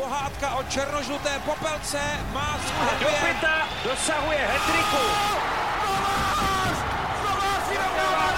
pohádka 0.00 0.56
o 0.56 0.62
černožluté 0.62 1.30
popelce 1.44 2.00
má 2.32 2.58
svůj 2.66 3.00
Do 3.00 3.08
pěta 3.20 3.68
dosahuje 3.84 4.38
hetriku. 4.38 5.04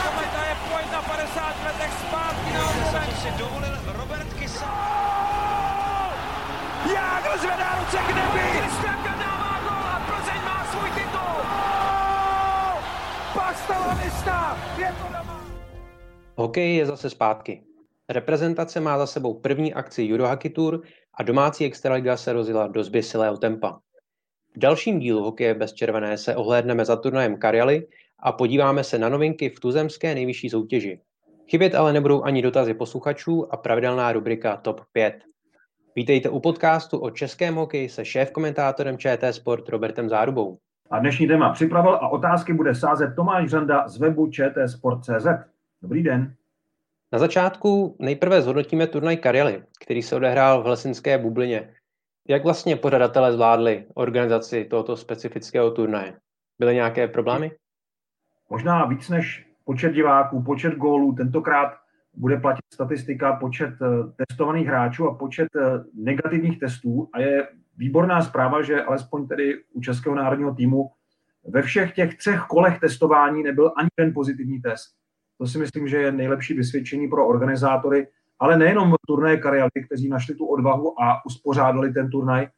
Kometa 0.04 0.42
je 0.48 0.56
pojď 0.70 0.92
na 0.92 1.02
50 1.02 1.64
letech 1.64 1.92
zpátky 2.08 2.52
na 2.52 2.62
Co 2.92 3.20
si 3.22 3.30
dovolil 3.38 3.76
Robert 3.98 4.32
Kysa. 4.38 4.72
Jágl 6.94 7.38
zvedá 7.38 7.78
ruce 7.80 7.96
k 7.96 8.14
nebi! 8.14 8.58
Kristianka 8.58 9.14
dává 9.18 9.60
gol 9.62 9.84
a 9.94 10.02
Plzeň 10.06 10.40
má 10.44 10.66
svůj 10.70 10.90
titul. 10.90 11.36
Pastalanista! 13.34 14.58
Je 14.78 14.94
to 14.98 15.18
doma! 15.18 15.40
Hokej 16.36 16.76
je 16.76 16.86
zase 16.86 17.10
zpátky. 17.10 17.71
Reprezentace 18.08 18.80
má 18.80 18.98
za 18.98 19.06
sebou 19.06 19.34
první 19.34 19.74
akci 19.74 20.12
Eurohockey 20.12 20.50
Tour 20.50 20.82
a 21.14 21.22
domácí 21.22 21.64
extraliga 21.64 22.16
se 22.16 22.32
rozjela 22.32 22.66
do 22.66 22.84
zběsilého 22.84 23.36
tempa. 23.36 23.80
V 24.54 24.58
dalším 24.58 24.98
dílu 24.98 25.22
Hokeje 25.22 25.54
bez 25.54 25.72
červené 25.72 26.18
se 26.18 26.36
ohlédneme 26.36 26.84
za 26.84 26.96
turnajem 26.96 27.36
Karjaly 27.36 27.86
a 28.18 28.32
podíváme 28.32 28.84
se 28.84 28.98
na 28.98 29.08
novinky 29.08 29.50
v 29.50 29.60
tuzemské 29.60 30.14
nejvyšší 30.14 30.50
soutěži. 30.50 31.00
Chybět 31.50 31.74
ale 31.74 31.92
nebudou 31.92 32.22
ani 32.22 32.42
dotazy 32.42 32.74
posluchačů 32.74 33.52
a 33.54 33.56
pravidelná 33.56 34.12
rubrika 34.12 34.56
Top 34.56 34.80
5. 34.92 35.14
Vítejte 35.96 36.28
u 36.28 36.40
podcastu 36.40 36.98
o 36.98 37.10
českém 37.10 37.54
hokeji 37.54 37.88
se 37.88 38.04
šéf-komentátorem 38.04 38.98
ČT 38.98 39.34
Sport 39.34 39.68
Robertem 39.68 40.08
Zárubou. 40.08 40.58
A 40.90 40.98
dnešní 40.98 41.28
téma 41.28 41.52
připravil 41.52 41.94
a 41.94 42.08
otázky 42.08 42.52
bude 42.52 42.74
sázet 42.74 43.14
Tomáš 43.16 43.50
Řanda 43.50 43.88
z 43.88 43.98
webu 43.98 44.30
čtsport.cz. 44.30 45.26
Dobrý 45.82 46.02
den. 46.02 46.34
Na 47.12 47.18
začátku 47.18 47.96
nejprve 47.98 48.42
zhodnotíme 48.42 48.86
turnaj 48.86 49.16
Karjaly, 49.16 49.62
který 49.84 50.02
se 50.02 50.16
odehrál 50.16 50.62
v 50.62 50.66
Helsinské 50.66 51.18
bublině. 51.18 51.74
Jak 52.28 52.44
vlastně 52.44 52.76
pořadatelé 52.76 53.32
zvládli 53.32 53.86
organizaci 53.94 54.64
tohoto 54.64 54.96
specifického 54.96 55.70
turnaje? 55.70 56.18
Byly 56.58 56.74
nějaké 56.74 57.08
problémy? 57.08 57.50
Možná 58.50 58.84
víc 58.84 59.08
než 59.08 59.46
počet 59.64 59.92
diváků, 59.92 60.42
počet 60.42 60.74
gólů, 60.74 61.12
tentokrát 61.12 61.72
bude 62.14 62.36
platit 62.36 62.62
statistika, 62.74 63.36
počet 63.36 63.74
eh, 63.82 64.24
testovaných 64.26 64.66
hráčů 64.66 65.08
a 65.08 65.14
počet 65.14 65.48
eh, 65.56 65.84
negativních 65.94 66.60
testů 66.60 67.08
a 67.12 67.20
je 67.20 67.48
výborná 67.76 68.22
zpráva, 68.22 68.62
že 68.62 68.82
alespoň 68.82 69.28
tedy 69.28 69.64
u 69.72 69.80
Českého 69.80 70.14
národního 70.14 70.54
týmu 70.54 70.90
ve 71.48 71.62
všech 71.62 71.94
těch 71.94 72.16
třech 72.16 72.40
kolech 72.40 72.80
testování 72.80 73.42
nebyl 73.42 73.72
ani 73.76 73.88
ten 73.94 74.14
pozitivní 74.14 74.60
test. 74.60 75.01
To 75.42 75.46
si 75.46 75.58
myslím, 75.58 75.88
že 75.88 75.96
je 75.96 76.12
nejlepší 76.12 76.54
vysvědčení 76.54 77.08
pro 77.08 77.26
organizátory, 77.28 78.06
ale 78.38 78.58
nejenom 78.58 78.94
turnaje 79.06 79.36
Karjaly, 79.36 79.70
kteří 79.86 80.08
našli 80.08 80.34
tu 80.34 80.46
odvahu 80.46 81.02
a 81.02 81.26
uspořádali 81.26 81.92
ten 81.92 82.10
turnaj, 82.10 82.48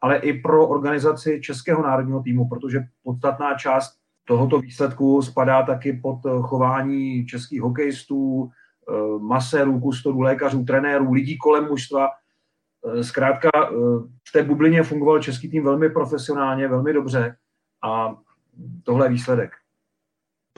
ale 0.00 0.16
i 0.16 0.40
pro 0.40 0.68
organizaci 0.68 1.40
Českého 1.40 1.82
národního 1.82 2.22
týmu, 2.22 2.48
protože 2.48 2.80
podstatná 3.02 3.54
část 3.54 3.92
tohoto 4.24 4.60
výsledku 4.60 5.22
spadá 5.22 5.62
taky 5.62 5.92
pod 5.92 6.18
chování 6.42 7.26
českých 7.26 7.60
hokejistů, 7.60 8.48
eh, 8.48 9.18
masérů, 9.18 9.80
kustodů, 9.80 10.20
lékařů, 10.20 10.64
trenérů, 10.64 11.12
lidí 11.12 11.38
kolem 11.38 11.64
mužstva. 11.64 12.08
Eh, 12.08 13.04
zkrátka 13.04 13.48
eh, 13.54 13.68
v 14.28 14.32
té 14.32 14.42
bublině 14.42 14.82
fungoval 14.82 15.22
český 15.22 15.50
tým 15.50 15.64
velmi 15.64 15.90
profesionálně, 15.90 16.68
velmi 16.68 16.92
dobře 16.92 17.36
a 17.84 18.16
tohle 18.84 19.06
je 19.06 19.10
výsledek. 19.10 19.59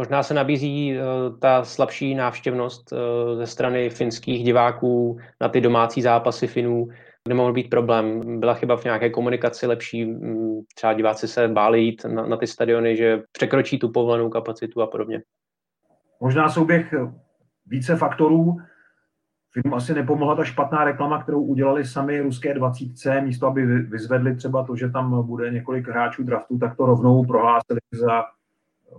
Možná 0.02 0.22
se 0.22 0.34
nabízí 0.34 0.94
uh, 0.94 1.38
ta 1.38 1.64
slabší 1.64 2.14
návštěvnost 2.14 2.92
uh, 2.92 2.98
ze 3.38 3.46
strany 3.46 3.90
finských 3.90 4.44
diváků 4.44 5.18
na 5.40 5.48
ty 5.48 5.60
domácí 5.60 6.02
zápasy 6.02 6.46
Finů, 6.46 6.88
kde 7.24 7.34
mohl 7.34 7.52
být 7.52 7.70
problém. 7.70 8.40
Byla 8.40 8.54
chyba 8.54 8.76
v 8.76 8.84
nějaké 8.84 9.10
komunikaci 9.10 9.66
lepší, 9.66 10.06
um, 10.06 10.64
třeba 10.74 10.92
diváci 10.92 11.28
se 11.28 11.48
báli 11.48 11.80
jít 11.80 12.04
na, 12.04 12.26
na 12.26 12.36
ty 12.36 12.46
stadiony, 12.46 12.96
že 12.96 13.22
překročí 13.32 13.78
tu 13.78 13.88
povolenou 13.88 14.30
kapacitu 14.30 14.82
a 14.82 14.86
podobně. 14.86 15.22
Možná 16.20 16.48
souběh 16.48 16.94
více 17.66 17.96
faktorů. 17.96 18.56
Finům 19.52 19.74
asi 19.74 19.94
nepomohla 19.94 20.36
ta 20.36 20.44
špatná 20.44 20.84
reklama, 20.84 21.22
kterou 21.22 21.42
udělali 21.42 21.84
sami 21.84 22.20
ruské 22.20 22.54
20. 22.54 23.20
Místo, 23.20 23.46
aby 23.46 23.66
vyzvedli 23.66 24.36
třeba 24.36 24.64
to, 24.64 24.76
že 24.76 24.90
tam 24.90 25.26
bude 25.26 25.50
několik 25.50 25.88
hráčů 25.88 26.22
draftu, 26.22 26.58
tak 26.58 26.76
to 26.76 26.86
rovnou 26.86 27.24
prohlásili 27.24 27.80
za 27.92 28.22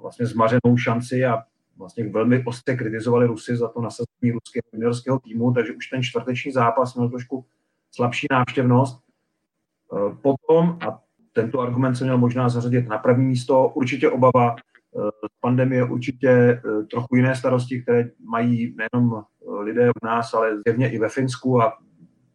vlastně 0.02 0.26
zmařenou 0.26 0.78
šanci 0.78 1.26
a 1.26 1.44
vlastně 1.78 2.10
velmi 2.10 2.44
ostře 2.46 2.76
kritizovali 2.76 3.28
Rusy 3.28 3.58
za 3.58 3.68
to 3.68 3.82
nasazení 3.82 4.32
ruského 4.32 4.64
juniorského 4.74 5.20
týmu, 5.20 5.54
takže 5.54 5.74
už 5.74 5.88
ten 5.88 6.04
čtvrteční 6.04 6.52
zápas 6.52 6.96
měl 6.96 7.10
trošku 7.10 7.46
slabší 7.92 8.28
návštěvnost. 8.32 9.00
E, 9.00 10.16
potom, 10.16 10.78
a 10.88 11.00
tento 11.34 11.60
argument 11.60 11.96
se 11.96 12.04
měl 12.04 12.18
možná 12.18 12.50
zařadit 12.50 12.88
na 12.88 12.98
první 12.98 13.26
místo, 13.26 13.68
určitě 13.68 14.10
obava 14.10 14.56
z 14.96 15.26
e, 15.26 15.30
pandemie, 15.40 15.84
určitě 15.84 16.30
e, 16.30 16.62
trochu 16.92 17.16
jiné 17.16 17.36
starosti, 17.36 17.82
které 17.82 18.10
mají 18.20 18.76
nejenom 18.78 19.24
lidé 19.60 19.90
u 19.90 20.06
nás, 20.06 20.34
ale 20.34 20.62
zjevně 20.66 20.92
i 20.92 21.00
ve 21.00 21.10
Finsku 21.10 21.62
a 21.62 21.78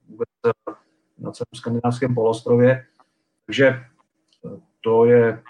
vůbec 0.08 0.28
na 1.18 1.32
celém 1.32 1.54
skandinávském 1.54 2.14
polostrově. 2.14 2.84
Takže 3.46 3.80
to 4.80 5.04
je 5.04 5.42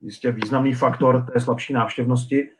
jistě 0.00 0.32
významný 0.32 0.74
faktor 0.74 1.26
té 1.32 1.40
slabší 1.40 1.72
návštěvnosti. 1.72 2.50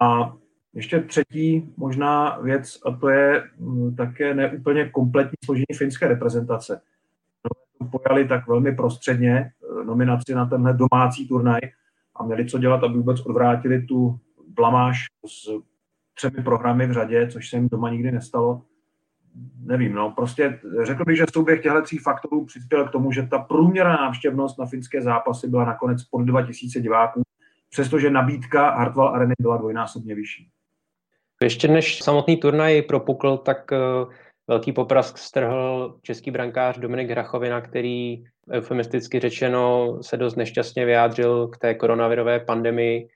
A 0.00 0.32
ještě 0.74 1.00
třetí 1.00 1.74
možná 1.76 2.38
věc, 2.38 2.78
a 2.86 2.90
to 2.90 3.08
je 3.08 3.44
mm, 3.58 3.96
také 3.96 4.34
neúplně 4.34 4.88
kompletní 4.88 5.36
složení 5.44 5.66
finské 5.78 6.08
reprezentace. 6.08 6.80
No, 7.80 7.88
pojali 7.88 8.28
tak 8.28 8.48
velmi 8.48 8.76
prostředně 8.76 9.34
eh, 9.38 9.84
nominaci 9.84 10.34
na 10.34 10.46
tenhle 10.46 10.74
domácí 10.74 11.28
turnaj 11.28 11.60
a 12.16 12.24
měli 12.24 12.46
co 12.46 12.58
dělat, 12.58 12.84
aby 12.84 12.94
vůbec 12.94 13.20
odvrátili 13.20 13.82
tu 13.82 14.18
blamáž 14.48 14.98
s 15.26 15.62
třemi 16.14 16.42
programy 16.44 16.86
v 16.86 16.92
řadě, 16.92 17.28
což 17.28 17.50
se 17.50 17.56
jim 17.56 17.68
doma 17.68 17.90
nikdy 17.90 18.12
nestalo 18.12 18.62
nevím, 19.64 19.94
no, 19.94 20.10
prostě 20.10 20.60
řekl 20.82 21.04
bych, 21.04 21.16
že 21.16 21.24
souběh 21.32 21.62
těchto 21.62 21.82
tří 21.82 21.98
faktorů 21.98 22.44
přispěl 22.44 22.88
k 22.88 22.90
tomu, 22.90 23.12
že 23.12 23.22
ta 23.22 23.38
průměrná 23.38 23.96
návštěvnost 23.96 24.58
na 24.58 24.66
finské 24.66 25.02
zápasy 25.02 25.48
byla 25.48 25.64
nakonec 25.64 26.04
pod 26.04 26.22
2000 26.22 26.80
diváků, 26.80 27.22
přestože 27.70 28.10
nabídka 28.10 28.70
Hartwall 28.70 29.08
Areny 29.08 29.34
byla 29.40 29.56
dvojnásobně 29.56 30.14
vyšší. 30.14 30.48
Ještě 31.42 31.68
než 31.68 32.02
samotný 32.02 32.36
turnaj 32.36 32.82
propukl, 32.82 33.36
tak 33.36 33.70
uh, 33.72 34.12
velký 34.48 34.72
poprask 34.72 35.18
strhl 35.18 35.96
český 36.02 36.30
brankář 36.30 36.78
Dominik 36.78 37.10
Hrachovina, 37.10 37.60
který 37.60 38.24
eufemisticky 38.52 39.20
řečeno 39.20 39.98
se 40.02 40.16
dost 40.16 40.36
nešťastně 40.36 40.84
vyjádřil 40.84 41.48
k 41.48 41.58
té 41.58 41.74
koronavirové 41.74 42.40
pandemii 42.40 43.08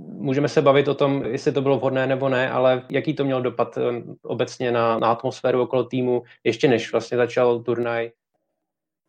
Můžeme 0.00 0.48
se 0.48 0.62
bavit 0.62 0.88
o 0.88 0.94
tom, 0.94 1.24
jestli 1.24 1.52
to 1.52 1.62
bylo 1.62 1.78
vhodné 1.78 2.06
nebo 2.06 2.28
ne, 2.28 2.50
ale 2.50 2.82
jaký 2.90 3.14
to 3.14 3.24
měl 3.24 3.42
dopad 3.42 3.78
eh, 3.78 4.02
obecně 4.22 4.72
na, 4.72 4.98
na 4.98 5.10
atmosféru 5.10 5.62
okolo 5.62 5.84
týmu, 5.84 6.22
ještě 6.44 6.68
než 6.68 6.92
vlastně 6.92 7.16
začal 7.16 7.58
turnaj? 7.60 8.10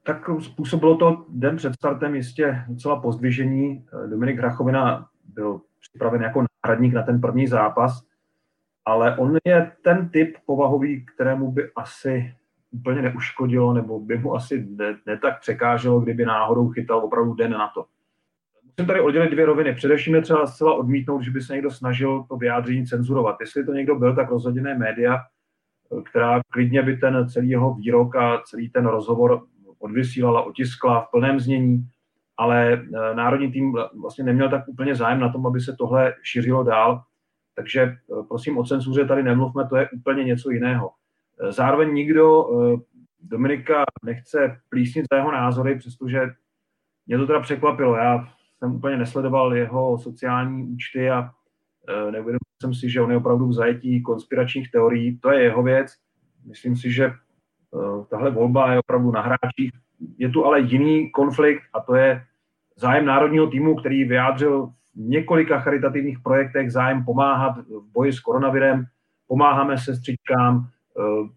Tak 0.03 0.29
způsobilo 0.39 0.97
to 0.97 1.25
den 1.29 1.55
před 1.55 1.73
startem 1.73 2.15
jistě 2.15 2.63
docela 2.67 2.99
pozdvižení. 2.99 3.85
Dominik 4.09 4.37
Hrachovina 4.37 5.07
byl 5.33 5.61
připraven 5.79 6.21
jako 6.21 6.45
náhradník 6.65 6.93
na 6.93 7.03
ten 7.03 7.21
první 7.21 7.47
zápas, 7.47 8.01
ale 8.85 9.17
on 9.17 9.37
je 9.45 9.71
ten 9.83 10.09
typ 10.09 10.37
povahový, 10.45 11.05
kterému 11.05 11.51
by 11.51 11.71
asi 11.75 12.33
úplně 12.71 13.01
neuškodilo, 13.01 13.73
nebo 13.73 13.99
by 13.99 14.17
mu 14.17 14.35
asi 14.35 14.67
ne, 14.69 14.97
ne 15.05 15.17
tak 15.17 15.39
překáželo, 15.39 15.99
kdyby 15.99 16.25
náhodou 16.25 16.69
chytal 16.69 16.99
opravdu 16.99 17.33
den 17.33 17.51
na 17.51 17.71
to 17.73 17.85
musím 18.79 18.87
tady 18.87 19.01
oddělit 19.01 19.29
dvě 19.29 19.45
roviny. 19.45 19.75
Především 19.75 20.15
je 20.15 20.21
třeba 20.21 20.47
zcela 20.47 20.73
odmítnout, 20.73 21.21
že 21.21 21.31
by 21.31 21.41
se 21.41 21.53
někdo 21.53 21.71
snažil 21.71 22.23
to 22.29 22.37
vyjádření 22.37 22.85
cenzurovat. 22.85 23.35
Jestli 23.39 23.65
to 23.65 23.73
někdo 23.73 23.95
byl, 23.95 24.15
tak 24.15 24.29
rozhodně 24.29 24.61
média, 24.61 25.17
která 26.05 26.41
klidně 26.53 26.81
by 26.81 26.97
ten 26.97 27.29
celý 27.29 27.49
jeho 27.49 27.73
výrok 27.73 28.15
a 28.15 28.41
celý 28.45 28.69
ten 28.69 28.85
rozhovor 28.85 29.43
odvysílala, 29.79 30.41
otiskla 30.41 31.01
v 31.01 31.11
plném 31.11 31.39
znění, 31.39 31.87
ale 32.37 32.73
eh, 32.73 33.15
národní 33.15 33.51
tým 33.51 33.73
vlastně 34.01 34.23
neměl 34.23 34.49
tak 34.49 34.67
úplně 34.67 34.95
zájem 34.95 35.19
na 35.19 35.29
tom, 35.29 35.47
aby 35.47 35.59
se 35.59 35.75
tohle 35.79 36.13
šířilo 36.23 36.63
dál. 36.63 37.01
Takže 37.55 37.81
eh, 37.81 37.95
prosím 38.27 38.57
o 38.57 38.65
cenzuře 38.65 39.05
tady 39.05 39.23
nemluvme, 39.23 39.67
to 39.69 39.77
je 39.77 39.89
úplně 39.89 40.23
něco 40.23 40.49
jiného. 40.49 40.91
Eh, 41.41 41.51
zároveň 41.51 41.93
nikdo 41.93 42.45
Dominika 43.19 43.85
nechce 44.05 44.59
plísnit 44.69 45.05
za 45.11 45.17
jeho 45.17 45.31
názory, 45.31 45.75
přestože 45.75 46.21
mě 47.07 47.17
to 47.17 47.27
teda 47.27 47.39
překvapilo. 47.39 47.95
Já 47.95 48.36
jsem 48.59 48.75
úplně 48.75 48.97
nesledoval 48.97 49.55
jeho 49.55 49.97
sociální 49.97 50.63
účty 50.63 51.09
a 51.09 51.29
e, 51.87 52.11
neuvědomil 52.11 52.39
jsem 52.61 52.73
si, 52.73 52.89
že 52.89 53.01
on 53.01 53.11
je 53.11 53.17
opravdu 53.17 53.47
v 53.47 53.53
zajetí 53.53 54.01
konspiračních 54.01 54.71
teorií. 54.71 55.19
To 55.19 55.31
je 55.31 55.43
jeho 55.43 55.63
věc. 55.63 55.93
Myslím 56.45 56.75
si, 56.75 56.91
že 56.91 57.05
e, 57.05 57.13
tahle 58.09 58.31
volba 58.31 58.71
je 58.71 58.79
opravdu 58.79 59.11
na 59.11 59.21
hráčích. 59.21 59.71
Je 60.17 60.29
tu 60.29 60.45
ale 60.45 60.59
jiný 60.59 61.11
konflikt 61.11 61.63
a 61.73 61.79
to 61.79 61.95
je 61.95 62.23
zájem 62.75 63.05
národního 63.05 63.47
týmu, 63.47 63.75
který 63.75 64.03
vyjádřil 64.03 64.67
v 64.67 64.73
několika 64.95 65.59
charitativních 65.59 66.19
projektech 66.19 66.71
zájem 66.71 67.05
pomáhat 67.05 67.57
v 67.57 67.91
boji 67.93 68.13
s 68.13 68.19
koronavirem. 68.19 68.85
Pomáháme 69.27 69.77
sestřičkám, 69.77 70.69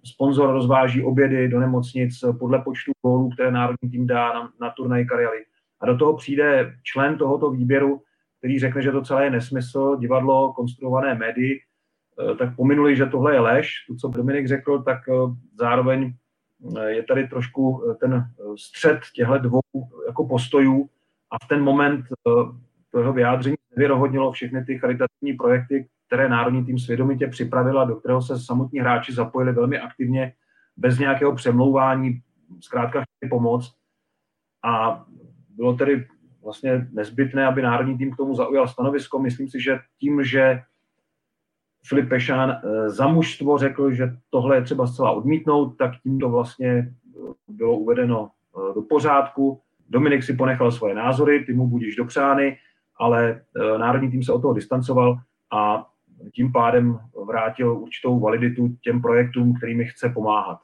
sponzor 0.04 0.50
rozváží 0.50 1.02
obědy 1.02 1.48
do 1.48 1.60
nemocnic 1.60 2.24
podle 2.38 2.58
počtu 2.58 2.92
gólů, 3.02 3.30
které 3.30 3.50
národní 3.50 3.90
tým 3.90 4.06
dá 4.06 4.32
na, 4.32 4.52
na 4.60 4.70
turnaj 4.70 5.04
Karely. 5.04 5.44
A 5.80 5.86
do 5.86 5.96
toho 5.96 6.16
přijde 6.16 6.76
člen 6.82 7.18
tohoto 7.18 7.50
výběru, 7.50 8.02
který 8.38 8.58
řekne, 8.58 8.82
že 8.82 8.92
to 8.92 9.02
celé 9.02 9.24
je 9.24 9.30
nesmysl, 9.30 9.96
divadlo, 9.96 10.52
konstruované 10.52 11.14
médii, 11.14 11.60
tak 12.38 12.56
pominuli, 12.56 12.96
že 12.96 13.06
tohle 13.06 13.34
je 13.34 13.40
lež. 13.40 13.72
To, 13.88 13.94
co 13.94 14.08
Dominik 14.08 14.48
řekl, 14.48 14.82
tak 14.82 14.98
zároveň 15.58 16.14
je 16.86 17.02
tady 17.02 17.28
trošku 17.28 17.82
ten 18.00 18.24
střed 18.56 19.00
těchto 19.14 19.38
dvou 19.38 19.60
jako 20.06 20.28
postojů 20.28 20.88
a 21.30 21.44
v 21.44 21.48
ten 21.48 21.62
moment 21.62 22.04
toho 22.90 23.12
vyjádření 23.12 23.56
nevyrohodnilo 23.76 24.32
všechny 24.32 24.64
ty 24.64 24.78
charitativní 24.78 25.32
projekty, 25.32 25.88
které 26.06 26.28
Národní 26.28 26.64
tým 26.64 26.78
svědomitě 26.78 27.26
připravila, 27.26 27.84
do 27.84 27.96
kterého 27.96 28.22
se 28.22 28.40
samotní 28.40 28.80
hráči 28.80 29.12
zapojili 29.12 29.52
velmi 29.52 29.78
aktivně, 29.80 30.32
bez 30.76 30.98
nějakého 30.98 31.34
přemlouvání, 31.34 32.20
zkrátka 32.60 33.02
chtěli 33.02 33.30
pomoct. 33.30 33.74
A 34.64 35.04
bylo 35.60 35.74
tedy 35.74 36.06
vlastně 36.42 36.88
nezbytné, 36.92 37.46
aby 37.46 37.62
Národní 37.62 37.98
tým 37.98 38.12
k 38.12 38.16
tomu 38.16 38.34
zaujal 38.34 38.68
stanovisko. 38.68 39.18
Myslím 39.18 39.48
si, 39.48 39.60
že 39.60 39.78
tím, 39.98 40.24
že 40.24 40.62
Filip 41.86 42.08
Pešán 42.08 42.50
eh, 42.50 42.90
za 42.90 43.06
mužstvo 43.06 43.58
řekl, 43.58 43.92
že 43.92 44.16
tohle 44.30 44.56
je 44.56 44.62
třeba 44.62 44.86
zcela 44.86 45.10
odmítnout, 45.10 45.76
tak 45.76 45.90
tím 46.02 46.18
to 46.18 46.28
vlastně 46.28 46.68
eh, 46.68 46.92
bylo 47.48 47.76
uvedeno 47.76 48.30
eh, 48.30 48.74
do 48.74 48.82
pořádku. 48.82 49.60
Dominik 49.88 50.22
si 50.22 50.32
ponechal 50.32 50.72
svoje 50.72 50.94
názory, 50.94 51.44
ty 51.44 51.52
mu 51.52 51.66
budíš 51.66 51.96
dopřány, 51.96 52.56
ale 52.98 53.40
národní 53.78 54.10
tým 54.10 54.22
se 54.22 54.32
od 54.32 54.40
toho 54.42 54.54
distancoval 54.54 55.18
a 55.52 55.86
tím 56.34 56.52
pádem 56.52 56.98
vrátil 57.26 57.72
určitou 57.72 58.20
validitu 58.20 58.68
těm 58.80 59.02
projektům, 59.02 59.54
kterými 59.54 59.84
chce 59.84 60.08
pomáhat. 60.08 60.58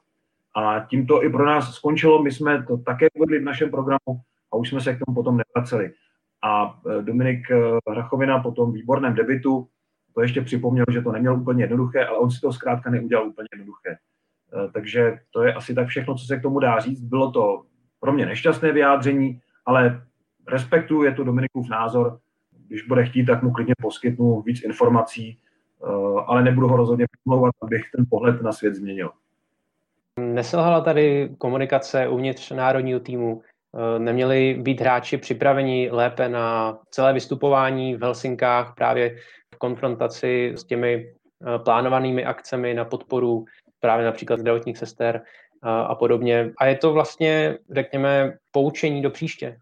A 0.55 0.79
tím 0.79 1.07
to 1.07 1.23
i 1.23 1.29
pro 1.29 1.45
nás 1.45 1.73
skončilo. 1.73 2.23
My 2.23 2.31
jsme 2.31 2.63
to 2.63 2.77
také 2.77 3.07
uvedli 3.15 3.39
v 3.39 3.43
našem 3.43 3.71
programu 3.71 4.21
a 4.51 4.55
už 4.55 4.69
jsme 4.69 4.81
se 4.81 4.95
k 4.95 4.99
tomu 5.05 5.15
potom 5.15 5.37
nevraceli. 5.37 5.91
A 6.43 6.79
Dominik 7.01 7.47
Hrachovina 7.89 8.39
po 8.39 8.51
tom 8.51 8.73
výborném 8.73 9.15
debitu 9.15 9.67
to 10.13 10.21
ještě 10.21 10.41
připomněl, 10.41 10.85
že 10.91 11.01
to 11.01 11.11
neměl 11.11 11.35
úplně 11.35 11.63
jednoduché, 11.63 12.05
ale 12.05 12.17
on 12.17 12.31
si 12.31 12.41
to 12.41 12.53
zkrátka 12.53 12.89
neudělal 12.89 13.27
úplně 13.27 13.47
jednoduché. 13.53 13.97
Eh, 14.53 14.71
takže 14.73 15.19
to 15.31 15.43
je 15.43 15.53
asi 15.53 15.73
tak 15.73 15.87
všechno, 15.87 16.15
co 16.15 16.25
se 16.25 16.37
k 16.37 16.41
tomu 16.41 16.59
dá 16.59 16.79
říct. 16.79 17.01
Bylo 17.01 17.31
to 17.31 17.63
pro 17.99 18.13
mě 18.13 18.25
nešťastné 18.25 18.71
vyjádření, 18.71 19.41
ale 19.65 20.05
respektuju, 20.47 21.03
je 21.03 21.13
to 21.13 21.23
Dominikův 21.23 21.69
názor. 21.69 22.19
Když 22.67 22.87
bude 22.87 23.05
chtít, 23.05 23.25
tak 23.25 23.43
mu 23.43 23.51
klidně 23.51 23.73
poskytnu 23.81 24.41
víc 24.41 24.63
informací, 24.63 25.39
ale 26.25 26.43
nebudu 26.43 26.67
ho 26.67 26.77
rozhodně 26.77 27.05
pomlouvat, 27.23 27.53
abych 27.61 27.83
ten 27.95 28.05
pohled 28.09 28.41
na 28.41 28.51
svět 28.51 28.75
změnil. 28.75 29.11
Neselhala 30.19 30.81
tady 30.81 31.29
komunikace 31.37 32.07
uvnitř 32.07 32.51
národního 32.51 32.99
týmu? 32.99 33.41
Eh, 33.75 33.99
neměli 33.99 34.57
být 34.61 34.81
hráči 34.81 35.17
připraveni 35.17 35.89
lépe 35.91 36.29
na 36.29 36.77
celé 36.89 37.13
vystupování 37.13 37.95
v 37.95 38.01
Helsinkách 38.01 38.73
právě 38.75 39.15
konfrontaci 39.57 40.53
s 40.55 40.63
těmi 40.63 40.93
eh, 40.95 41.59
plánovanými 41.59 42.25
akcemi 42.25 42.73
na 42.73 42.85
podporu 42.85 43.45
právě 43.79 44.05
například 44.05 44.39
zdravotních 44.39 44.77
sester 44.77 45.15
eh, 45.15 45.69
a 45.69 45.95
podobně. 45.95 46.51
A 46.59 46.65
je 46.65 46.75
to 46.75 46.93
vlastně, 46.93 47.57
řekněme, 47.71 48.33
poučení 48.51 49.01
do 49.01 49.09
příště. 49.09 49.59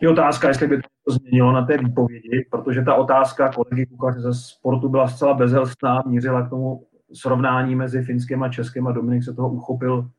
Je 0.00 0.08
otázka, 0.08 0.48
jestli 0.48 0.66
by 0.66 0.76
to 0.76 1.12
změnilo 1.12 1.52
na 1.52 1.66
té 1.66 1.78
výpovědi, 1.78 2.46
protože 2.50 2.82
ta 2.82 2.94
otázka 2.94 3.52
kolegy 3.52 3.86
Kukaře 3.86 4.20
ze 4.20 4.34
sportu 4.34 4.88
byla 4.88 5.08
zcela 5.08 5.34
bezelstná, 5.34 6.02
mířila 6.06 6.46
k 6.46 6.50
tomu 6.50 6.86
srovnání 7.12 7.74
mezi 7.74 8.02
finským 8.02 8.42
a 8.42 8.48
českým 8.48 8.86
a 8.86 8.92
Dominik 8.92 9.24
se 9.24 9.34
toho 9.34 9.48
uchopil 9.48 10.10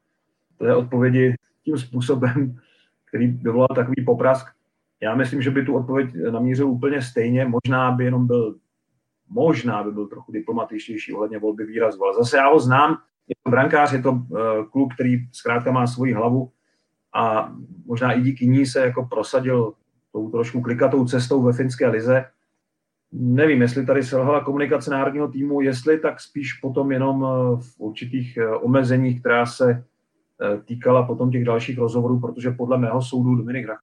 té 0.58 0.76
odpovědi 0.76 1.36
tím 1.64 1.78
způsobem, 1.78 2.60
který 3.06 3.28
vyvolal 3.28 3.76
takový 3.76 4.06
poprask. 4.06 4.48
Já 5.02 5.16
myslím, 5.16 5.42
že 5.42 5.52
by 5.52 5.66
tu 5.66 5.76
odpověď 5.76 6.10
namířil 6.32 6.68
úplně 6.68 7.02
stejně, 7.02 7.46
možná 7.46 7.92
by 7.92 8.06
jenom 8.06 8.28
byl 8.28 8.56
možná 9.30 9.84
by 9.84 9.92
byl 9.92 10.08
trochu 10.08 10.32
diplomatičtější 10.32 11.14
ohledně 11.14 11.40
volby 11.40 11.66
výrazu, 11.66 12.04
ale 12.04 12.14
zase 12.14 12.38
já 12.38 12.50
ho 12.50 12.60
znám, 12.60 12.98
je 13.28 13.36
to 13.44 13.52
brankář, 13.52 13.94
je 13.94 14.02
to 14.02 14.22
klub, 14.72 14.94
který 14.94 15.28
zkrátka 15.32 15.72
má 15.72 15.88
svoji 15.88 16.14
hlavu 16.14 16.52
a 17.14 17.54
možná 17.86 18.14
i 18.14 18.22
díky 18.22 18.48
ní 18.48 18.66
se 18.66 18.80
jako 18.80 19.06
prosadil 19.06 19.74
tou 20.12 20.30
trošku 20.30 20.62
klikatou 20.62 21.06
cestou 21.06 21.44
ve 21.44 21.54
finské 21.54 21.88
lize. 21.88 22.26
Nevím, 23.12 23.62
jestli 23.62 23.86
tady 23.86 24.04
selhala 24.04 24.44
komunikace 24.44 24.92
národního 24.92 25.28
týmu, 25.28 25.62
jestli 25.62 26.00
tak 26.00 26.22
spíš 26.22 26.54
potom 26.54 26.92
jenom 26.92 27.26
eh, 27.26 27.62
v 27.62 27.80
určitých 27.80 28.38
eh, 28.38 28.48
omezeních, 28.48 29.20
která 29.20 29.46
se 29.46 29.84
týkala 30.66 31.04
potom 31.04 31.32
těch 31.32 31.46
dalších 31.46 31.78
rozhovorů, 31.78 32.20
protože 32.20 32.52
podle 32.52 32.78
mého 32.78 33.02
soudu 33.02 33.36
Dominik 33.36 33.68
Rach 33.68 33.80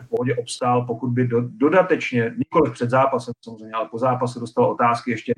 v 0.00 0.08
pohodě 0.08 0.36
obstál, 0.36 0.86
pokud 0.86 1.08
by 1.08 1.26
do, 1.26 1.40
dodatečně, 1.40 2.34
nikoli 2.38 2.70
před 2.70 2.90
zápasem 2.90 3.34
samozřejmě, 3.44 3.74
ale 3.74 3.88
po 3.88 3.98
zápase 3.98 4.40
dostal 4.40 4.64
otázky 4.64 5.10
ještě, 5.10 5.32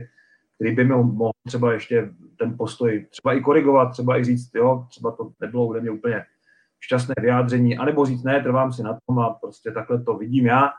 který 0.55 0.75
by 0.75 0.85
mi 0.85 0.95
mohl 0.95 1.33
třeba 1.47 1.73
ještě 1.73 2.11
ten 2.39 2.57
postoj 2.57 3.07
třeba 3.11 3.35
i 3.35 3.41
korigovat, 3.41 3.91
třeba 3.93 4.19
i 4.19 4.25
říct, 4.25 4.55
jo, 4.55 4.87
třeba 4.89 5.11
to 5.11 5.31
nebylo 5.41 5.67
ode 5.67 5.81
mě 5.81 5.91
úplně 5.91 6.25
šťastné 6.81 7.15
vyjádření, 7.21 7.79
anebo 7.79 8.07
říct, 8.07 8.23
ne, 8.23 8.43
trvám 8.43 8.73
si 8.73 8.83
na 8.83 8.99
tom 9.07 9.19
a 9.19 9.31
prostě 9.31 9.71
takhle 9.71 10.03
to 10.03 10.15
vidím 10.15 10.47
já. 10.47 10.71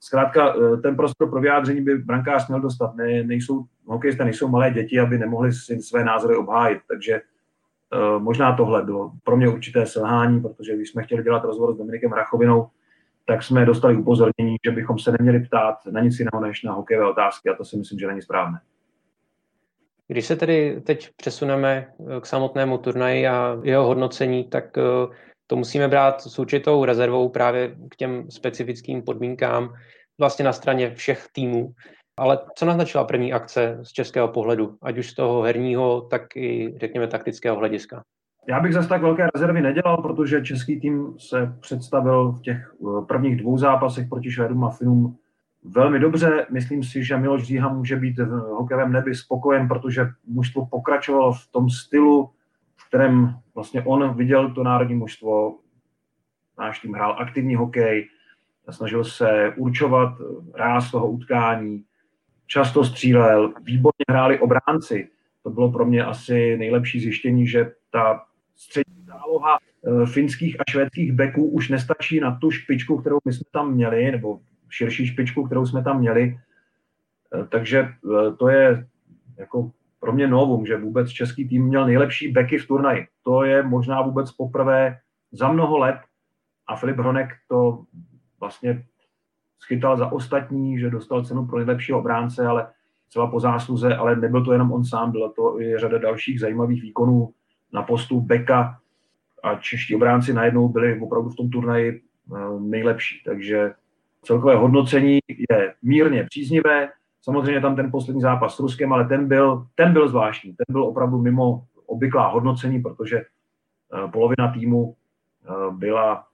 Zkrátka, 0.00 0.54
eh, 0.54 0.76
ten 0.76 0.96
prostor 0.96 1.30
pro 1.30 1.40
vyjádření 1.40 1.80
by 1.80 1.98
brankář 1.98 2.48
měl 2.48 2.60
dostat. 2.60 2.94
Ne, 2.94 3.22
nejsou, 3.22 3.64
hokejisté 3.86 4.24
nejsou 4.24 4.48
malé 4.48 4.70
děti, 4.70 5.00
aby 5.00 5.18
nemohli 5.18 5.52
si 5.52 5.82
své 5.82 6.04
názory 6.04 6.36
obhájit, 6.36 6.78
takže 6.88 7.20
možná 8.18 8.56
tohle 8.56 8.82
bylo 8.82 9.12
pro 9.24 9.36
mě 9.36 9.48
určité 9.48 9.86
selhání, 9.86 10.40
protože 10.40 10.76
když 10.76 10.90
jsme 10.90 11.02
chtěli 11.02 11.22
dělat 11.22 11.44
rozhovor 11.44 11.74
s 11.74 11.78
Dominikem 11.78 12.12
Rachovinou, 12.12 12.68
tak 13.26 13.42
jsme 13.42 13.64
dostali 13.64 13.96
upozornění, 13.96 14.56
že 14.64 14.70
bychom 14.70 14.98
se 14.98 15.12
neměli 15.12 15.40
ptát 15.40 15.74
na 15.90 16.00
nic 16.00 16.18
jiného 16.18 16.40
než 16.40 16.62
na 16.62 16.72
hokejové 16.72 17.10
otázky 17.10 17.48
a 17.48 17.54
to 17.54 17.64
si 17.64 17.76
myslím, 17.76 17.98
že 17.98 18.06
není 18.06 18.22
správné. 18.22 18.60
Když 20.08 20.26
se 20.26 20.36
tedy 20.36 20.80
teď 20.86 21.10
přesuneme 21.16 21.86
eh, 22.16 22.20
k 22.20 22.26
samotnému 22.26 22.78
turnaji 22.78 23.28
a 23.28 23.56
jeho 23.62 23.86
hodnocení, 23.86 24.44
tak 24.44 24.78
eh, 24.78 24.82
to 25.46 25.56
musíme 25.56 25.88
brát 25.88 26.20
s 26.20 26.38
určitou 26.38 26.84
rezervou 26.84 27.28
právě 27.28 27.76
k 27.90 27.96
těm 27.96 28.30
specifickým 28.30 29.02
podmínkám 29.02 29.74
vlastně 30.18 30.44
na 30.44 30.52
straně 30.52 30.94
všech 30.94 31.26
týmů. 31.32 31.72
Ale 32.16 32.38
co 32.54 32.66
naznačila 32.66 33.04
první 33.04 33.32
akce 33.32 33.78
z 33.82 33.88
českého 33.88 34.28
pohledu, 34.28 34.76
ať 34.82 34.98
už 34.98 35.10
z 35.10 35.14
toho 35.14 35.42
herního, 35.42 36.00
tak 36.00 36.36
i 36.36 36.74
řekněme 36.80 37.06
taktického 37.06 37.56
hlediska? 37.56 38.02
Já 38.48 38.60
bych 38.60 38.74
zase 38.74 38.88
tak 38.88 39.02
velké 39.02 39.26
rezervy 39.34 39.62
nedělal, 39.62 39.96
protože 39.96 40.44
český 40.44 40.80
tým 40.80 41.14
se 41.18 41.56
představil 41.60 42.32
v 42.32 42.42
těch 42.42 42.74
eh, 42.80 43.04
prvních 43.06 43.36
dvou 43.36 43.58
zápasech 43.58 44.08
proti 44.08 44.30
Švédům 44.30 44.64
a 44.64 44.70
Finům 44.70 45.16
velmi 45.64 45.98
dobře. 45.98 46.46
Myslím 46.50 46.84
si, 46.84 47.04
že 47.04 47.16
Miloš 47.16 47.42
Říha 47.42 47.68
může 47.68 47.96
být 47.96 48.18
v 48.18 48.30
hokejovém 48.30 48.92
nebi 48.92 49.14
spokojen, 49.14 49.68
protože 49.68 50.06
mužstvo 50.26 50.66
pokračovalo 50.66 51.32
v 51.32 51.46
tom 51.46 51.70
stylu, 51.70 52.30
v 52.76 52.88
kterém 52.88 53.38
vlastně 53.54 53.82
on 53.82 54.16
viděl 54.16 54.54
to 54.54 54.62
národní 54.62 54.94
mužstvo. 54.94 55.58
Náš 56.58 56.80
tým 56.80 56.94
hrál 56.94 57.16
aktivní 57.18 57.54
hokej, 57.54 58.08
snažil 58.70 59.04
se 59.04 59.52
určovat 59.56 60.14
ráz 60.54 60.90
toho 60.90 61.10
utkání, 61.10 61.84
často 62.52 62.84
střílel, 62.84 63.54
výborně 63.62 64.04
hráli 64.10 64.38
obránci. 64.38 65.08
To 65.42 65.50
bylo 65.50 65.72
pro 65.72 65.84
mě 65.84 66.04
asi 66.04 66.56
nejlepší 66.56 67.00
zjištění, 67.00 67.46
že 67.46 67.72
ta 67.90 68.24
střední 68.56 69.04
záloha 69.04 69.58
eh, 69.58 70.06
finských 70.06 70.60
a 70.60 70.62
švédských 70.70 71.12
beků 71.12 71.48
už 71.48 71.68
nestačí 71.68 72.20
na 72.20 72.38
tu 72.40 72.50
špičku, 72.50 72.98
kterou 72.98 73.18
my 73.24 73.32
jsme 73.32 73.44
tam 73.52 73.72
měli, 73.72 74.10
nebo 74.10 74.40
širší 74.68 75.06
špičku, 75.06 75.44
kterou 75.44 75.66
jsme 75.66 75.84
tam 75.84 75.98
měli. 75.98 76.38
Eh, 77.34 77.46
takže 77.48 77.78
eh, 77.80 78.32
to 78.38 78.48
je 78.48 78.86
jako 79.38 79.70
pro 80.00 80.12
mě 80.12 80.28
novum, 80.28 80.66
že 80.66 80.76
vůbec 80.76 81.10
český 81.10 81.48
tým 81.48 81.64
měl 81.64 81.86
nejlepší 81.86 82.28
beky 82.28 82.58
v 82.58 82.66
turnaji. 82.66 83.06
To 83.22 83.44
je 83.44 83.62
možná 83.62 84.02
vůbec 84.02 84.32
poprvé 84.32 84.98
za 85.32 85.52
mnoho 85.52 85.78
let 85.78 85.96
a 86.66 86.76
Filip 86.76 86.96
Hronek 86.96 87.28
to 87.48 87.84
vlastně 88.40 88.84
schytal 89.62 89.96
za 89.96 90.12
ostatní, 90.12 90.78
že 90.78 90.90
dostal 90.90 91.24
cenu 91.24 91.46
pro 91.46 91.56
nejlepšího 91.56 91.98
obránce, 91.98 92.46
ale 92.46 92.66
třeba 93.08 93.26
po 93.26 93.40
zásluze, 93.40 93.96
ale 93.96 94.16
nebyl 94.16 94.44
to 94.44 94.52
jenom 94.52 94.72
on 94.72 94.84
sám, 94.84 95.12
byla 95.12 95.32
to 95.36 95.60
i 95.60 95.78
řada 95.78 95.98
dalších 95.98 96.40
zajímavých 96.40 96.82
výkonů 96.82 97.32
na 97.72 97.82
postu 97.82 98.20
beka 98.20 98.78
a 99.42 99.54
čeští 99.54 99.96
obránci 99.96 100.32
najednou 100.32 100.68
byli 100.68 101.00
opravdu 101.00 101.30
v 101.30 101.36
tom 101.36 101.50
turnaji 101.50 101.88
eh, 101.92 102.36
nejlepší. 102.60 103.22
Takže 103.24 103.74
celkové 104.22 104.56
hodnocení 104.56 105.18
je 105.50 105.74
mírně 105.82 106.24
příznivé. 106.24 106.88
Samozřejmě 107.22 107.60
tam 107.60 107.76
ten 107.76 107.90
poslední 107.90 108.22
zápas 108.22 108.56
s 108.56 108.60
Ruskem, 108.60 108.92
ale 108.92 109.04
ten 109.04 109.28
byl, 109.28 109.66
ten 109.74 109.92
byl 109.92 110.08
zvláštní. 110.08 110.52
Ten 110.52 110.72
byl 110.72 110.84
opravdu 110.84 111.18
mimo 111.18 111.64
obvyklá 111.86 112.28
hodnocení, 112.28 112.82
protože 112.82 113.18
eh, 113.18 114.08
polovina 114.12 114.52
týmu 114.52 114.94
eh, 114.94 115.52
byla 115.70 116.24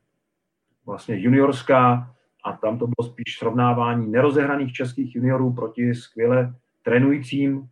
vlastně 0.87 1.19
juniorská 1.19 2.15
a 2.49 2.57
tam 2.57 2.79
to 2.79 2.87
bylo 2.87 3.09
spíš 3.09 3.39
srovnávání 3.39 4.11
nerozehraných 4.11 4.73
českých 4.73 5.17
juniorů 5.17 5.53
proti 5.53 5.95
skvěle 5.95 6.55
trénujícím 6.83 7.69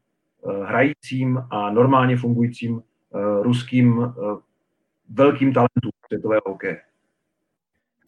hrajícím 0.65 1.43
a 1.51 1.71
normálně 1.71 2.17
fungujícím 2.17 2.83
ruským 3.43 4.15
velkým 5.11 5.53
talentům 5.53 5.91
světového 6.07 6.43
hokeje. 6.47 6.81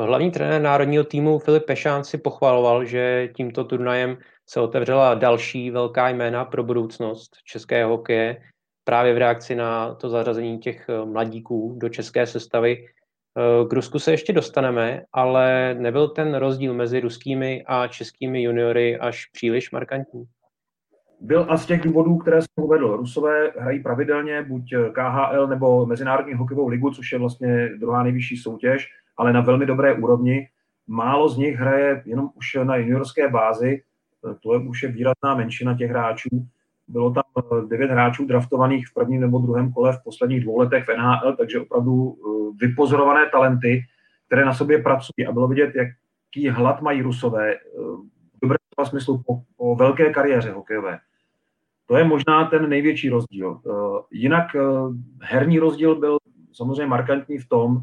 Hlavní 0.03 0.31
trenér 0.31 0.63
národního 0.63 1.05
týmu 1.05 1.39
Filip 1.39 1.65
Pešán 1.65 2.05
si 2.05 2.19
pochvaloval, 2.19 2.85
že 2.85 3.29
tímto 3.37 3.65
turnajem 3.65 4.19
se 4.47 4.61
otevřela 4.61 5.15
další 5.15 5.71
velká 5.71 6.09
jména 6.09 6.45
pro 6.45 6.63
budoucnost 6.63 7.37
českého 7.45 7.91
hokeje 7.91 8.43
právě 8.89 9.15
v 9.15 9.19
reakci 9.19 9.55
na 9.55 9.95
to 9.95 10.09
zařazení 10.09 10.59
těch 10.59 10.89
eh, 10.89 11.05
mladíků 11.05 11.75
do 11.81 11.89
české 11.89 12.27
sestavy. 12.27 12.87
Eh, 13.37 13.69
k 13.69 13.73
Rusku 13.73 13.99
se 13.99 14.11
ještě 14.11 14.33
dostaneme, 14.33 15.03
ale 15.13 15.75
nebyl 15.79 16.09
ten 16.09 16.35
rozdíl 16.35 16.75
mezi 16.75 17.01
ruskými 17.01 17.65
a 17.67 17.87
českými 17.87 18.43
juniory 18.43 18.99
až 18.99 19.27
příliš 19.27 19.71
markantní? 19.71 20.25
Byl 21.21 21.47
a 21.49 21.57
z 21.57 21.67
těch 21.67 21.81
důvodů, 21.81 22.17
které 22.17 22.43
jsem 22.43 22.65
uvedl. 22.65 22.97
Rusové 22.97 23.51
hrají 23.59 23.83
pravidelně 23.83 24.43
buď 24.43 24.75
KHL 24.93 25.47
nebo 25.47 25.87
Mezinárodní 25.87 26.35
hokejovou 26.35 26.69
ligu, 26.69 26.91
což 26.91 27.13
je 27.13 27.19
vlastně 27.19 27.69
druhá 27.79 28.03
nejvyšší 28.03 28.37
soutěž, 28.37 28.89
ale 29.17 29.33
na 29.33 29.41
velmi 29.41 29.67
dobré 29.67 29.95
úrovni. 29.95 30.49
Málo 30.87 31.29
z 31.29 31.37
nich 31.37 31.57
hraje 31.57 32.03
jenom 32.07 32.31
už 32.35 32.57
na 32.65 32.77
juniorské 32.77 33.29
bázi, 33.29 33.83
to 34.43 34.55
je 34.55 34.61
už 34.61 34.83
je 34.83 34.89
výrazná 34.89 35.35
menšina 35.35 35.77
těch 35.77 35.91
hráčů. 35.91 36.29
Bylo 36.89 37.11
tam 37.11 37.23
eh, 37.39 37.67
devět 37.69 37.91
hráčů 37.91 38.27
draftovaných 38.27 38.89
v 38.89 38.95
prvním 38.95 39.21
nebo 39.21 39.39
druhém 39.39 39.73
kole 39.73 39.93
v 39.93 40.03
posledních 40.05 40.43
dvou 40.43 40.59
letech 40.59 40.85
v 40.85 40.97
NHL, 40.97 41.37
takže 41.37 41.61
opravdu 41.61 42.17
eh, 42.17 42.67
vypozorované 42.67 43.31
talenty, 43.33 43.83
které 44.27 44.45
na 44.45 44.55
sobě 44.55 44.83
pracují. 44.83 45.27
A 45.29 45.33
bylo 45.33 45.49
vidět, 45.49 45.73
jaký 45.75 46.49
hlad 46.49 46.83
mají 46.83 47.03
Rusové 47.03 47.55
eh, 47.55 47.59
v 48.35 48.41
dobrém 48.43 48.59
smyslu 48.85 49.23
po, 49.27 49.43
po 49.57 49.77
velké 49.77 50.13
kariéře 50.13 50.51
hokejové. 50.51 50.99
To 51.87 51.97
je 51.97 52.05
možná 52.05 52.45
ten 52.45 52.69
největší 52.69 53.09
rozdíl. 53.09 53.61
Jinak 54.11 54.47
herní 55.23 55.59
rozdíl 55.59 55.95
byl 55.95 56.19
samozřejmě 56.53 56.87
markantní 56.87 57.39
v 57.39 57.49
tom, 57.49 57.79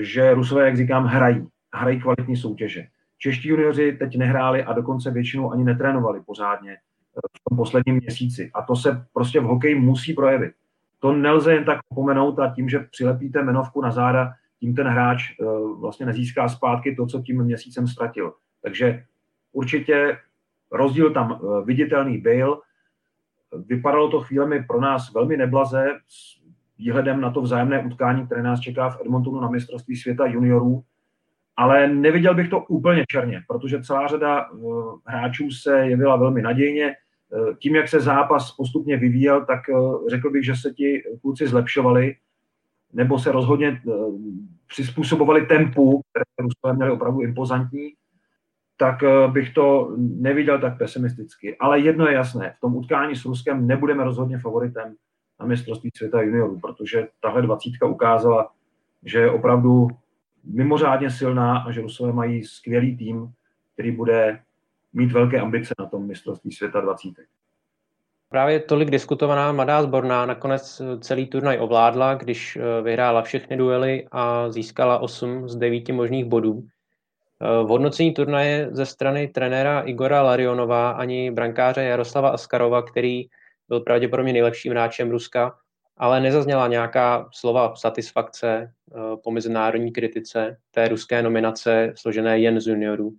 že 0.00 0.34
Rusové, 0.34 0.64
jak 0.64 0.76
říkám, 0.76 1.04
hrají. 1.04 1.46
Hrají 1.74 2.00
kvalitní 2.00 2.36
soutěže. 2.36 2.86
Čeští 3.18 3.48
junioři 3.48 3.92
teď 3.92 4.16
nehráli 4.16 4.64
a 4.64 4.72
dokonce 4.72 5.10
většinou 5.10 5.52
ani 5.52 5.64
netrénovali 5.64 6.20
pořádně 6.26 6.76
v 7.36 7.48
tom 7.48 7.56
posledním 7.56 7.96
měsíci. 7.96 8.50
A 8.54 8.62
to 8.62 8.76
se 8.76 9.06
prostě 9.12 9.40
v 9.40 9.44
hokeji 9.44 9.74
musí 9.74 10.14
projevit. 10.14 10.52
To 11.00 11.12
nelze 11.12 11.54
jen 11.54 11.64
tak 11.64 11.78
opomenout 11.88 12.38
a 12.38 12.54
tím, 12.54 12.68
že 12.68 12.78
přilepíte 12.78 13.42
menovku 13.42 13.82
na 13.82 13.90
záda, 13.90 14.32
tím 14.60 14.74
ten 14.74 14.86
hráč 14.86 15.22
eh, 15.30 15.44
vlastně 15.80 16.06
nezíská 16.06 16.48
zpátky 16.48 16.94
to, 16.94 17.06
co 17.06 17.20
tím 17.20 17.42
měsícem 17.42 17.86
ztratil. 17.88 18.32
Takže 18.62 19.04
určitě 19.52 20.18
rozdíl 20.72 21.10
tam 21.10 21.32
eh, 21.32 21.64
viditelný 21.64 22.18
byl. 22.18 22.60
Vypadalo 23.66 24.10
to 24.10 24.20
chvílemi 24.20 24.64
pro 24.64 24.80
nás 24.80 25.12
velmi 25.12 25.36
neblaze 25.36 25.98
s 26.08 26.46
výhledem 26.78 27.20
na 27.20 27.30
to 27.30 27.40
vzájemné 27.40 27.86
utkání, 27.86 28.26
které 28.26 28.42
nás 28.42 28.60
čeká 28.60 28.90
v 28.90 29.00
Edmontonu 29.00 29.40
na 29.40 29.50
mistrovství 29.50 29.96
světa 29.96 30.26
juniorů, 30.26 30.84
ale 31.56 31.88
neviděl 31.88 32.34
bych 32.34 32.48
to 32.48 32.60
úplně 32.60 33.04
černě, 33.10 33.42
protože 33.48 33.82
celá 33.82 34.06
řada 34.06 34.50
uh, 34.50 34.98
hráčů 35.04 35.50
se 35.50 35.78
jevila 35.78 36.16
velmi 36.16 36.42
nadějně. 36.42 36.94
Uh, 37.30 37.54
tím, 37.58 37.74
jak 37.74 37.88
se 37.88 38.00
zápas 38.00 38.52
postupně 38.56 38.96
vyvíjel, 38.96 39.46
tak 39.46 39.60
uh, 39.68 40.08
řekl 40.08 40.30
bych, 40.30 40.44
že 40.44 40.54
se 40.56 40.70
ti 40.70 41.02
kluci 41.22 41.48
zlepšovali, 41.48 42.16
nebo 42.92 43.18
se 43.18 43.32
rozhodně 43.32 43.82
přizpůsobovali 44.66 45.46
tempu, 45.46 46.00
které 46.10 46.24
Rusové 46.38 46.76
měli 46.76 46.90
opravdu 46.90 47.20
impozantní, 47.20 47.88
tak 48.76 48.96
bych 49.32 49.54
to 49.54 49.96
neviděl 49.98 50.60
tak 50.60 50.78
pesimisticky. 50.78 51.56
Ale 51.58 51.80
jedno 51.80 52.06
je 52.06 52.14
jasné, 52.14 52.54
v 52.56 52.60
tom 52.60 52.76
utkání 52.76 53.16
s 53.16 53.24
Ruskem 53.24 53.66
nebudeme 53.66 54.04
rozhodně 54.04 54.38
favoritem 54.38 54.94
na 55.40 55.46
mistrovství 55.46 55.90
světa 55.96 56.22
juniorů, 56.22 56.60
protože 56.60 57.08
tahle 57.20 57.42
dvacítka 57.42 57.86
ukázala, 57.86 58.52
že 59.04 59.18
je 59.18 59.30
opravdu 59.30 59.88
mimořádně 60.44 61.10
silná 61.10 61.58
a 61.58 61.72
že 61.72 61.80
Rusové 61.80 62.12
mají 62.12 62.44
skvělý 62.44 62.96
tým, 62.96 63.32
který 63.72 63.90
bude 63.90 64.40
mít 64.96 65.12
velké 65.12 65.40
ambice 65.40 65.74
na 65.78 65.86
tom 65.86 66.06
mistrovství 66.06 66.52
světa 66.52 66.80
20. 66.80 67.08
Právě 68.28 68.60
tolik 68.60 68.90
diskutovaná 68.90 69.52
mladá 69.52 69.82
zborná 69.82 70.26
nakonec 70.26 70.82
celý 71.00 71.26
turnaj 71.26 71.58
ovládla, 71.60 72.14
když 72.14 72.56
eh, 72.56 72.82
vyhrála 72.82 73.22
všechny 73.22 73.56
duely 73.56 74.06
a 74.12 74.50
získala 74.50 74.98
8 74.98 75.48
z 75.48 75.56
9 75.56 75.88
možných 75.88 76.24
bodů. 76.24 76.62
Eh, 77.42 77.64
v 77.64 77.68
hodnocení 77.68 78.14
turnaje 78.14 78.68
ze 78.72 78.86
strany 78.86 79.28
trenéra 79.28 79.80
Igora 79.80 80.22
Larionova 80.22 80.90
ani 80.90 81.30
brankáře 81.30 81.82
Jaroslava 81.82 82.28
Askarova, 82.28 82.82
který 82.82 83.24
byl 83.68 83.80
pravděpodobně 83.80 84.32
nejlepším 84.32 84.72
hráčem 84.72 85.10
Ruska, 85.10 85.56
ale 85.96 86.20
nezazněla 86.20 86.68
nějaká 86.68 87.28
slova 87.32 87.76
satisfakce 87.76 88.48
eh, 88.52 89.16
po 89.24 89.30
mezinárodní 89.30 89.92
kritice 89.92 90.56
té 90.70 90.88
ruské 90.88 91.22
nominace 91.22 91.92
složené 91.96 92.38
jen 92.38 92.60
z 92.60 92.66
juniorů. 92.66 93.12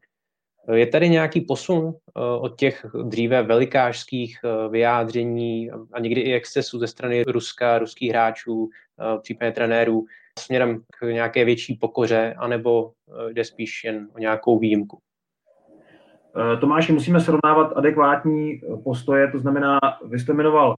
Je 0.74 0.88
tady 0.88 1.09
nějaký 1.09 1.41
posun 1.41 1.93
eh, 1.95 2.21
od 2.39 2.59
těch 2.59 2.86
dříve 3.03 3.43
velikářských 3.43 4.39
eh, 4.43 4.69
vyjádření 4.69 5.71
a 5.93 6.00
někdy 6.00 6.21
i 6.21 6.33
excesů 6.33 6.79
ze 6.79 6.88
strany 6.88 7.24
Ruska, 7.24 7.79
ruských 7.79 8.09
hráčů, 8.09 8.69
případně 9.21 9.51
trenérů, 9.51 10.05
směrem 10.39 10.81
k 11.00 11.05
nějaké 11.05 11.45
větší 11.45 11.75
pokoře, 11.75 12.36
anebo 12.38 12.91
jde 13.33 13.43
spíš 13.43 13.83
jen 13.83 14.09
o 14.15 14.19
nějakou 14.19 14.59
výjimku? 14.59 15.00
Tomáši, 16.59 16.91
musíme 16.91 17.21
srovnávat 17.21 17.74
adekvátní 17.75 18.62
postoje, 18.83 19.31
to 19.31 19.39
znamená, 19.39 19.79
vy 20.05 20.19
jste 20.19 20.33
jmenoval 20.33 20.75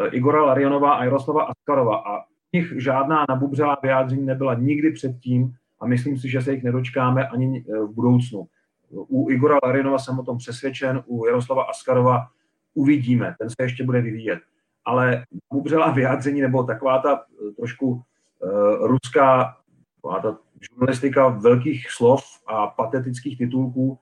Eh, 0.00 0.08
Igora 0.16 0.44
Larionova 0.44 0.94
a 0.94 1.04
Jaroslava 1.04 1.42
Askarova 1.42 1.96
a 1.96 2.24
nich 2.52 2.72
žádná 2.76 3.24
nabubřelá 3.28 3.76
vyjádření 3.82 4.26
nebyla 4.26 4.54
nikdy 4.54 4.92
předtím 4.92 5.52
a 5.80 5.86
myslím 5.86 6.18
si, 6.18 6.30
že 6.30 6.42
se 6.42 6.52
jich 6.52 6.62
nedočkáme 6.62 7.28
ani 7.28 7.64
eh, 7.68 7.78
v 7.78 7.94
budoucnu. 7.94 8.46
U 8.92 9.30
Igora 9.30 9.58
Larionova 9.62 9.98
jsem 9.98 10.18
o 10.18 10.22
tom 10.22 10.38
přesvědčen, 10.38 11.02
u 11.06 11.26
Jaroslava 11.26 11.62
Askarova 11.62 12.26
uvidíme, 12.74 13.34
ten 13.38 13.50
se 13.50 13.56
ještě 13.60 13.84
bude 13.84 14.00
vyvíjet. 14.00 14.38
Ale 14.84 15.24
nabubřelá 15.52 15.90
vyjádření 15.90 16.40
nebo 16.40 16.62
taková 16.62 16.98
ta 16.98 17.24
eh, 17.48 17.52
trošku 17.52 17.90
uh, 17.90 18.86
ruská 18.86 19.56
taková 19.96 20.20
ta 20.20 20.38
žurnalistika 20.60 21.28
velkých 21.28 21.90
slov 21.90 22.24
a 22.46 22.66
patetických 22.66 23.38
titulků, 23.38 23.98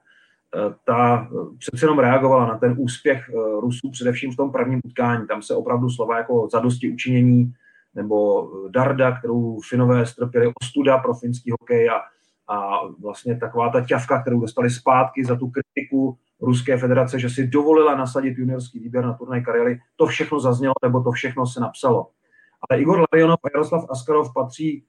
Eh, 0.55 0.75
ta 0.85 1.29
přece 1.57 1.85
jenom 1.85 1.99
reagovala 1.99 2.45
na 2.45 2.57
ten 2.57 2.75
úspěch 2.77 3.29
eh, 3.29 3.33
Rusů 3.61 3.89
především 3.91 4.31
v 4.31 4.35
tom 4.35 4.51
prvním 4.51 4.81
utkání. 4.85 5.27
Tam 5.27 5.41
se 5.41 5.55
opravdu 5.55 5.89
slova 5.89 6.17
jako 6.17 6.47
zadosti 6.51 6.93
učinění 6.93 7.53
nebo 7.95 8.49
Darda, 8.69 9.11
kterou 9.11 9.59
Finové 9.69 10.05
strpěli 10.05 10.51
ostuda 10.61 10.97
pro 10.97 11.13
finský 11.13 11.51
hokej 11.51 11.89
a, 11.89 12.01
a 12.51 12.79
vlastně 13.01 13.37
taková 13.37 13.69
ta 13.69 13.85
ťavka, 13.85 14.21
kterou 14.21 14.39
dostali 14.39 14.69
zpátky 14.69 15.25
za 15.25 15.35
tu 15.35 15.49
kritiku 15.49 16.17
Ruské 16.41 16.77
federace, 16.77 17.19
že 17.19 17.29
si 17.29 17.47
dovolila 17.47 17.95
nasadit 17.95 18.37
juniorský 18.37 18.79
výběr 18.79 19.05
na 19.05 19.13
turnaj 19.13 19.41
kariéry, 19.41 19.79
to 19.95 20.05
všechno 20.05 20.39
zaznělo, 20.39 20.73
nebo 20.83 21.03
to 21.03 21.11
všechno 21.11 21.47
se 21.47 21.59
napsalo. 21.59 22.07
Ale 22.69 22.81
Igor 22.81 22.99
Larionov 22.99 23.39
a 23.43 23.49
Jaroslav 23.53 23.85
Askarov 23.89 24.33
patří 24.33 24.83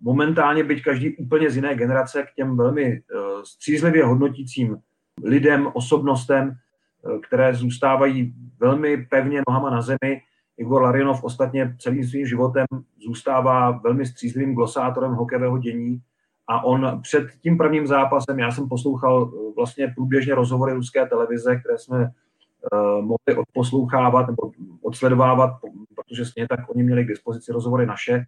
momentálně, 0.00 0.64
byť 0.64 0.82
každý 0.82 1.16
úplně 1.16 1.50
z 1.50 1.56
jiné 1.56 1.74
generace, 1.74 2.22
k 2.22 2.34
těm 2.34 2.56
velmi 2.56 2.84
eh, 2.84 3.00
střízlivě 3.44 4.04
hodnotícím 4.04 4.76
lidem, 5.24 5.70
osobnostem, 5.72 6.52
eh, 6.52 7.18
které 7.18 7.54
zůstávají 7.54 8.34
velmi 8.60 8.96
pevně 8.96 9.42
nohama 9.48 9.70
na 9.70 9.82
zemi. 9.82 10.22
Igor 10.56 10.82
Larinov 10.82 11.24
ostatně 11.24 11.76
celým 11.78 12.04
svým 12.04 12.26
životem 12.26 12.66
zůstává 13.06 13.70
velmi 13.70 14.06
střízlivým 14.06 14.54
glosátorem 14.54 15.12
hokejového 15.12 15.58
dění 15.58 16.02
a 16.48 16.64
on 16.64 17.00
před 17.02 17.26
tím 17.40 17.58
prvním 17.58 17.86
zápasem, 17.86 18.38
já 18.38 18.50
jsem 18.50 18.68
poslouchal 18.68 19.30
eh, 19.34 19.52
vlastně 19.56 19.92
průběžně 19.96 20.34
rozhovory 20.34 20.72
ruské 20.72 21.06
televize, 21.06 21.56
které 21.56 21.78
jsme 21.78 21.98
uh, 21.98 23.04
mohli 23.04 23.40
odposlouchávat 23.40 24.26
nebo 24.26 24.50
odsledovávat, 24.82 25.50
protože 25.94 26.24
stejně 26.24 26.48
tak 26.48 26.60
oni 26.70 26.82
měli 26.82 27.04
k 27.04 27.08
dispozici 27.08 27.52
rozhovory 27.52 27.86
naše, 27.86 28.26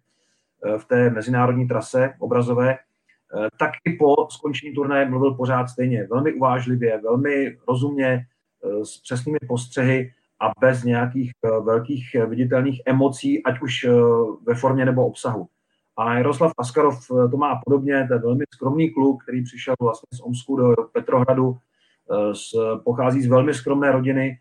Eh, 0.65 0.77
v 0.77 0.85
té 0.85 1.09
mezinárodní 1.09 1.67
trase 1.67 2.13
obrazové, 2.19 2.73
eh, 2.73 3.47
tak 3.59 3.71
i 3.85 3.93
po 3.93 4.15
skončení 4.29 4.73
turnaje 4.73 5.09
mluvil 5.09 5.33
pořád 5.33 5.67
stejně, 5.67 6.07
velmi 6.11 6.33
uvážlivě, 6.33 7.01
velmi 7.01 7.57
rozumně, 7.67 8.25
eh, 8.65 8.85
s 8.85 8.97
přesnými 8.97 9.39
postřehy 9.47 10.13
a 10.39 10.51
bez 10.59 10.83
nějakých 10.83 11.31
velkých 11.63 12.15
viditelných 12.27 12.81
emocí, 12.85 13.43
ať 13.43 13.61
už 13.61 13.85
ve 14.47 14.55
formě 14.55 14.85
nebo 14.85 15.07
obsahu. 15.07 15.47
A 15.97 16.13
Jaroslav 16.13 16.51
Askarov 16.57 17.07
to 17.07 17.37
má 17.37 17.61
podobně, 17.65 18.05
to 18.07 18.13
je 18.13 18.19
velmi 18.19 18.43
skromný 18.53 18.89
kluk, 18.89 19.23
který 19.23 19.43
přišel 19.43 19.75
vlastně 19.81 20.17
z 20.17 20.19
Omsku 20.19 20.55
do 20.55 20.75
Petrohradu, 20.91 21.57
z, 22.33 22.53
pochází 22.83 23.21
z 23.21 23.27
velmi 23.27 23.53
skromné 23.53 23.91
rodiny, 23.91 24.39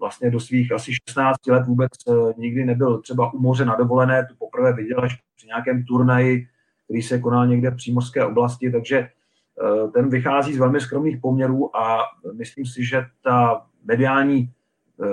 vlastně 0.00 0.30
do 0.30 0.40
svých 0.40 0.72
asi 0.72 0.92
16 1.08 1.46
let 1.46 1.66
vůbec 1.66 1.90
nikdy 2.36 2.64
nebyl 2.64 2.98
třeba 2.98 3.32
u 3.34 3.38
moře 3.38 3.64
na 3.64 3.76
dovolené, 3.76 4.26
tu 4.26 4.34
poprvé 4.38 4.72
viděl 4.72 5.00
až 5.00 5.18
při 5.36 5.46
nějakém 5.46 5.84
turnaji, 5.84 6.46
který 6.84 7.02
se 7.02 7.18
konal 7.18 7.46
někde 7.46 7.70
v 7.70 7.76
přímořské 7.76 8.24
oblasti, 8.24 8.70
takže 8.70 8.98
eh, 8.98 9.88
ten 9.88 10.08
vychází 10.08 10.54
z 10.54 10.58
velmi 10.58 10.80
skromných 10.80 11.20
poměrů 11.20 11.76
a 11.76 11.98
myslím 12.32 12.66
si, 12.66 12.84
že 12.84 13.06
ta 13.24 13.66
mediální 13.84 14.52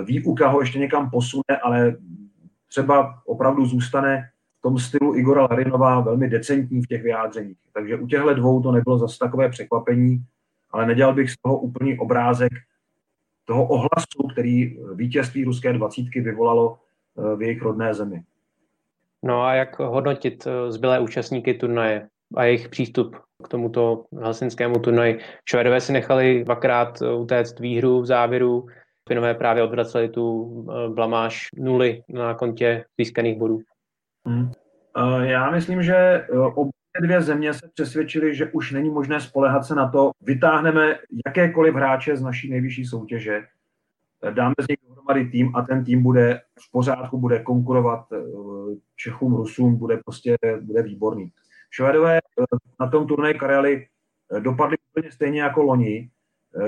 výuka 0.03 0.47
ho 0.47 0.59
ještě 0.59 0.79
někam 0.79 1.09
posune, 1.09 1.57
ale 1.63 1.95
třeba 2.67 3.21
opravdu 3.25 3.65
zůstane 3.65 4.29
v 4.59 4.61
tom 4.61 4.79
stylu 4.79 5.15
Igora 5.15 5.41
Larinova 5.41 5.99
velmi 5.99 6.29
decentní 6.29 6.81
v 6.81 6.87
těch 6.87 7.03
vyjádřeních. 7.03 7.57
Takže 7.73 7.95
u 7.95 8.07
těchto 8.07 8.33
dvou 8.33 8.61
to 8.61 8.71
nebylo 8.71 8.97
zase 8.97 9.19
takové 9.19 9.49
překvapení, 9.49 10.23
ale 10.71 10.85
nedělal 10.85 11.13
bych 11.13 11.31
z 11.31 11.35
toho 11.41 11.59
úplný 11.59 11.99
obrázek 11.99 12.51
toho 13.45 13.67
ohlasu, 13.67 14.27
který 14.31 14.77
vítězství 14.93 15.43
ruské 15.43 15.73
dvacítky 15.73 16.21
vyvolalo 16.21 16.77
eh, 16.77 17.35
v 17.35 17.41
jejich 17.41 17.61
rodné 17.61 17.93
zemi. 17.93 18.23
No 19.23 19.41
a 19.41 19.53
jak 19.53 19.79
hodnotit 19.79 20.47
eh, 20.47 20.71
zbylé 20.71 20.99
účastníky 20.99 21.53
turnaje 21.53 22.07
a 22.35 22.43
jejich 22.43 22.69
přístup 22.69 23.15
k 23.43 23.47
tomuto 23.47 24.05
helsinskému 24.21 24.79
turnaji? 24.79 25.19
Švédové 25.45 25.81
si 25.81 25.93
nechali 25.93 26.43
dvakrát 26.43 27.01
eh, 27.01 27.13
utéct 27.13 27.59
výhru 27.59 28.01
v 28.01 28.05
závěru, 28.05 28.67
Finové 29.07 29.33
právě 29.33 29.63
odvraceli 29.63 30.09
tu 30.09 30.49
blamáž 30.93 31.47
nuly 31.57 32.03
na 32.09 32.33
kontě 32.33 32.85
získaných 32.99 33.37
bodů. 33.37 33.59
Hmm. 34.25 34.51
Já 35.21 35.51
myslím, 35.51 35.83
že 35.83 36.27
obě 36.55 36.71
dvě 37.01 37.21
země 37.21 37.53
se 37.53 37.69
přesvědčily, 37.73 38.35
že 38.35 38.51
už 38.51 38.71
není 38.71 38.89
možné 38.89 39.21
spolehat 39.21 39.65
se 39.65 39.75
na 39.75 39.89
to, 39.89 40.11
vytáhneme 40.21 40.99
jakékoliv 41.25 41.75
hráče 41.75 42.17
z 42.17 42.21
naší 42.21 42.49
nejvyšší 42.49 42.85
soutěže, 42.85 43.43
dáme 44.33 44.53
z 44.61 44.67
nich 44.67 44.77
dohromady 44.87 45.25
tým 45.25 45.55
a 45.55 45.61
ten 45.61 45.83
tým 45.83 46.03
bude 46.03 46.41
v 46.59 46.71
pořádku, 46.71 47.17
bude 47.17 47.39
konkurovat 47.39 48.05
eh, 48.13 48.17
Čechům, 48.95 49.35
Rusům, 49.35 49.75
bude 49.75 49.97
prostě 50.05 50.37
bude 50.61 50.81
výborný. 50.81 51.31
Švédové 51.71 52.17
eh, 52.17 52.43
na 52.79 52.89
tom 52.89 53.07
turnaji 53.07 53.33
Karely 53.33 53.87
eh, 54.37 54.39
dopadli 54.39 54.77
úplně 54.91 55.11
stejně 55.11 55.41
jako 55.41 55.63
loni, 55.63 56.09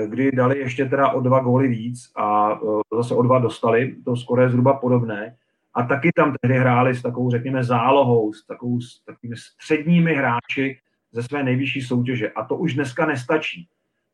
kdy 0.06 0.32
dali 0.32 0.58
ještě 0.58 0.84
teda 0.84 1.08
o 1.08 1.20
dva 1.20 1.40
góly 1.40 1.68
víc 1.68 2.12
a 2.16 2.60
zase 2.96 3.14
o 3.14 3.22
dva 3.22 3.38
dostali, 3.38 3.96
to 4.04 4.16
skoro 4.16 4.42
je 4.42 4.50
zhruba 4.50 4.72
podobné. 4.74 5.36
A 5.74 5.82
taky 5.82 6.10
tam 6.16 6.34
tehdy 6.40 6.58
hráli 6.58 6.94
s 6.94 7.02
takovou, 7.02 7.30
řekněme, 7.30 7.64
zálohou, 7.64 8.32
s, 8.32 8.46
takovou, 8.46 8.80
s 8.80 9.04
takovými 9.04 9.36
středními 9.36 10.14
hráči 10.14 10.78
ze 11.12 11.22
své 11.22 11.42
nejvyšší 11.42 11.82
soutěže. 11.82 12.30
A 12.30 12.44
to 12.44 12.56
už 12.56 12.74
dneska 12.74 13.06
nestačí. 13.06 13.68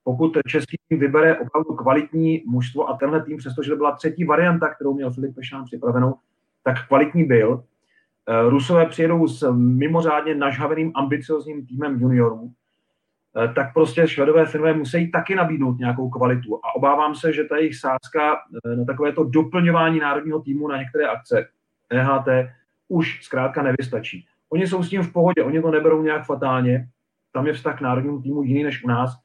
Pokud 0.04 0.38
český 0.46 0.76
tým 0.88 0.98
vybere 0.98 1.38
opravdu 1.38 1.74
kvalitní 1.74 2.42
mužstvo 2.46 2.88
a 2.88 2.96
tenhle 2.96 3.22
tým, 3.22 3.36
přestože 3.36 3.70
to 3.70 3.76
byla 3.76 3.96
třetí 3.96 4.24
varianta, 4.24 4.74
kterou 4.74 4.94
měl 4.94 5.12
Filip 5.12 5.34
Pešán 5.34 5.64
připravenou, 5.64 6.14
tak 6.62 6.88
kvalitní 6.88 7.24
byl. 7.24 7.64
Eh, 8.28 8.50
Rusové 8.50 8.86
přijedou 8.86 9.26
s 9.26 9.52
mimořádně 9.52 10.34
nažhaveným 10.34 10.92
ambiciozním 10.94 11.66
týmem 11.66 12.00
juniorů, 12.00 12.52
tak 13.54 13.72
prostě 13.74 14.08
švedové 14.08 14.46
firmy 14.46 14.74
musí 14.74 15.10
taky 15.10 15.34
nabídnout 15.34 15.78
nějakou 15.78 16.10
kvalitu. 16.10 16.60
A 16.64 16.76
obávám 16.76 17.14
se, 17.14 17.32
že 17.32 17.44
ta 17.44 17.56
jejich 17.56 17.76
sázka 17.76 18.36
eh, 18.66 18.76
na 18.76 18.84
takové 18.84 19.12
to 19.12 19.24
doplňování 19.24 20.00
národního 20.00 20.40
týmu 20.40 20.68
na 20.68 20.76
některé 20.76 21.06
akce 21.06 21.48
EHT 21.90 22.48
už 22.88 23.24
zkrátka 23.24 23.62
nevystačí. 23.62 24.26
Oni 24.50 24.66
jsou 24.66 24.82
s 24.82 24.88
tím 24.88 25.02
v 25.02 25.12
pohodě, 25.12 25.44
oni 25.44 25.62
to 25.62 25.70
neberou 25.70 26.02
nějak 26.02 26.24
fatálně, 26.24 26.88
tam 27.32 27.46
je 27.46 27.52
vztah 27.52 27.78
k 27.78 27.80
národnímu 27.80 28.22
týmu 28.22 28.42
jiný 28.42 28.62
než 28.62 28.84
u 28.84 28.88
nás, 28.88 29.16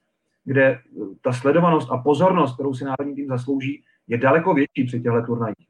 kde 0.46 0.80
ta 1.22 1.34
sledovanost 1.34 1.92
a 1.92 1.98
pozornost, 1.98 2.54
kterou 2.54 2.74
si 2.74 2.86
národní 2.86 3.16
tým 3.16 3.28
zaslouží, 3.28 3.84
je 4.08 4.18
daleko 4.18 4.54
větší 4.54 4.84
při 4.84 5.02
těchto 5.02 5.22
turnajích. 5.22 5.68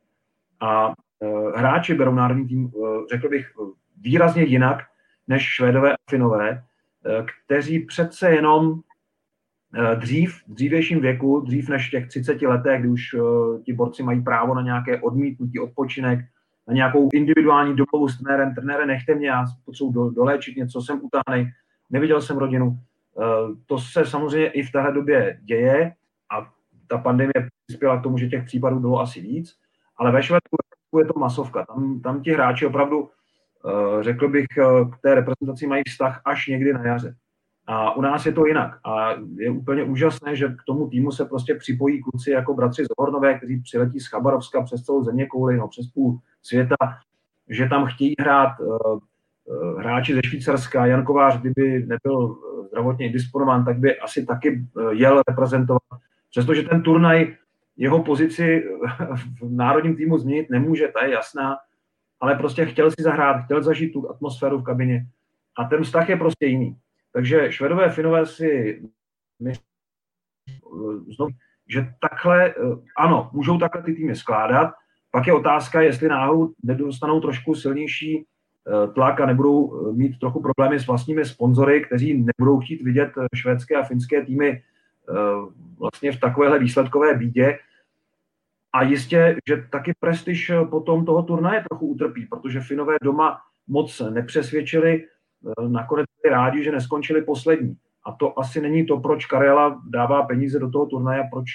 A 0.60 0.94
hráči 1.56 1.94
berou 1.94 2.14
národní 2.14 2.48
tým, 2.48 2.72
řekl 3.12 3.30
bych, 3.30 3.52
výrazně 4.02 4.44
jinak 4.44 4.78
než 5.28 5.44
Švédové 5.44 5.94
a 5.94 5.96
Finové, 6.10 6.64
kteří 7.46 7.80
přece 7.80 8.32
jenom 8.32 8.80
dřív, 9.96 10.44
v 10.48 10.54
dřívějším 10.54 11.02
věku, 11.02 11.40
dřív 11.40 11.70
než 11.70 11.90
těch 11.90 12.08
30 12.08 12.42
letech, 12.42 12.80
kdy 12.80 12.90
už 12.90 13.16
ti 13.64 13.74
borci 13.74 14.04
mají 14.04 14.22
právo 14.22 14.56
na 14.56 14.62
nějaké 14.62 15.02
odmítnutí, 15.02 15.60
odpočinek, 15.60 16.20
na 16.68 16.74
nějakou 16.74 17.10
individuální 17.14 17.76
domluvu 17.76 18.08
s 18.08 18.18
trenérem, 18.18 18.56
trenére 18.56 18.86
nechte 18.86 19.16
mě, 19.16 19.28
já 19.28 19.46
potřebuji 19.66 19.92
do, 19.92 20.10
doléčit 20.10 20.58
něco, 20.58 20.82
jsem 20.82 21.02
utáhnej, 21.04 21.52
neviděl 21.90 22.22
jsem 22.22 22.38
rodinu, 22.38 22.80
Eh, 23.22 23.56
to 23.66 23.80
se 23.80 24.06
samozřejmě 24.06 24.48
i 24.48 24.64
v 24.64 24.72
téhle 24.72 24.92
době 24.92 25.40
děje 25.44 25.94
a 26.32 26.52
ta 26.88 26.98
pandemie 26.98 27.34
přispěla 27.68 28.00
k 28.00 28.04
tomu, 28.04 28.18
že 28.18 28.28
těch 28.28 28.44
případů 28.46 28.80
bylo 28.80 29.00
asi 29.00 29.22
víc, 29.22 29.56
ale 29.98 30.12
ve 30.12 30.24
Švédsku 30.24 31.00
je 31.00 31.06
to 31.06 31.20
masovka. 31.20 31.66
Tam, 31.66 32.02
tam 32.02 32.22
ti 32.22 32.32
hráči 32.32 32.66
opravdu, 32.66 33.10
eh, 33.10 33.14
řekl 34.02 34.30
bych, 34.30 34.46
eh, 34.58 34.86
k 34.86 35.02
té 35.02 35.16
reprezentaci 35.16 35.68
mají 35.68 35.84
vztah 35.88 36.22
až 36.26 36.48
někdy 36.48 36.74
na 36.74 36.86
jaře. 36.86 37.16
A 37.68 37.96
u 37.96 38.02
nás 38.02 38.26
je 38.26 38.32
to 38.32 38.46
jinak. 38.46 38.80
A 38.86 39.10
je 39.36 39.50
úplně 39.50 39.84
úžasné, 39.84 40.36
že 40.36 40.48
k 40.48 40.64
tomu 40.68 40.90
týmu 40.90 41.12
se 41.12 41.26
prostě 41.26 41.56
připojí 41.56 42.02
kluci 42.02 42.32
jako 42.32 42.54
bratři 42.54 42.86
z 42.86 42.88
Hornové, 42.98 43.38
kteří 43.38 43.62
přiletí 43.62 44.00
z 44.00 44.08
Chabarovska 44.08 44.62
přes 44.62 44.84
celou 44.84 45.04
země 45.04 45.26
kouli, 45.26 45.58
no, 45.58 45.68
přes 45.68 45.88
půl 45.88 46.20
světa, 46.42 46.76
že 47.50 47.70
tam 47.70 47.86
chtějí 47.86 48.14
hrát 48.20 48.52
Eh, 49.50 49.80
hráči 49.80 50.16
ze 50.16 50.22
Švýcarska, 50.24 50.86
Jan 50.86 51.06
Kovář, 51.06 51.40
kdyby 51.42 51.86
nebyl 51.86 52.36
eh, 52.36 52.68
zdravotně 52.68 53.10
disponován, 53.10 53.66
tak 53.66 53.78
by 53.78 54.00
asi 54.00 54.26
taky 54.26 54.64
eh, 54.78 54.94
jel 54.94 55.22
reprezentovat. 55.28 55.82
Přestože 56.30 56.64
ten 56.64 56.82
turnaj 56.82 57.36
jeho 57.78 58.04
pozici 58.04 58.64
v 59.42 59.56
národním 59.56 59.96
týmu 59.96 60.18
změnit 60.18 60.50
nemůže, 60.50 60.88
ta 60.88 61.06
je 61.06 61.14
jasná, 61.14 61.58
ale 62.24 62.36
prostě 62.36 62.66
chtěl 62.66 62.92
si 62.92 63.04
zahrát, 63.04 63.46
chtěl 63.46 63.64
zažít 63.64 63.94
tu 63.94 64.10
atmosféru 64.10 64.58
v 64.58 64.64
kabině. 64.64 65.06
A 65.58 65.64
ten 65.64 65.84
vztah 65.84 66.10
je 66.10 66.18
prostě 66.18 66.46
jiný. 66.46 66.78
Takže 67.14 67.52
švedové, 67.52 67.90
finové 67.90 68.26
si 68.26 68.82
myslí, 69.40 69.64
znovu, 71.16 71.32
že 71.70 71.94
takhle, 72.00 72.54
ano, 72.98 73.30
můžou 73.34 73.58
takhle 73.58 73.84
ty 73.84 73.94
týmy 73.94 74.16
skládat, 74.16 74.74
pak 75.12 75.28
je 75.28 75.34
otázka, 75.34 75.82
jestli 75.82 76.08
náhodou 76.08 76.54
nedostanou 76.64 77.22
trošku 77.22 77.56
silnější 77.56 78.26
Eh, 78.68 78.88
tlak 78.94 79.22
a 79.22 79.26
nebudou 79.26 79.90
eh, 79.90 79.94
mít 79.94 80.20
trochu 80.20 80.42
problémy 80.42 80.80
s 80.80 80.88
vlastními 80.88 81.26
sponzory, 81.26 81.82
kteří 81.82 82.26
nebudou 82.38 82.60
chtít 82.60 82.82
vidět 82.82 83.12
eh, 83.18 83.28
švédské 83.36 83.76
a 83.76 83.84
finské 83.84 84.26
týmy 84.26 84.62
vlastně 85.80 86.12
v 86.12 86.20
takovéhle 86.20 86.60
výsledkové 86.60 87.14
bídě. 87.14 87.60
A 88.74 88.84
jistě, 88.84 89.38
že 89.48 89.64
taky 89.70 89.94
prestiž 90.00 90.52
potom 90.70 91.06
toho 91.06 91.24
turnaje 91.24 91.64
trochu 91.70 91.88
utrpí, 91.88 92.26
protože 92.26 92.60
Finové 92.60 92.96
doma 93.04 93.40
moc 93.68 94.02
nepřesvědčili, 94.10 95.06
nakonec 95.68 96.06
byli 96.22 96.34
rádi, 96.34 96.64
že 96.64 96.72
neskončili 96.72 97.22
poslední. 97.22 97.78
A 98.06 98.12
to 98.12 98.40
asi 98.40 98.62
není 98.62 98.86
to, 98.86 99.00
proč 99.00 99.26
Karela 99.26 99.82
dává 99.90 100.24
peníze 100.24 100.60
do 100.60 100.70
toho 100.70 100.86
turnaje, 100.86 101.24
proč 101.32 101.46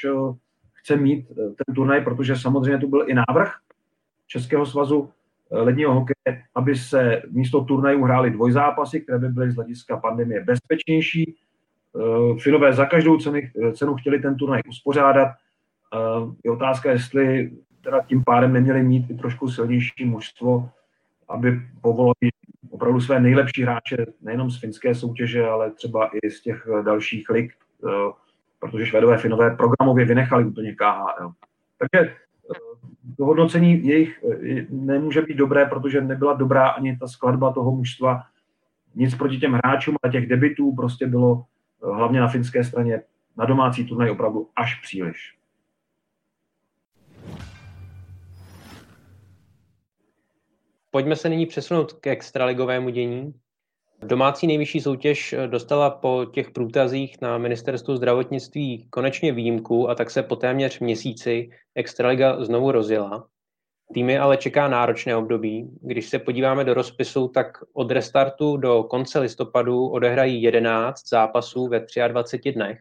chce 0.72 0.96
mít 0.96 1.28
ten 1.36 1.74
turnaj, 1.74 2.04
protože 2.04 2.36
samozřejmě 2.36 2.78
tu 2.78 2.88
byl 2.88 3.04
i 3.08 3.14
návrh 3.14 3.54
Českého 4.26 4.66
svazu 4.66 5.10
ledního 5.50 5.94
hokeje, 5.94 6.42
aby 6.54 6.76
se 6.76 7.22
místo 7.30 7.64
turnajů 7.64 8.02
hrály 8.02 8.30
dvojzápasy, 8.30 9.00
které 9.00 9.18
by 9.18 9.28
byly 9.28 9.50
z 9.50 9.54
hlediska 9.54 9.96
pandemie 9.96 10.44
bezpečnější. 10.44 11.36
Eh, 11.96 12.38
Finové 12.38 12.72
za 12.72 12.86
každou 12.86 13.18
cenu, 13.18 13.40
cenu 13.72 13.94
chtěli 13.94 14.18
ten 14.18 14.36
turnaj 14.36 14.60
uspořádat. 14.68 15.28
Eh, 15.94 16.34
je 16.44 16.50
otázka, 16.50 16.90
jestli 16.90 17.50
teda 17.80 18.00
tím 18.02 18.24
pádem 18.24 18.52
neměli 18.52 18.82
mít 18.82 19.10
i 19.10 19.14
trošku 19.14 19.50
silnější 19.50 20.04
mužstvo, 20.04 20.70
aby 21.28 21.60
povolili 21.80 22.30
opravdu 22.70 23.00
své 23.00 23.20
nejlepší 23.20 23.62
hráče 23.62 24.06
nejenom 24.20 24.50
z 24.50 24.60
finské 24.60 24.94
soutěže, 24.94 25.46
ale 25.46 25.70
třeba 25.70 26.10
i 26.22 26.30
z 26.30 26.42
těch 26.42 26.68
dalších 26.84 27.30
lig, 27.30 27.52
eh, 27.84 28.12
protože 28.60 28.86
Švédové 28.86 29.18
Finové 29.18 29.56
programově 29.56 30.04
vynechali 30.04 30.44
úplně 30.44 30.74
KHL. 30.74 31.32
Takže 31.78 32.14
to 33.16 33.24
hodnocení 33.24 33.86
jejich 33.86 34.24
eh, 34.24 34.66
nemůže 34.70 35.22
být 35.22 35.36
dobré, 35.36 35.66
protože 35.66 36.00
nebyla 36.00 36.34
dobrá 36.34 36.68
ani 36.68 36.96
ta 36.96 37.08
skladba 37.08 37.52
toho 37.52 37.70
mužstva. 37.72 38.22
Nic 38.94 39.14
proti 39.14 39.38
těm 39.38 39.52
hráčům, 39.52 39.96
ale 40.02 40.12
těch 40.12 40.28
debitů 40.28 40.74
prostě 40.76 41.06
bylo 41.06 41.44
eh, 41.82 41.94
hlavně 41.94 42.20
na 42.20 42.28
finské 42.28 42.64
straně 42.64 43.02
na 43.36 43.44
domácí 43.44 43.86
turnaj 43.86 44.10
opravdu 44.10 44.48
až 44.56 44.80
příliš. 44.82 45.37
Pojďme 50.90 51.16
se 51.16 51.28
nyní 51.28 51.46
přesunout 51.46 51.92
k 51.92 52.06
extraligovému 52.06 52.88
dění. 52.88 53.34
Domácí 54.02 54.46
nejvyšší 54.46 54.80
soutěž 54.80 55.32
eh, 55.32 55.48
dostala 55.48 55.90
po 55.90 56.26
těch 56.34 56.50
průtazích 56.50 57.20
na 57.20 57.38
ministerstvu 57.38 57.96
zdravotnictví 57.96 58.86
konečně 58.90 59.32
výjimku 59.32 59.90
a 59.90 59.94
tak 59.94 60.10
se 60.10 60.22
po 60.22 60.36
téměř 60.36 60.80
měsíci 60.80 61.50
Extraliga 61.74 62.44
znovu 62.44 62.72
rozjela. 62.72 63.28
Týmy 63.94 64.18
ale 64.18 64.36
čeká 64.36 64.68
náročné 64.68 65.16
období. 65.16 65.70
Když 65.80 66.08
se 66.08 66.18
podíváme 66.18 66.64
do 66.64 66.74
rozpisu, 66.74 67.28
tak 67.28 67.46
od 67.72 67.90
restartu 67.90 68.56
do 68.56 68.82
konce 68.82 69.18
listopadu 69.18 69.88
odehrají 69.88 70.42
11 70.42 71.08
zápasů 71.08 71.68
ve 71.68 71.86
23 72.08 72.52
dnech. 72.52 72.80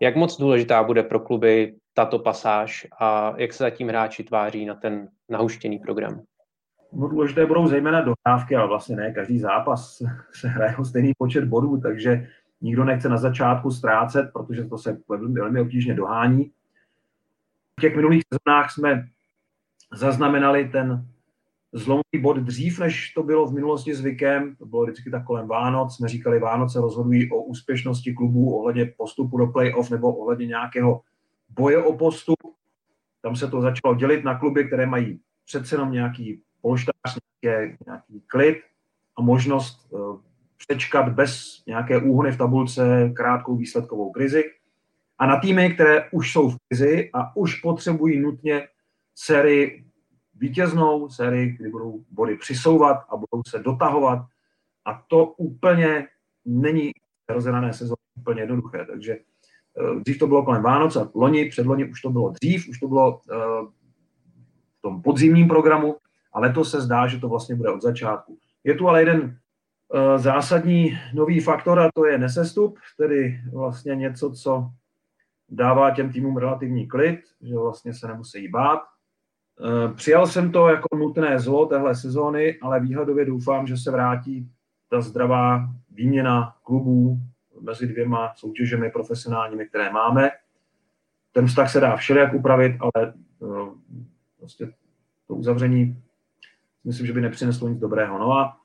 Jak 0.00 0.16
moc 0.16 0.36
důležitá 0.36 0.82
bude 0.82 1.02
pro 1.02 1.20
kluby 1.20 1.74
tato 1.94 2.18
pasáž 2.18 2.86
a 3.00 3.34
jak 3.36 3.52
se 3.52 3.64
zatím 3.64 3.88
hráči 3.88 4.24
tváří 4.24 4.64
na 4.64 4.74
ten 4.74 5.08
nahuštěný 5.28 5.78
program? 5.78 6.22
No, 6.92 7.08
důležité 7.08 7.46
budou 7.46 7.68
zejména 7.68 8.00
dohrávky, 8.00 8.56
ale 8.56 8.68
vlastně 8.68 8.96
ne 8.96 9.12
každý 9.12 9.38
zápas 9.38 10.02
se 10.32 10.48
hraje 10.48 10.76
o 10.76 10.84
stejný 10.84 11.12
počet 11.18 11.44
bodů, 11.44 11.80
takže 11.80 12.28
nikdo 12.60 12.84
nechce 12.84 13.08
na 13.08 13.16
začátku 13.16 13.70
ztrácet, 13.70 14.30
protože 14.32 14.64
to 14.64 14.78
se 14.78 14.98
velmi 15.08 15.60
obtížně 15.60 15.94
dohání. 15.94 16.50
v 17.78 17.80
těch 17.80 17.96
minulých 17.96 18.22
sezónách 18.32 18.72
jsme 18.72 19.08
zaznamenali 19.92 20.68
ten 20.68 21.06
zlomový 21.72 22.20
bod 22.20 22.36
dřív, 22.36 22.78
než 22.78 23.12
to 23.12 23.22
bylo 23.22 23.46
v 23.46 23.54
minulosti 23.54 23.94
zvykem. 23.94 24.56
To 24.56 24.66
bylo 24.66 24.84
vždycky 24.84 25.10
tak 25.10 25.24
kolem 25.24 25.48
Vánoc. 25.48 25.96
Jsme 25.96 26.08
říkali, 26.08 26.38
Vánoce 26.38 26.80
rozhodují 26.80 27.30
o 27.30 27.42
úspěšnosti 27.42 28.14
klubů 28.14 28.58
ohledně 28.58 28.92
postupu 28.96 29.38
do 29.38 29.46
playoff 29.46 29.90
nebo 29.90 30.16
ohledně 30.16 30.46
nějakého 30.46 31.00
boje 31.48 31.78
o 31.78 31.96
postup. 31.96 32.36
Tam 33.22 33.36
se 33.36 33.50
to 33.50 33.60
začalo 33.60 33.94
dělit 33.94 34.24
na 34.24 34.38
kluby, 34.38 34.64
které 34.64 34.86
mají 34.86 35.20
přece 35.46 35.74
jenom 35.74 35.92
nějaký 35.92 36.42
polštář, 36.68 37.18
nějaký, 37.44 37.76
nějaký 37.86 38.20
klid 38.26 38.58
a 39.18 39.22
možnost 39.22 39.88
uh, 39.90 40.20
přečkat 40.56 41.08
bez 41.08 41.62
nějaké 41.66 41.98
úhony 41.98 42.32
v 42.32 42.38
tabulce 42.38 43.12
krátkou 43.16 43.56
výsledkovou 43.56 44.10
krizi. 44.10 44.44
A 45.18 45.26
na 45.26 45.40
týmy, 45.40 45.74
které 45.74 46.10
už 46.10 46.32
jsou 46.32 46.50
v 46.50 46.56
krizi 46.68 47.10
a 47.14 47.36
už 47.36 47.60
potřebují 47.60 48.20
nutně 48.20 48.68
sérii 49.14 49.84
vítěznou, 50.34 51.08
sérii, 51.08 51.56
kdy 51.56 51.70
budou 51.70 52.04
body 52.10 52.36
přisouvat 52.36 52.96
a 53.08 53.16
budou 53.16 53.42
se 53.48 53.58
dotahovat. 53.58 54.18
A 54.84 55.04
to 55.08 55.26
úplně 55.26 56.08
není 56.44 56.92
rozjedané 57.28 57.72
sezóny 57.72 57.96
úplně 58.20 58.40
jednoduché. 58.42 58.84
Takže 58.84 59.16
uh, 59.16 60.00
dřív 60.00 60.18
to 60.18 60.26
bylo 60.26 60.44
kolem 60.44 60.62
Vánoc 60.62 60.96
a 60.96 61.10
loni, 61.14 61.48
předloni 61.48 61.90
už 61.90 62.00
to 62.00 62.10
bylo 62.10 62.30
dřív, 62.30 62.68
už 62.68 62.78
to 62.78 62.88
bylo 62.88 63.16
uh, 63.16 63.70
v 64.78 64.80
tom 64.82 65.02
podzimním 65.02 65.48
programu 65.48 65.96
a 66.32 66.40
letos 66.40 66.70
se 66.70 66.80
zdá, 66.80 67.06
že 67.06 67.18
to 67.18 67.28
vlastně 67.28 67.54
bude 67.54 67.70
od 67.70 67.82
začátku. 67.82 68.38
Je 68.64 68.74
tu 68.74 68.88
ale 68.88 69.00
jeden 69.00 69.38
Eh, 69.94 70.18
zásadní 70.18 70.98
nový 71.14 71.40
faktor 71.40 71.80
a 71.80 71.90
to 71.94 72.06
je 72.06 72.18
nesestup, 72.18 72.78
tedy 72.96 73.40
vlastně 73.52 73.96
něco, 73.96 74.30
co 74.30 74.70
dává 75.48 75.90
těm 75.90 76.12
týmům 76.12 76.36
relativní 76.36 76.86
klid, 76.86 77.20
že 77.40 77.54
vlastně 77.54 77.94
se 77.94 78.08
nemusí 78.08 78.48
bát. 78.48 78.80
Eh, 78.80 79.94
přijal 79.94 80.26
jsem 80.26 80.52
to 80.52 80.68
jako 80.68 80.96
nutné 80.96 81.40
zlo 81.40 81.66
téhle 81.66 81.94
sezóny, 81.94 82.58
ale 82.62 82.80
výhledově 82.80 83.24
doufám, 83.24 83.66
že 83.66 83.76
se 83.76 83.90
vrátí 83.90 84.50
ta 84.90 85.00
zdravá 85.00 85.68
výměna 85.90 86.56
klubů 86.62 87.18
mezi 87.60 87.86
dvěma 87.86 88.32
soutěžemi 88.36 88.90
profesionálními, 88.90 89.66
které 89.66 89.92
máme. 89.92 90.30
Ten 91.32 91.46
vztah 91.46 91.72
se 91.72 91.80
dá 91.80 91.96
všelijak 91.96 92.34
upravit, 92.34 92.76
ale 92.80 93.14
eh, 93.42 93.70
vlastně 94.40 94.66
to 95.26 95.34
uzavření 95.34 96.02
myslím, 96.84 97.06
že 97.06 97.12
by 97.12 97.20
nepřineslo 97.20 97.68
nic 97.68 97.78
dobrého. 97.78 98.18
No 98.18 98.32
a 98.32 98.56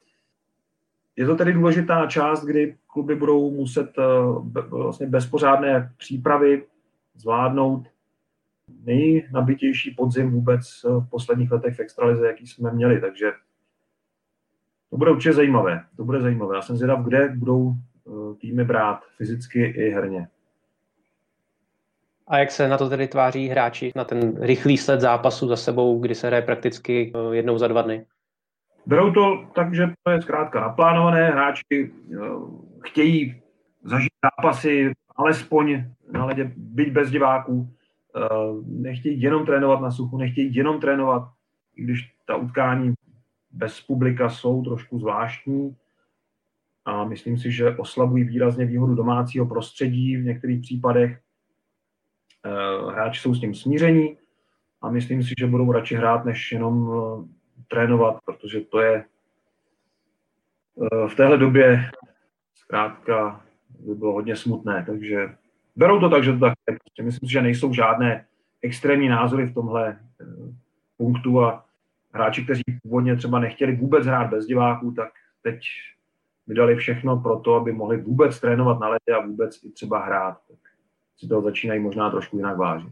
je 1.15 1.25
to 1.25 1.35
tedy 1.35 1.53
důležitá 1.53 2.07
část, 2.07 2.45
kdy 2.45 2.77
kluby 2.87 3.15
budou 3.15 3.51
muset 3.51 3.91
eh, 3.97 4.03
vlastně 4.69 5.07
bezpořádné 5.07 5.93
přípravy 5.97 6.65
zvládnout 7.15 7.87
nejnabitější 8.83 9.91
podzim 9.91 10.31
vůbec 10.31 10.85
eh, 10.85 10.89
v 10.89 11.09
posledních 11.09 11.51
letech 11.51 11.75
v 11.75 11.79
extralize, 11.79 12.27
jaký 12.27 12.47
jsme 12.47 12.71
měli, 12.71 13.01
takže 13.01 13.31
to 14.89 14.97
bude 14.97 15.11
určitě 15.11 15.33
zajímavé. 15.33 15.85
To 15.97 16.05
bude 16.05 16.21
zajímavé. 16.21 16.55
Já 16.55 16.61
jsem 16.61 16.75
zvědav, 16.77 17.05
kde 17.05 17.29
budou 17.29 17.73
eh, 17.73 18.35
týmy 18.35 18.65
brát 18.65 18.99
fyzicky 19.17 19.63
i 19.63 19.89
herně. 19.89 20.27
A 22.27 22.37
jak 22.37 22.51
se 22.51 22.67
na 22.67 22.77
to 22.77 22.89
tedy 22.89 23.07
tváří 23.07 23.47
hráči, 23.47 23.91
na 23.95 24.03
ten 24.03 24.41
rychlý 24.41 24.77
sled 24.77 25.01
zápasu 25.01 25.47
za 25.47 25.55
sebou, 25.55 25.99
kdy 25.99 26.15
se 26.15 26.27
hraje 26.27 26.41
prakticky 26.41 27.13
jednou 27.31 27.57
za 27.57 27.67
dva 27.67 27.81
dny? 27.81 28.05
Berou 28.85 29.11
to 29.11 29.45
tak, 29.55 29.73
že 29.73 29.87
to 30.03 30.11
je 30.11 30.21
zkrátka 30.21 30.59
naplánované, 30.59 31.29
hráči 31.29 31.63
eh, 31.71 32.17
chtějí 32.83 33.41
zažít 33.83 34.11
zápasy 34.23 34.91
alespoň 35.15 35.83
na 36.11 36.25
ledě, 36.25 36.51
byť 36.55 36.91
bez 36.91 37.09
diváků, 37.09 37.69
eh, 38.15 38.19
nechtějí 38.65 39.21
jenom 39.21 39.45
trénovat 39.45 39.81
na 39.81 39.91
suchu, 39.91 40.17
nechtějí 40.17 40.55
jenom 40.55 40.79
trénovat, 40.79 41.23
i 41.75 41.83
když 41.83 42.13
ta 42.25 42.35
utkání 42.35 42.93
bez 43.51 43.81
publika 43.81 44.29
jsou 44.29 44.63
trošku 44.63 44.99
zvláštní 44.99 45.75
a 46.85 47.05
myslím 47.05 47.37
si, 47.37 47.51
že 47.51 47.75
oslabují 47.75 48.23
výrazně 48.23 48.65
výhodu 48.65 48.95
domácího 48.95 49.45
prostředí 49.45 50.17
v 50.17 50.23
některých 50.23 50.61
případech. 50.61 51.19
Eh, 52.45 52.91
hráči 52.91 53.21
jsou 53.21 53.33
s 53.33 53.39
tím 53.39 53.55
smíření 53.55 54.17
a 54.81 54.89
myslím 54.89 55.23
si, 55.23 55.33
že 55.39 55.47
budou 55.47 55.71
radši 55.71 55.95
hrát, 55.95 56.25
než 56.25 56.51
jenom 56.51 56.91
trénovat, 57.67 58.17
protože 58.25 58.61
to 58.61 58.79
je 58.79 59.05
eh, 60.81 61.07
v 61.07 61.15
téhle 61.15 61.37
době 61.37 61.91
zkrátka 62.55 63.45
by 63.79 63.95
bylo 63.95 64.13
hodně 64.13 64.35
smutné, 64.35 64.83
takže 64.87 65.35
berou 65.75 65.99
to 65.99 66.09
tak, 66.09 66.23
že 66.23 66.33
to 66.33 66.39
tak 66.39 66.53
je. 66.69 66.77
Prostě 66.79 67.03
myslím 67.03 67.29
si, 67.29 67.33
že 67.33 67.41
nejsou 67.41 67.73
žádné 67.73 68.25
extrémní 68.61 69.09
názory 69.09 69.45
v 69.45 69.53
tomhle 69.53 69.99
eh, 70.21 70.25
punktu 70.97 71.41
a 71.41 71.65
hráči, 72.13 72.43
kteří 72.43 72.63
původně 72.83 73.15
třeba 73.15 73.39
nechtěli 73.39 73.75
vůbec 73.75 74.05
hrát 74.05 74.29
bez 74.29 74.45
diváků, 74.45 74.91
tak 74.91 75.09
teď 75.41 75.59
vydali 76.47 76.75
všechno 76.75 77.17
pro 77.17 77.39
to, 77.39 77.55
aby 77.55 77.71
mohli 77.71 77.97
vůbec 77.97 78.39
trénovat 78.39 78.79
na 78.79 78.89
ledě 78.89 79.13
a 79.17 79.25
vůbec 79.25 79.63
i 79.63 79.71
třeba 79.71 80.05
hrát. 80.05 80.37
Tak 80.47 80.72
si 81.23 81.29
toho 81.29 81.41
začínají 81.41 81.79
možná 81.79 82.09
trošku 82.09 82.37
jinak 82.37 82.57
vážit. 82.57 82.89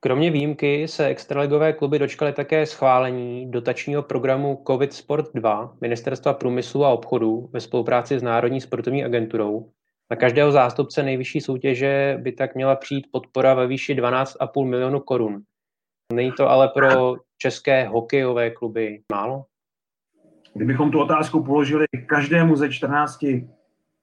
Kromě 0.00 0.30
výjimky 0.30 0.88
se 0.88 1.06
extraligové 1.06 1.72
kluby 1.72 1.98
dočkaly 1.98 2.32
také 2.32 2.66
schválení 2.66 3.50
dotačního 3.50 4.02
programu 4.02 4.62
COVID 4.66 4.92
Sport 4.92 5.26
2 5.34 5.76
Ministerstva 5.80 6.32
průmyslu 6.32 6.84
a 6.84 6.88
obchodu 6.88 7.50
ve 7.52 7.60
spolupráci 7.60 8.18
s 8.18 8.22
Národní 8.22 8.60
sportovní 8.60 9.04
agenturou. 9.04 9.70
Na 10.10 10.16
každého 10.16 10.52
zástupce 10.52 11.02
nejvyšší 11.02 11.40
soutěže 11.40 12.18
by 12.22 12.32
tak 12.32 12.54
měla 12.54 12.76
přijít 12.76 13.06
podpora 13.12 13.54
ve 13.54 13.66
výši 13.66 13.94
12,5 13.94 14.68
milionu 14.68 15.00
korun. 15.00 15.42
Není 16.12 16.32
to 16.32 16.48
ale 16.48 16.68
pro 16.68 17.16
české 17.38 17.88
hokejové 17.88 18.50
kluby 18.50 19.02
málo? 19.12 19.44
Kdybychom 20.54 20.90
tu 20.90 21.00
otázku 21.00 21.44
položili 21.44 21.86
každému 22.06 22.56
ze 22.56 22.72
14 22.72 23.18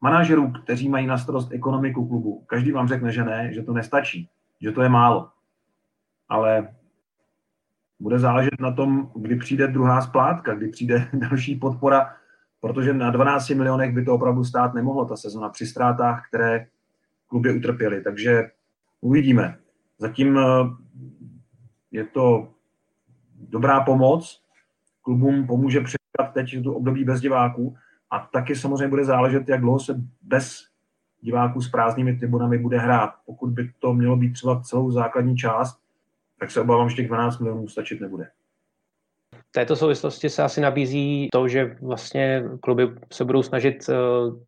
manažerů, 0.01 0.51
kteří 0.51 0.89
mají 0.89 1.07
na 1.07 1.17
starost 1.17 1.51
ekonomiku 1.51 2.07
klubu, 2.07 2.43
každý 2.47 2.71
vám 2.71 2.87
řekne, 2.87 3.11
že 3.11 3.23
ne, 3.23 3.53
že 3.53 3.63
to 3.63 3.73
nestačí, 3.73 4.29
že 4.61 4.71
to 4.71 4.81
je 4.81 4.89
málo 4.89 5.29
ale 6.29 6.75
bude 7.99 8.19
záležet 8.19 8.59
na 8.59 8.71
tom, 8.71 9.11
kdy 9.15 9.35
přijde 9.35 9.67
druhá 9.67 10.01
splátka, 10.01 10.53
kdy 10.53 10.67
přijde 10.67 11.09
další 11.13 11.55
podpora, 11.55 12.13
protože 12.59 12.93
na 12.93 13.11
12 13.11 13.49
milionech 13.49 13.93
by 13.93 14.05
to 14.05 14.13
opravdu 14.13 14.43
stát 14.43 14.73
nemohlo 14.73 15.05
ta 15.05 15.17
sezona 15.17 15.49
při 15.49 15.67
ztrátách, 15.67 16.27
které 16.27 16.67
kluby 17.27 17.53
utrpěly. 17.53 18.01
Takže 18.01 18.51
uvidíme. 19.01 19.57
Zatím 19.97 20.37
eh, 20.37 20.43
je 21.91 22.05
to 22.05 22.53
dobrá 23.35 23.81
pomoc. 23.81 24.43
Klubům 25.01 25.47
pomůže 25.47 25.81
překonat 25.81 26.33
teď 26.33 26.63
tu 26.63 26.73
období 26.73 27.03
bez 27.03 27.21
diváků 27.21 27.75
a 28.11 28.19
taky 28.19 28.55
samozřejmě 28.55 28.87
bude 28.87 29.05
záležet, 29.05 29.49
jak 29.49 29.61
dlouho 29.61 29.79
se 29.79 30.01
bez 30.21 30.69
diváků 31.21 31.61
s 31.61 31.69
prázdnými 31.69 32.15
tribunami 32.15 32.57
bude 32.57 32.79
hrát. 32.79 33.09
Pokud 33.25 33.49
by 33.49 33.71
to 33.79 33.93
mělo 33.93 34.15
být 34.15 34.33
třeba 34.33 34.61
celou 34.61 34.91
základní 34.91 35.37
část, 35.37 35.79
tak 36.39 36.51
se 36.51 36.61
obávám, 36.61 36.89
že 36.89 36.95
těch 36.95 37.07
12 37.07 37.39
milionů 37.39 37.67
stačit 37.67 38.01
nebude. 38.01 38.27
V 39.49 39.51
této 39.51 39.75
souvislosti 39.75 40.29
se 40.29 40.43
asi 40.43 40.61
nabízí 40.61 41.29
to, 41.31 41.47
že 41.47 41.77
vlastně 41.81 42.43
kluby 42.61 42.89
se 43.13 43.25
budou 43.25 43.43
snažit 43.43 43.89
eh, 43.89 43.93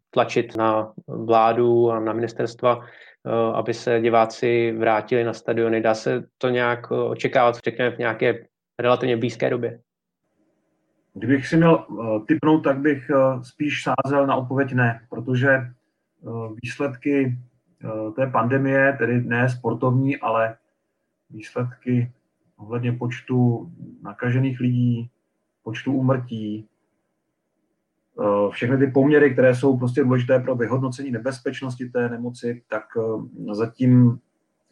tlačit 0.09 0.55
na 0.55 0.93
vládu 1.07 1.91
a 1.91 1.99
na 1.99 2.13
ministerstva, 2.13 2.79
eh, 2.81 3.31
aby 3.53 3.73
se 3.73 4.01
diváci 4.01 4.71
vrátili 4.77 5.23
na 5.23 5.33
stadiony. 5.33 5.81
Dá 5.81 5.93
se 5.93 6.23
to 6.37 6.49
nějak 6.49 6.79
eh, 6.91 6.95
očekávat, 6.95 7.55
řekněme, 7.65 7.91
v 7.91 7.97
nějaké 7.97 8.45
relativně 8.79 9.17
blízké 9.17 9.49
době? 9.49 9.79
Kdybych 11.13 11.47
si 11.47 11.57
měl 11.57 11.85
typnout, 12.27 12.63
tak 12.63 12.79
bych 12.79 13.11
spíš 13.41 13.83
sázel 13.83 14.27
na 14.27 14.35
odpověď 14.35 14.73
ne, 14.73 15.01
protože 15.09 15.71
výsledky 16.63 17.37
té 18.15 18.27
pandemie, 18.27 18.95
tedy 18.97 19.21
ne 19.21 19.49
sportovní, 19.49 20.17
ale 20.17 20.57
výsledky 21.29 22.11
ohledně 22.57 22.91
počtu 22.91 23.71
nakažených 24.01 24.59
lidí, 24.59 25.09
počtu 25.63 25.93
úmrtí, 25.93 26.67
eh, 28.19 28.51
všechny 28.51 28.77
ty 28.77 28.87
poměry, 28.87 29.33
které 29.33 29.55
jsou 29.55 29.77
prostě 29.77 30.03
důležité 30.03 30.39
pro 30.39 30.55
vyhodnocení 30.55 31.11
nebezpečnosti 31.11 31.89
té 31.89 32.09
nemoci, 32.09 32.63
tak 32.67 32.83
eh, 32.97 33.55
zatím 33.55 34.19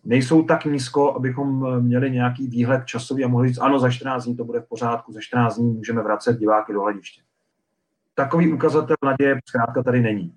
nejsou 0.06 0.44
tak 0.44 0.66
nízko, 0.66 1.14
abychom 1.16 1.82
měli 1.82 2.12
nějaký 2.12 2.48
výhled 2.48 2.86
časový 2.86 3.24
a 3.24 3.28
mohli 3.28 3.48
říct, 3.48 3.58
ano, 3.58 3.80
za 3.80 3.90
14 3.90 4.26
dní 4.26 4.38
to 4.38 4.44
bude 4.44 4.60
v 4.60 4.68
pořádku, 4.68 5.14
za 5.14 5.20
14 5.22 5.58
dní 5.58 5.72
můžeme 5.72 6.04
vracet 6.04 6.40
diváky 6.40 6.74
do 6.74 6.82
hlediště. 6.82 7.22
Takový 8.16 8.54
ukazatel 8.54 8.96
naděje 9.04 9.40
zkrátka 9.46 9.84
tady 9.84 10.02
není. 10.02 10.34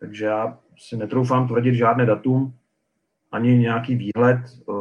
Takže 0.00 0.24
já 0.24 0.58
si 0.78 0.96
netroufám 0.96 1.48
tvrdit 1.48 1.74
žádné 1.74 2.06
datum, 2.06 2.54
ani 3.32 3.58
nějaký 3.58 3.96
výhled. 3.96 4.40
Eh, 4.46 4.72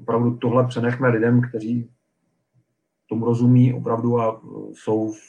opravdu 0.00 0.36
tohle 0.36 0.66
přenechme 0.66 1.08
lidem, 1.08 1.40
kteří 1.40 1.90
tomu 3.08 3.24
rozumí 3.24 3.74
opravdu 3.74 4.20
a 4.20 4.40
eh, 4.44 4.48
jsou 4.72 5.12
v 5.12 5.20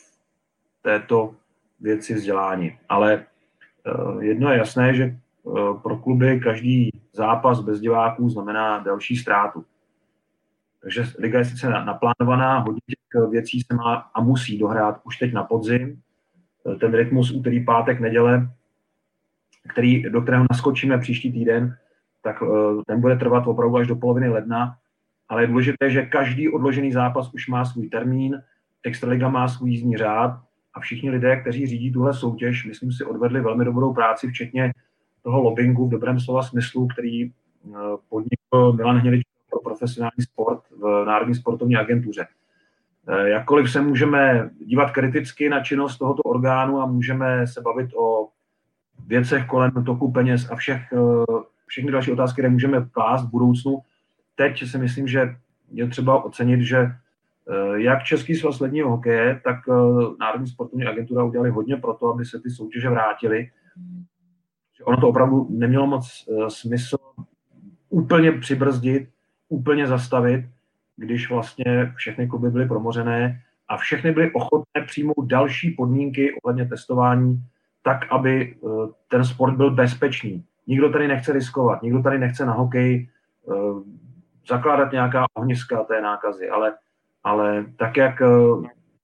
této 0.82 1.36
věci 1.80 2.13
vzděláni. 2.13 2.80
Ale 2.89 3.26
eh, 3.86 4.26
jedno 4.26 4.52
je 4.52 4.58
jasné, 4.58 4.94
že 4.94 5.18
pro 5.84 5.98
kluby 5.98 6.39
každý 6.39 6.99
zápas 7.19 7.60
bez 7.60 7.79
diváků 7.79 8.29
znamená 8.29 8.79
další 8.79 9.17
ztrátu. 9.17 9.65
Takže 10.82 11.03
liga 11.19 11.39
je 11.39 11.45
sice 11.45 11.69
naplánovaná, 11.69 12.60
hodně 12.60 12.79
těch 12.88 13.29
věcí 13.29 13.62
se 13.62 13.75
má 13.75 13.95
a 13.95 14.21
musí 14.21 14.58
dohrát 14.58 15.01
už 15.03 15.17
teď 15.17 15.34
na 15.34 15.43
podzim. 15.43 16.01
Ten 16.79 16.93
rytmus 16.93 17.32
úterý, 17.32 17.65
pátek, 17.65 17.99
neděle, 17.99 18.49
který, 19.69 20.03
do 20.10 20.21
kterého 20.21 20.45
naskočíme 20.51 20.97
příští 20.97 21.32
týden, 21.32 21.77
tak 22.21 22.43
ten 22.88 23.01
bude 23.01 23.15
trvat 23.15 23.47
opravdu 23.47 23.77
až 23.77 23.88
do 23.88 23.95
poloviny 23.95 24.29
ledna. 24.29 24.75
Ale 25.29 25.43
je 25.43 25.47
důležité, 25.47 25.89
že 25.89 26.05
každý 26.05 26.49
odložený 26.49 26.91
zápas 26.91 27.34
už 27.34 27.47
má 27.47 27.65
svůj 27.65 27.89
termín, 27.89 28.41
Extraliga 28.84 29.29
má 29.29 29.47
svůj 29.47 29.71
jízdní 29.71 29.97
řád 29.97 30.39
a 30.73 30.79
všichni 30.79 31.10
lidé, 31.10 31.41
kteří 31.41 31.67
řídí 31.67 31.91
tuhle 31.91 32.13
soutěž, 32.13 32.65
myslím 32.65 32.91
si, 32.91 33.03
odvedli 33.05 33.41
velmi 33.41 33.65
dobrou 33.65 33.93
práci, 33.93 34.27
včetně 34.27 34.71
toho 35.23 35.41
lobbingu 35.41 35.88
v 35.88 35.89
dobrém 35.89 36.19
slova 36.19 36.43
smyslu, 36.43 36.88
který 36.88 37.25
eh, 37.25 37.32
podnikl 38.10 38.73
Milan 38.73 38.97
Hnělič 38.97 39.21
pro 39.49 39.60
profesionální 39.60 40.21
sport 40.21 40.63
v 40.77 41.05
Národní 41.05 41.36
sportovní 41.36 41.75
agentuře. 41.75 42.27
Eh, 43.08 43.29
jakkoliv 43.29 43.71
se 43.71 43.82
můžeme 43.82 44.49
dívat 44.65 44.91
kriticky 44.91 45.49
na 45.49 45.63
činnost 45.63 45.97
tohoto 45.97 46.21
orgánu 46.21 46.82
a 46.82 46.86
můžeme 46.86 47.47
se 47.47 47.62
bavit 47.62 47.89
o 47.95 48.27
věcech 49.08 49.45
kolem 49.45 49.71
toku 49.86 50.12
peněz 50.12 50.51
a 50.51 50.55
všech, 50.55 50.93
eh, 50.93 50.97
všechny 51.65 51.91
další 51.91 52.12
otázky, 52.12 52.34
které 52.34 52.49
můžeme 52.49 52.86
klást 52.91 53.25
v 53.25 53.29
budoucnu, 53.29 53.79
teď 54.36 54.69
si 54.69 54.77
myslím, 54.77 55.08
že 55.08 55.36
je 55.71 55.88
třeba 55.88 56.23
ocenit, 56.23 56.62
že 56.62 56.91
jak 57.75 58.03
Český 58.03 58.36
svaz 58.36 58.60
ledního 58.60 58.89
hokeje, 58.89 59.41
tak 59.43 59.55
Národní 60.19 60.47
sportovní 60.47 60.86
agentura 60.86 61.23
udělali 61.23 61.49
hodně 61.49 61.77
pro 61.77 61.93
to, 61.93 62.08
aby 62.13 62.25
se 62.25 62.39
ty 62.39 62.49
soutěže 62.49 62.89
vrátily 62.89 63.49
ono 64.84 64.98
to 64.98 65.10
opravdu 65.10 65.48
nemělo 65.50 65.88
moc 65.88 66.26
uh, 66.28 66.48
smysl 66.48 66.98
úplně 67.89 68.32
přibrzdit, 68.32 69.10
úplně 69.50 69.88
zastavit, 69.88 70.46
když 70.96 71.30
vlastně 71.30 71.94
všechny 71.96 72.28
kluby 72.28 72.50
byly 72.50 72.68
promořené 72.68 73.42
a 73.68 73.78
všechny 73.78 74.12
byly 74.12 74.32
ochotné 74.32 74.82
přijmout 74.86 75.26
další 75.26 75.72
podmínky 75.72 76.34
ohledně 76.44 76.65
testování, 76.65 77.44
tak, 77.84 78.12
aby 78.12 78.56
uh, 78.60 78.89
ten 79.08 79.26
sport 79.26 79.56
byl 79.56 79.72
bezpečný. 79.72 80.44
Nikdo 80.68 80.89
tady 80.89 81.08
nechce 81.08 81.34
riskovat, 81.34 81.82
nikdo 81.82 82.04
tady 82.04 82.20
nechce 82.20 82.46
na 82.46 82.54
hokej 82.54 83.10
uh, 83.44 83.84
zakládat 84.48 84.92
nějaká 84.92 85.26
ohniska 85.34 85.84
té 85.84 86.02
nákazy, 86.02 86.50
ale, 86.50 86.74
ale 87.24 87.65
tak, 87.78 87.98
jak 87.98 88.22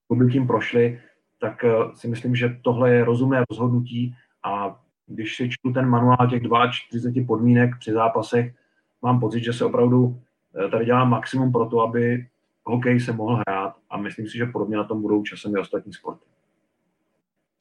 kluby 0.06 0.32
tím 0.32 0.46
prošly, 0.46 1.00
tak 1.40 1.64
si 1.94 2.08
myslím, 2.08 2.36
že 2.36 2.56
tohle 2.62 2.90
je 2.90 3.04
rozumné 3.04 3.44
rozhodnutí 3.50 4.14
a 4.42 4.80
když 5.06 5.36
si 5.36 5.48
čtu 5.50 5.72
ten 5.72 5.86
manuál 5.86 6.28
těch 6.30 6.42
42 6.70 7.26
podmínek 7.26 7.70
při 7.78 7.92
zápasech, 7.92 8.54
mám 9.02 9.20
pocit, 9.20 9.44
že 9.44 9.52
se 9.52 9.64
opravdu 9.64 10.20
eh, 10.64 10.68
tady 10.68 10.84
dělá 10.84 11.04
maximum 11.04 11.52
pro 11.52 11.66
to, 11.66 11.80
aby 11.80 12.26
hokej 12.64 13.00
se 13.00 13.12
mohl 13.12 13.36
hrát 13.36 13.74
a 13.90 13.96
myslím 13.96 14.28
si, 14.28 14.38
že 14.38 14.46
podobně 14.46 14.76
na 14.76 14.84
tom 14.84 15.02
budou 15.02 15.22
časem 15.22 15.56
i 15.56 15.58
ostatní 15.58 15.92
sporty. 15.92 16.24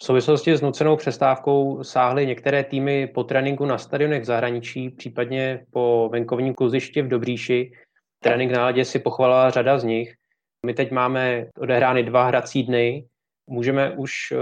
V 0.02 0.06
souvislosti 0.06 0.58
s 0.58 0.62
nucenou 0.62 0.96
přestávkou 0.96 1.84
sáhly 1.84 2.28
některé 2.28 2.64
týmy 2.64 3.08
po 3.08 3.24
tréninku 3.24 3.66
na 3.66 3.78
stadionech 3.78 4.22
v 4.22 4.26
zahraničí, 4.26 4.90
případně 4.90 5.66
po 5.72 6.10
venkovním 6.12 6.54
kluzišti 6.54 7.02
v 7.02 7.08
Dobříši. 7.08 7.72
Trénink 8.20 8.52
na 8.52 8.66
ledě 8.66 8.86
si 8.86 9.00
pochvalila 9.00 9.50
řada 9.50 9.80
z 9.80 9.84
nich. 9.84 10.14
My 10.66 10.74
teď 10.74 10.92
máme 10.92 11.46
odehrány 11.58 12.04
dva 12.04 12.28
hrací 12.28 12.64
dny, 12.64 13.06
Můžeme 13.48 13.92
už 13.92 14.12
eh, 14.32 14.38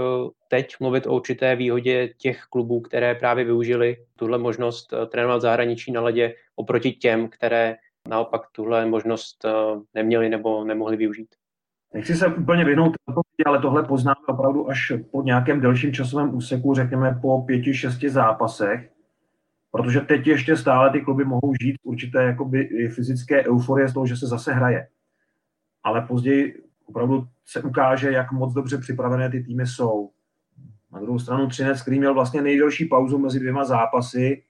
teď 0.48 0.76
mluvit 0.80 1.06
o 1.06 1.14
určité 1.16 1.56
výhodě 1.56 2.08
těch 2.08 2.42
klubů, 2.50 2.80
které 2.80 3.14
právě 3.14 3.44
využili 3.44 3.96
tuhle 4.16 4.38
možnost 4.38 4.92
eh, 4.92 5.06
trénovat 5.06 5.42
zahraničí 5.42 5.92
na 5.92 6.00
ledě 6.00 6.34
oproti 6.56 6.92
těm, 6.92 7.28
které 7.28 7.76
naopak 8.08 8.42
tuhle 8.52 8.86
možnost 8.86 9.44
eh, 9.44 9.50
neměli 9.94 10.28
nebo 10.28 10.64
nemohli 10.64 10.96
využít. 10.96 11.28
Nechci 11.94 12.16
se 12.16 12.26
úplně 12.26 12.64
vyhnout 12.64 12.92
ale 13.46 13.58
tohle 13.58 13.82
poznáme 13.82 14.26
opravdu 14.28 14.70
až 14.70 14.92
po 15.10 15.22
nějakém 15.22 15.60
delším 15.60 15.92
časovém 15.92 16.34
úseku, 16.34 16.74
řekněme 16.74 17.18
po 17.22 17.42
pěti, 17.42 17.74
šesti 17.74 18.10
zápasech, 18.10 18.90
protože 19.70 20.00
teď 20.00 20.26
ještě 20.26 20.56
stále 20.56 20.90
ty 20.90 21.00
kluby 21.00 21.24
mohou 21.24 21.52
žít 21.62 21.76
určité 21.82 22.22
jakoby 22.22 22.88
fyzické 22.94 23.44
euforie 23.48 23.88
z 23.88 23.94
toho, 23.94 24.06
že 24.06 24.16
se 24.16 24.26
zase 24.26 24.52
hraje. 24.52 24.88
Ale 25.82 26.02
později 26.02 26.63
opravdu 26.86 27.26
se 27.46 27.62
ukáže, 27.62 28.12
jak 28.12 28.32
moc 28.32 28.54
dobře 28.54 28.78
připravené 28.78 29.30
ty 29.30 29.42
týmy 29.42 29.66
jsou. 29.66 30.10
Na 30.92 31.00
druhou 31.00 31.18
stranu 31.18 31.48
Třinec, 31.48 31.82
který 31.82 31.98
měl 31.98 32.14
vlastně 32.14 32.42
nejdelší 32.42 32.84
pauzu 32.84 33.18
mezi 33.18 33.40
dvěma 33.40 33.64
zápasy 33.64 34.42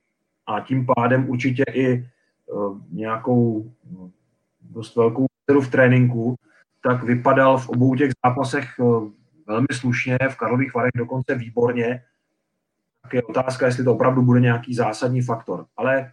a 0.46 0.60
tím 0.60 0.86
pádem 0.96 1.28
určitě 1.28 1.64
i 1.72 2.08
uh, 2.46 2.80
nějakou 2.90 3.72
no, 3.90 4.10
dost 4.60 4.96
velkou 4.96 5.26
v 5.60 5.70
tréninku, 5.70 6.34
tak 6.82 7.02
vypadal 7.02 7.58
v 7.58 7.68
obou 7.68 7.94
těch 7.94 8.10
zápasech 8.26 8.78
uh, 8.78 9.10
velmi 9.46 9.66
slušně, 9.72 10.18
v 10.28 10.36
Karlových 10.36 10.74
Varech 10.74 10.92
dokonce 10.96 11.34
výborně. 11.34 12.02
Tak 13.02 13.14
je 13.14 13.22
otázka, 13.22 13.66
jestli 13.66 13.84
to 13.84 13.94
opravdu 13.94 14.22
bude 14.22 14.40
nějaký 14.40 14.74
zásadní 14.74 15.22
faktor. 15.22 15.66
Ale 15.76 16.12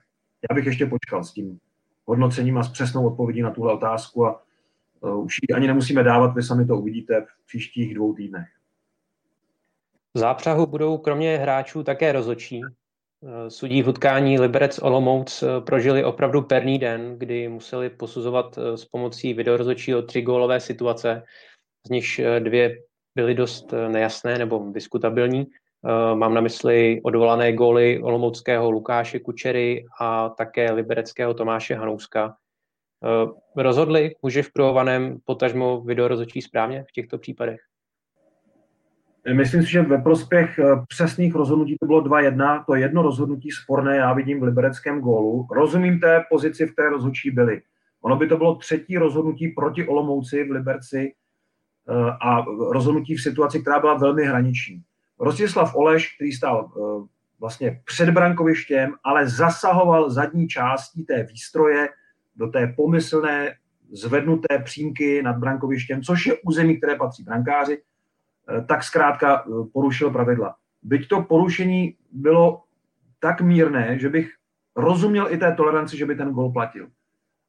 já 0.50 0.56
bych 0.56 0.66
ještě 0.66 0.86
počkal 0.86 1.24
s 1.24 1.32
tím 1.32 1.60
hodnocením 2.06 2.58
a 2.58 2.64
s 2.64 2.70
přesnou 2.70 3.08
odpovědí 3.08 3.42
na 3.42 3.52
tuhle 3.52 3.74
otázku 3.74 4.28
a 4.28 4.42
už 5.02 5.38
ji 5.50 5.56
ani 5.56 5.68
nemusíme 5.68 6.04
dávat, 6.04 6.36
vy 6.36 6.44
sami 6.44 6.66
to 6.66 6.78
uvidíte 6.78 7.22
v 7.22 7.46
příštích 7.48 7.96
dvou 7.96 8.14
týdnech. 8.14 8.48
V 10.14 10.20
zápřahu 10.20 10.66
budou 10.66 10.98
kromě 10.98 11.38
hráčů 11.38 11.84
také 11.84 12.12
rozočí. 12.12 12.62
Eh, 12.64 13.50
sudí 13.50 13.84
v 13.84 13.90
utkání 13.90 14.40
Liberec 14.40 14.80
Olomouc 14.80 15.44
eh, 15.44 15.62
prožili 15.62 16.04
opravdu 16.04 16.42
perný 16.42 16.80
den, 16.80 17.16
kdy 17.18 17.48
museli 17.48 17.90
posuzovat 17.90 18.60
s 18.76 18.86
pomocí 18.86 19.34
videorozočího 19.34 20.02
tři 20.02 20.22
gólové 20.22 20.60
situace, 20.60 21.24
z 21.88 21.90
nichž 21.90 22.22
dvě 22.40 22.78
byly 23.16 23.36
dost 23.36 23.74
nejasné 23.88 24.38
nebo 24.38 24.72
diskutabilní. 24.72 25.48
Mám 26.14 26.34
na 26.34 26.42
mysli 26.42 27.02
odvolané 27.04 27.54
góly 27.54 28.02
olomouckého 28.04 28.72
Lukáše 28.72 29.20
Kučery 29.20 29.86
a 30.00 30.30
také 30.30 30.72
libereckého 30.72 31.34
Tomáše 31.34 31.76
Hanouska. 31.76 32.36
Eh, 33.04 33.62
rozhodli 33.62 34.16
muži 34.22 34.42
v 34.42 34.54
provovaném 34.54 35.18
potažmo 35.26 35.82
videorozočí 35.82 36.42
správně 36.42 36.84
v 36.90 36.92
těchto 36.92 37.18
případech? 37.18 37.60
Myslím 39.34 39.64
si, 39.64 39.72
že 39.72 39.82
ve 39.82 39.98
prospěch 39.98 40.60
eh, 40.60 40.66
přesných 40.88 41.36
rozhodnutí 41.36 41.78
to 41.80 41.86
bylo 41.86 42.02
2-1. 42.02 42.64
To 42.66 42.76
jedno 42.76 43.02
rozhodnutí 43.02 43.52
sporné 43.52 43.98
já 43.98 44.14
vidím 44.14 44.40
v 44.40 44.44
libereckém 44.44 45.02
gólu. 45.02 45.48
Rozumím 45.52 46.00
té 46.00 46.24
pozici, 46.30 46.66
v 46.66 46.74
které 46.74 46.90
rozhodčí 46.90 47.32
byli. 47.32 47.62
Ono 48.02 48.16
by 48.16 48.28
to 48.28 48.38
bylo 48.38 48.56
třetí 48.56 48.98
rozhodnutí 48.98 49.48
proti 49.48 49.88
Olomouci 49.88 50.44
v 50.44 50.52
Liberci 50.52 51.14
eh, 51.90 51.94
a 52.22 52.46
rozhodnutí 52.72 53.16
v 53.16 53.22
situaci, 53.22 53.62
která 53.62 53.80
byla 53.80 53.98
velmi 53.98 54.24
hraniční. 54.24 54.82
Rostislav 55.20 55.76
Oleš, 55.76 56.16
který 56.16 56.32
stál 56.32 56.72
vlastně 57.40 57.82
před 57.86 58.10
brankovištěm, 58.10 58.94
ale 59.04 59.30
zasahoval 59.30 60.10
zadní 60.10 60.48
částí 60.48 61.06
té 61.06 61.24
výstroje 61.24 61.90
do 62.36 62.48
té 62.48 62.74
pomyslné 62.78 63.56
zvednuté 63.92 64.60
přímky 64.64 65.24
nad 65.24 65.38
brankovištěm, 65.38 66.02
což 66.02 66.26
je 66.26 66.34
území, 66.46 66.78
které 66.78 66.96
patří 66.96 67.24
brankáři, 67.24 67.78
eh, 67.78 68.62
tak 68.62 68.84
zkrátka 68.84 69.44
eh, 69.44 69.50
porušil 69.74 70.12
pravidla. 70.12 70.56
Byť 70.84 71.08
to 71.08 71.22
porušení 71.22 71.96
bylo 72.12 72.64
tak 73.20 73.42
mírné, 73.42 74.00
že 74.00 74.10
bych 74.10 74.32
rozuměl 74.76 75.28
i 75.30 75.38
té 75.38 75.56
toleranci, 75.56 75.98
že 75.98 76.06
by 76.06 76.16
ten 76.16 76.32
gol 76.32 76.52
platil. 76.52 76.88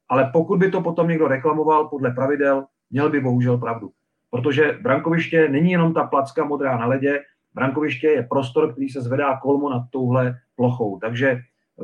Ale 0.09 0.31
pokud 0.33 0.59
by 0.59 0.71
to 0.71 0.81
potom 0.81 1.09
někdo 1.09 1.29
reklamoval 1.29 1.89
podle 1.89 2.11
pravidel, 2.11 2.67
měl 2.91 3.11
by 3.11 3.21
bohužel 3.21 3.59
pravdu. 3.59 3.91
Protože 4.31 4.79
brankoviště 4.83 5.49
není 5.49 5.71
jenom 5.71 5.95
ta 5.95 6.05
placka 6.05 6.45
modrá 6.45 6.77
na 6.77 6.87
ledě, 6.87 7.21
brankoviště 7.55 8.07
je 8.07 8.23
prostor, 8.23 8.73
který 8.73 8.89
se 8.89 9.01
zvedá 9.01 9.37
kolmo 9.37 9.71
nad 9.71 9.83
touhle 9.91 10.39
plochou. 10.57 10.99
Takže 10.99 11.41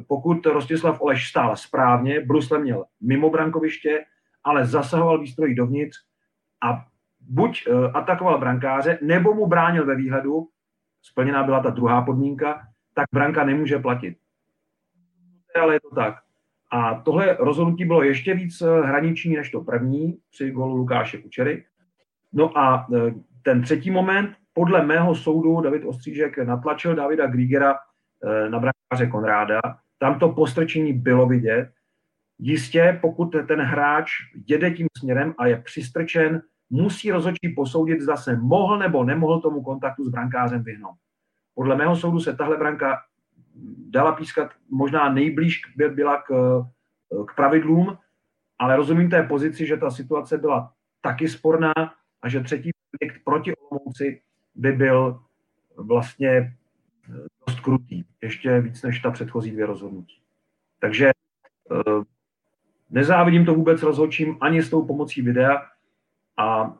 pokud 0.06 0.46
Rostislav 0.46 1.00
Oleš 1.00 1.28
stál 1.28 1.56
správně, 1.56 2.20
Brusle 2.20 2.58
měl 2.58 2.84
mimo 3.00 3.30
brankoviště, 3.30 4.04
ale 4.44 4.66
zasahoval 4.66 5.20
výstroj 5.20 5.54
dovnitř 5.54 5.96
a 6.64 6.84
buď 7.20 7.64
eh, 7.66 7.90
atakoval 7.94 8.38
brankáře, 8.38 8.98
nebo 9.02 9.34
mu 9.34 9.46
bránil 9.46 9.86
ve 9.86 9.96
výhledu, 9.96 10.48
splněná 11.02 11.42
byla 11.42 11.60
ta 11.60 11.70
druhá 11.70 12.02
podmínka, 12.02 12.60
tak 12.94 13.06
branka 13.14 13.44
nemůže 13.44 13.78
platit. 13.78 14.18
Ale 15.62 15.74
je 15.74 15.80
to 15.80 15.94
tak. 15.94 16.14
A 16.72 16.94
tohle 16.94 17.36
rozhodnutí 17.40 17.84
bylo 17.84 18.02
ještě 18.02 18.34
víc 18.34 18.60
eh, 18.60 18.80
hraniční 18.80 19.36
než 19.36 19.50
to 19.50 19.60
první 19.60 20.18
při 20.30 20.50
golu 20.50 20.76
Lukáše 20.76 21.18
Kučery. 21.18 21.64
No 22.32 22.58
a 22.58 22.86
eh, 22.94 23.14
ten 23.42 23.62
třetí 23.62 23.90
moment, 23.90 24.36
podle 24.52 24.86
mého 24.86 25.14
soudu 25.14 25.60
David 25.60 25.84
Ostřížek 25.84 26.38
natlačil 26.38 26.94
Davida 26.94 27.26
Grigera 27.26 27.74
na 28.48 28.58
brankáře 28.58 29.10
Konráda. 29.10 29.60
Tam 29.98 30.18
to 30.18 30.28
postrčení 30.28 30.92
bylo 30.92 31.26
vidět. 31.26 31.70
Jistě, 32.38 32.98
pokud 33.02 33.36
ten 33.48 33.60
hráč 33.60 34.10
jede 34.46 34.70
tím 34.70 34.86
směrem 34.98 35.34
a 35.38 35.46
je 35.46 35.62
přistrčen, 35.62 36.42
musí 36.70 37.10
rozhodčí 37.10 37.48
posoudit, 37.56 38.00
zda 38.00 38.16
se 38.16 38.36
mohl 38.36 38.78
nebo 38.78 39.04
nemohl 39.04 39.40
tomu 39.40 39.62
kontaktu 39.62 40.04
s 40.04 40.08
brankářem 40.08 40.62
vyhnout. 40.62 40.96
Podle 41.54 41.76
mého 41.76 41.96
soudu 41.96 42.20
se 42.20 42.36
tahle 42.36 42.56
branka 42.56 42.98
dala 43.90 44.12
pískat 44.12 44.50
možná 44.70 45.12
nejblíž 45.12 45.60
byla 45.76 46.22
k, 46.22 46.62
k 47.28 47.34
pravidlům, 47.36 47.98
ale 48.58 48.76
rozumím 48.76 49.10
té 49.10 49.22
pozici, 49.22 49.66
že 49.66 49.76
ta 49.76 49.90
situace 49.90 50.38
byla 50.38 50.72
taky 51.00 51.28
sporná 51.28 51.72
a 52.22 52.28
že 52.28 52.40
třetí 52.40 52.70
verdikt 52.92 53.24
proti 53.24 53.52
Olomouci 53.56 54.22
by 54.54 54.72
byl 54.72 55.20
vlastně 55.76 56.56
dost 57.58 57.64
krutý, 57.64 58.04
ještě 58.22 58.60
víc 58.60 58.82
než 58.82 59.00
ta 59.00 59.10
předchozí 59.10 59.50
dvě 59.50 59.66
rozhodnutí. 59.66 60.16
Takže 60.80 61.08
eh, 61.08 62.04
nezávidím 62.90 63.44
to 63.44 63.54
vůbec 63.54 63.82
rozhodčím 63.82 64.36
ani 64.40 64.62
s 64.62 64.70
tou 64.70 64.86
pomocí 64.86 65.22
videa 65.22 65.62
a 66.36 66.74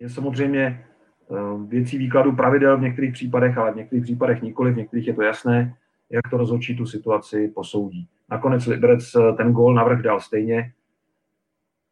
je 0.00 0.08
samozřejmě 0.08 0.64
eh, 0.64 1.34
věcí 1.66 1.98
výkladu 1.98 2.32
pravidel 2.32 2.78
v 2.78 2.80
některých 2.80 3.12
případech, 3.12 3.58
ale 3.58 3.72
v 3.72 3.76
některých 3.76 4.04
případech 4.04 4.42
nikoli, 4.42 4.72
v 4.72 4.76
některých 4.76 5.06
je 5.06 5.14
to 5.14 5.22
jasné, 5.22 5.76
jak 6.10 6.28
to 6.30 6.36
rozhodčí 6.36 6.76
tu 6.76 6.86
situaci 6.86 7.48
posoudí. 7.54 8.08
Nakonec 8.30 8.66
Liberec 8.66 9.16
ten 9.36 9.52
gól 9.52 9.74
navrh 9.74 10.02
dal 10.02 10.20
stejně, 10.20 10.72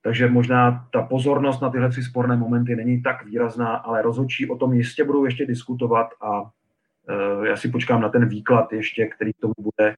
takže 0.02 0.28
možná 0.28 0.88
ta 0.92 1.02
pozornost 1.02 1.60
na 1.60 1.70
tyhle 1.70 1.88
tři 1.88 2.02
sporné 2.02 2.37
momenty 2.37 2.76
není 2.76 3.02
tak 3.02 3.24
výrazná, 3.24 3.76
ale 3.76 4.02
rozhodčí 4.02 4.50
o 4.50 4.56
tom 4.56 4.72
jistě 4.72 5.04
budou 5.04 5.24
ještě 5.24 5.46
diskutovat 5.46 6.06
a 6.22 6.50
já 7.44 7.56
si 7.56 7.68
počkám 7.68 8.00
na 8.00 8.08
ten 8.08 8.28
výklad 8.28 8.72
ještě, 8.72 9.06
který 9.06 9.32
k 9.32 9.40
tomu 9.40 9.54
bude, 9.58 9.94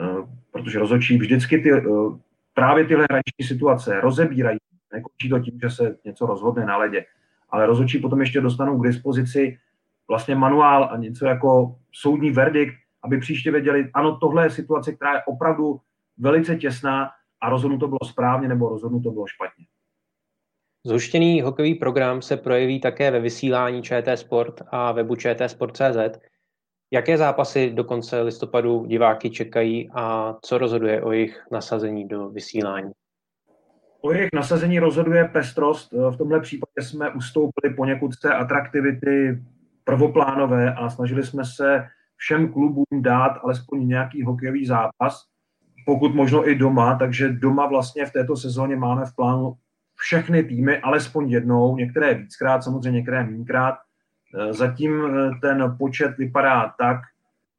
uh, 0.00 0.28
protože 0.50 0.78
rozhodčí 0.78 1.18
vždycky 1.18 1.58
ty, 1.58 1.72
uh, 1.72 2.18
právě 2.54 2.84
tyhle 2.84 3.06
hraniční 3.10 3.46
situace 3.46 4.00
rozebírají. 4.00 4.58
Nekončí 4.92 5.28
to 5.28 5.38
tím, 5.38 5.58
že 5.62 5.70
se 5.70 5.96
něco 6.04 6.26
rozhodne 6.26 6.66
na 6.66 6.76
ledě, 6.76 7.04
ale 7.50 7.66
rozhodčí 7.66 7.98
potom 7.98 8.20
ještě 8.20 8.40
dostanou 8.40 8.78
k 8.78 8.86
dispozici 8.86 9.58
vlastně 10.08 10.34
manuál 10.34 10.88
a 10.92 10.96
něco 10.96 11.26
jako 11.26 11.76
soudní 11.92 12.30
verdikt, 12.30 12.74
aby 13.02 13.18
příště 13.18 13.50
věděli, 13.50 13.90
ano, 13.94 14.16
tohle 14.16 14.46
je 14.46 14.50
situace, 14.50 14.92
která 14.92 15.14
je 15.14 15.22
opravdu 15.26 15.80
velice 16.18 16.56
těsná 16.56 17.10
a 17.40 17.50
rozhodnuto 17.50 17.88
bylo 17.88 17.98
správně 18.04 18.48
nebo 18.48 18.68
rozhodnuto 18.68 19.10
bylo 19.10 19.26
špatně. 19.26 19.64
Zhuštěný 20.86 21.42
hokejový 21.42 21.74
program 21.74 22.22
se 22.22 22.36
projeví 22.36 22.80
také 22.80 23.10
ve 23.10 23.20
vysílání 23.20 23.82
ČT 23.82 24.18
Sport 24.18 24.62
a 24.70 24.92
webu 24.92 25.16
čtsport.cz. 25.16 26.18
Jaké 26.92 27.18
zápasy 27.18 27.70
do 27.70 27.84
konce 27.84 28.22
listopadu 28.22 28.86
diváky 28.86 29.30
čekají 29.30 29.90
a 29.94 30.34
co 30.42 30.58
rozhoduje 30.58 31.02
o 31.02 31.12
jejich 31.12 31.46
nasazení 31.52 32.08
do 32.08 32.28
vysílání? 32.28 32.92
O 34.00 34.12
jejich 34.12 34.28
nasazení 34.34 34.78
rozhoduje 34.78 35.24
pestrost. 35.24 35.92
V 35.92 36.16
tomhle 36.16 36.40
případě 36.40 36.82
jsme 36.82 37.10
ustoupili 37.10 37.74
poněkud 37.76 38.12
z 38.14 38.20
té 38.20 38.34
atraktivity 38.34 39.42
prvoplánové 39.84 40.74
a 40.74 40.90
snažili 40.90 41.22
jsme 41.22 41.44
se 41.44 41.86
všem 42.16 42.52
klubům 42.52 43.02
dát 43.02 43.38
alespoň 43.42 43.88
nějaký 43.88 44.22
hokejový 44.22 44.66
zápas 44.66 45.26
pokud 45.86 46.14
možno 46.14 46.48
i 46.48 46.54
doma, 46.54 46.94
takže 46.94 47.28
doma 47.28 47.66
vlastně 47.66 48.06
v 48.06 48.12
této 48.12 48.36
sezóně 48.36 48.76
máme 48.76 49.04
v 49.04 49.14
plánu 49.16 49.54
všechny 49.94 50.44
týmy 50.44 50.78
alespoň 50.78 51.30
jednou, 51.30 51.76
některé 51.76 52.14
víckrát, 52.14 52.64
samozřejmě 52.64 52.98
některé 52.98 53.24
mínkrát. 53.24 53.74
E, 54.34 54.52
zatím 54.52 55.04
e, 55.04 55.30
ten 55.40 55.76
počet 55.78 56.18
vypadá 56.18 56.74
tak, 56.78 56.96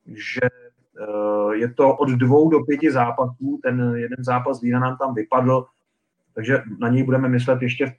že 0.06 0.42
e, 0.42 1.56
je 1.56 1.74
to 1.74 1.96
od 1.96 2.10
dvou 2.10 2.50
do 2.50 2.60
pěti 2.60 2.92
zápasů, 2.92 3.60
ten 3.64 3.94
jeden 3.96 4.24
zápas 4.24 4.62
Vína 4.62 4.80
nám 4.80 4.98
tam 4.98 5.14
vypadl, 5.14 5.66
takže 6.36 6.64
na 6.80 6.90
něj 6.90 7.04
budeme 7.04 7.30
myslet 7.30 7.62
ještě 7.62 7.96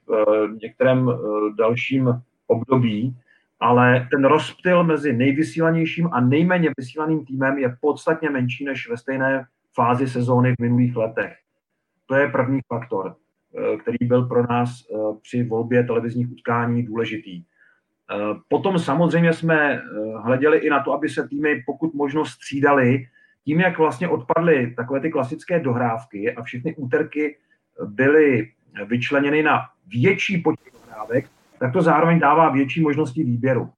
v 0.47 0.57
některém 0.61 1.11
dalším 1.57 2.21
období, 2.47 3.17
ale 3.59 4.07
ten 4.11 4.25
rozptyl 4.25 4.83
mezi 4.83 5.13
nejvysílanějším 5.13 6.09
a 6.11 6.21
nejméně 6.21 6.69
vysílaným 6.77 7.25
týmem 7.25 7.57
je 7.57 7.77
podstatně 7.81 8.29
menší 8.29 8.65
než 8.65 8.89
ve 8.89 8.97
stejné 8.97 9.45
fázi 9.73 10.07
sezóny 10.07 10.53
v 10.53 10.61
minulých 10.61 10.95
letech. 10.95 11.37
To 12.05 12.15
je 12.15 12.27
první 12.27 12.59
faktor, 12.67 13.15
eh, 13.57 13.77
který 13.77 13.97
byl 14.07 14.25
pro 14.25 14.47
nás 14.47 14.69
eh, 14.69 14.97
při 15.21 15.43
volbě 15.43 15.83
televizních 15.83 16.31
utkání 16.31 16.83
důležitý. 16.83 17.43
Eh, 18.11 18.35
potom 18.47 18.79
samozřejmě 18.79 19.33
jsme 19.33 19.81
hleděli 20.23 20.57
i 20.57 20.69
na 20.69 20.83
to, 20.83 20.93
aby 20.93 21.09
se 21.09 21.27
týmy 21.27 21.63
pokud 21.65 21.93
možno 21.93 22.25
střídali. 22.25 23.05
Tím, 23.45 23.59
jak 23.59 23.77
vlastně 23.77 24.07
odpadly 24.07 24.73
takové 24.77 24.99
ty 24.99 25.11
klasické 25.11 25.59
dohrávky 25.59 26.35
a 26.35 26.43
všechny 26.43 26.75
úterky 26.75 27.37
byly 27.85 28.51
vyčleněny 28.85 29.43
na 29.43 29.61
větší 29.87 30.37
počet 30.37 30.73
dohrávek, 30.73 31.29
tak 31.59 31.73
to 31.73 31.81
zároveň 31.81 32.19
dává 32.19 32.49
větší 32.49 32.81
možnosti 32.81 33.23
výběru. 33.23 33.69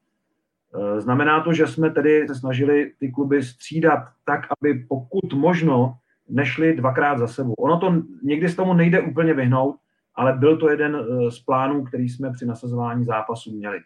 Eh, 0.73 1.01
znamená 1.01 1.43
to, 1.43 1.53
že 1.53 1.67
jsme 1.67 1.89
tedy 1.89 2.27
se 2.27 2.35
snažili 2.35 2.91
ty 2.99 3.11
kluby 3.11 3.43
střídat 3.43 3.99
tak, 4.25 4.47
aby 4.59 4.73
pokud 4.73 5.33
možno 5.33 5.97
nešli 6.29 6.73
dvakrát 6.73 7.17
za 7.17 7.27
sebou. 7.27 7.53
Ono 7.53 7.79
to 7.79 8.01
někdy 8.23 8.49
z 8.49 8.55
tomu 8.55 8.73
nejde 8.73 9.01
úplně 9.01 9.33
vyhnout, 9.33 9.75
ale 10.15 10.33
byl 10.33 10.57
to 10.57 10.69
jeden 10.69 10.95
eh, 10.95 11.31
z 11.31 11.39
plánů, 11.39 11.83
který 11.83 12.09
jsme 12.09 12.31
při 12.31 12.45
nasazování 12.45 13.05
zápasů 13.05 13.51
měli. 13.51 13.79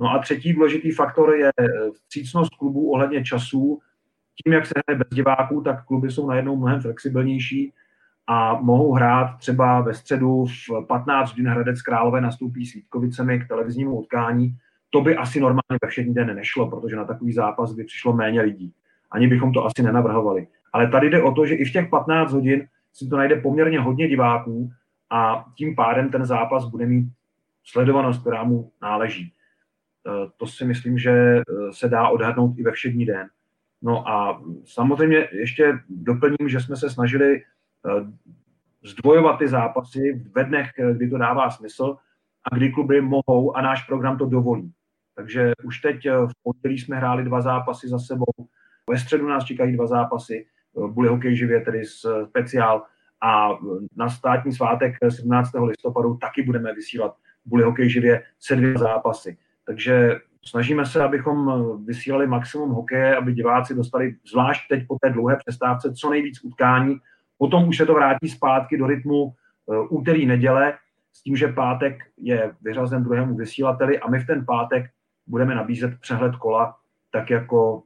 No 0.00 0.10
a 0.10 0.18
třetí 0.18 0.52
důležitý 0.52 0.92
faktor 0.92 1.34
je 1.34 1.48
eh, 1.60 1.90
vstřícnost 1.94 2.54
klubů 2.54 2.92
ohledně 2.92 3.24
časů. 3.24 3.80
Tím, 4.44 4.52
jak 4.52 4.66
se 4.66 4.74
hraje 4.86 4.98
bez 4.98 5.08
diváků, 5.10 5.60
tak 5.60 5.84
kluby 5.84 6.10
jsou 6.10 6.28
najednou 6.28 6.56
mnohem 6.56 6.80
flexibilnější 6.80 7.72
a 8.26 8.54
mohou 8.60 8.92
hrát 8.92 9.36
třeba 9.38 9.80
ve 9.80 9.94
středu 9.94 10.44
v 10.44 10.86
15 10.86 11.30
hodin 11.30 11.48
Hradec 11.48 11.82
Králové 11.82 12.20
nastoupí 12.20 12.66
s 12.66 12.74
Vítkovicemi 12.74 13.40
k 13.40 13.48
televiznímu 13.48 14.00
utkání 14.00 14.56
to 14.90 15.00
by 15.00 15.16
asi 15.16 15.40
normálně 15.40 15.78
ve 15.82 15.88
všední 15.88 16.14
den 16.14 16.36
nešlo, 16.36 16.70
protože 16.70 16.96
na 16.96 17.04
takový 17.04 17.32
zápas 17.32 17.72
by 17.72 17.84
přišlo 17.84 18.12
méně 18.12 18.40
lidí. 18.40 18.72
Ani 19.10 19.28
bychom 19.28 19.52
to 19.52 19.64
asi 19.64 19.82
nenavrhovali. 19.82 20.46
Ale 20.72 20.88
tady 20.88 21.10
jde 21.10 21.22
o 21.22 21.32
to, 21.32 21.46
že 21.46 21.54
i 21.54 21.64
v 21.64 21.72
těch 21.72 21.88
15 21.88 22.32
hodin 22.32 22.66
si 22.92 23.08
to 23.08 23.16
najde 23.16 23.36
poměrně 23.36 23.80
hodně 23.80 24.08
diváků 24.08 24.70
a 25.10 25.44
tím 25.56 25.76
pádem 25.76 26.10
ten 26.10 26.24
zápas 26.24 26.64
bude 26.64 26.86
mít 26.86 27.12
sledovanost, 27.64 28.20
která 28.20 28.44
mu 28.44 28.72
náleží. 28.82 29.32
E, 30.06 30.30
to 30.36 30.46
si 30.46 30.64
myslím, 30.64 30.98
že 30.98 31.10
e, 31.10 31.42
se 31.72 31.88
dá 31.88 32.08
odhadnout 32.08 32.58
i 32.58 32.62
ve 32.62 32.72
všední 32.72 33.06
den. 33.06 33.28
No 33.82 34.08
a 34.08 34.42
samozřejmě 34.64 35.28
ještě 35.32 35.78
doplním, 35.88 36.48
že 36.48 36.60
jsme 36.60 36.76
se 36.76 36.90
snažili 36.90 37.36
e, 37.36 37.42
zdvojovat 38.82 39.38
ty 39.38 39.48
zápasy 39.48 40.24
ve 40.34 40.44
dnech, 40.44 40.70
kdy 40.92 41.10
to 41.10 41.18
dává 41.18 41.50
smysl 41.50 41.96
a 42.52 42.56
kdy 42.56 42.72
kluby 42.72 43.00
mohou 43.00 43.56
a 43.56 43.62
náš 43.62 43.86
program 43.86 44.18
to 44.18 44.26
dovolí. 44.26 44.72
Takže 45.14 45.52
už 45.64 45.80
teď 45.80 46.06
eh, 46.06 46.12
v 46.12 46.32
pondělí 46.42 46.78
jsme 46.78 46.96
hráli 46.96 47.24
dva 47.24 47.40
zápasy 47.40 47.88
za 47.88 47.98
sebou, 47.98 48.32
ve 48.90 48.98
středu 48.98 49.28
nás 49.28 49.44
čekají 49.44 49.72
dva 49.72 49.86
zápasy, 49.86 50.46
eh, 50.46 50.88
bude 50.88 51.08
hokej 51.08 51.36
živě, 51.36 51.60
tedy 51.60 51.82
eh, 51.82 52.26
speciál, 52.26 52.84
a 53.22 53.48
na 53.96 54.08
státní 54.08 54.52
svátek 54.52 54.94
17. 55.08 55.50
listopadu 55.54 56.16
taky 56.16 56.42
budeme 56.42 56.74
vysílat 56.74 57.16
bude 57.44 57.64
hokej 57.64 57.90
živě 57.90 58.22
se 58.38 58.56
dvě 58.56 58.78
zápasy. 58.78 59.38
Takže 59.66 60.20
snažíme 60.44 60.86
se, 60.86 61.02
abychom 61.04 61.60
vysílali 61.86 62.26
maximum 62.26 62.70
hokeje, 62.70 63.16
aby 63.16 63.32
diváci 63.32 63.74
dostali, 63.74 64.14
zvlášť 64.30 64.68
teď 64.68 64.86
po 64.88 64.96
té 65.02 65.10
dlouhé 65.10 65.36
přestávce, 65.36 65.92
co 65.92 66.10
nejvíc 66.10 66.44
utkání. 66.44 66.96
Potom 67.38 67.68
už 67.68 67.76
se 67.76 67.86
to 67.86 67.94
vrátí 67.94 68.28
zpátky 68.28 68.78
do 68.78 68.86
rytmu 68.86 69.32
úterý, 69.90 70.26
neděle, 70.26 70.78
s 71.12 71.22
tím, 71.22 71.36
že 71.36 71.48
pátek 71.48 72.02
je 72.16 72.54
vyřazen 72.60 73.02
druhému 73.02 73.34
vysílateli 73.34 74.00
a 74.00 74.10
my 74.10 74.18
v 74.18 74.26
ten 74.26 74.46
pátek 74.46 74.90
budeme 75.26 75.54
nabízet 75.54 76.00
přehled 76.00 76.36
kola 76.36 76.76
tak 77.10 77.30
jako 77.30 77.82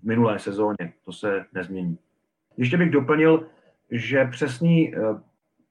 v 0.00 0.04
minulé 0.04 0.38
sezóně. 0.38 0.92
To 1.04 1.12
se 1.12 1.44
nezmění. 1.52 1.98
Ještě 2.56 2.76
bych 2.76 2.90
doplnil, 2.90 3.46
že 3.90 4.24
přesný 4.24 4.94
eh, 4.94 5.00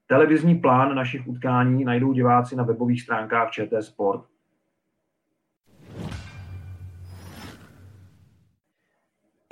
televizní 0.08 0.56
plán 0.56 0.95
našich 0.95 1.28
utkání 1.28 1.86
najdou 1.86 2.13
diváci 2.13 2.56
na 2.56 2.63
webových 2.63 3.02
stránkách 3.02 3.52
ČT 3.52 3.84
Sport. 3.84 4.26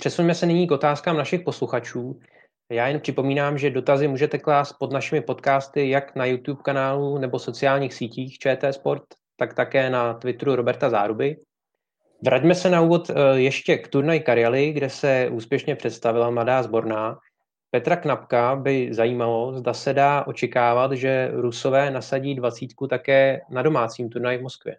Přesuneme 0.01 0.35
se 0.35 0.45
nyní 0.45 0.67
k 0.67 0.71
otázkám 0.71 1.17
našich 1.17 1.41
posluchačů. 1.41 2.19
Já 2.71 2.87
jen 2.87 2.99
připomínám, 2.99 3.57
že 3.57 3.69
dotazy 3.69 4.07
můžete 4.07 4.37
klást 4.37 4.73
pod 4.73 4.91
našimi 4.91 5.21
podcasty 5.21 5.89
jak 5.89 6.15
na 6.15 6.25
YouTube 6.25 6.61
kanálu 6.63 7.17
nebo 7.17 7.39
sociálních 7.39 7.93
sítích 7.93 8.37
ČT 8.37 8.73
Sport, 8.73 9.03
tak 9.37 9.53
také 9.53 9.89
na 9.89 10.13
Twitteru 10.13 10.55
Roberta 10.55 10.89
Záruby. 10.89 11.37
Vraťme 12.23 12.55
se 12.55 12.69
na 12.69 12.81
úvod 12.81 13.09
eh, 13.09 13.13
ještě 13.39 13.77
k 13.77 13.87
turnaj 13.87 14.19
Karialy, 14.19 14.71
kde 14.71 14.89
se 14.89 15.29
úspěšně 15.31 15.75
představila 15.75 16.29
mladá 16.29 16.63
zborná. 16.63 17.17
Petra 17.71 17.95
Knapka 17.95 18.55
by 18.55 18.93
zajímalo, 18.93 19.53
zda 19.53 19.73
se 19.73 19.93
dá 19.93 20.27
očekávat, 20.27 20.91
že 20.91 21.31
Rusové 21.33 21.91
nasadí 21.91 22.35
dvacítku 22.35 22.87
také 22.87 23.41
na 23.49 23.61
domácím 23.61 24.09
turnaji 24.09 24.37
v 24.37 24.41
Moskvě. 24.41 24.77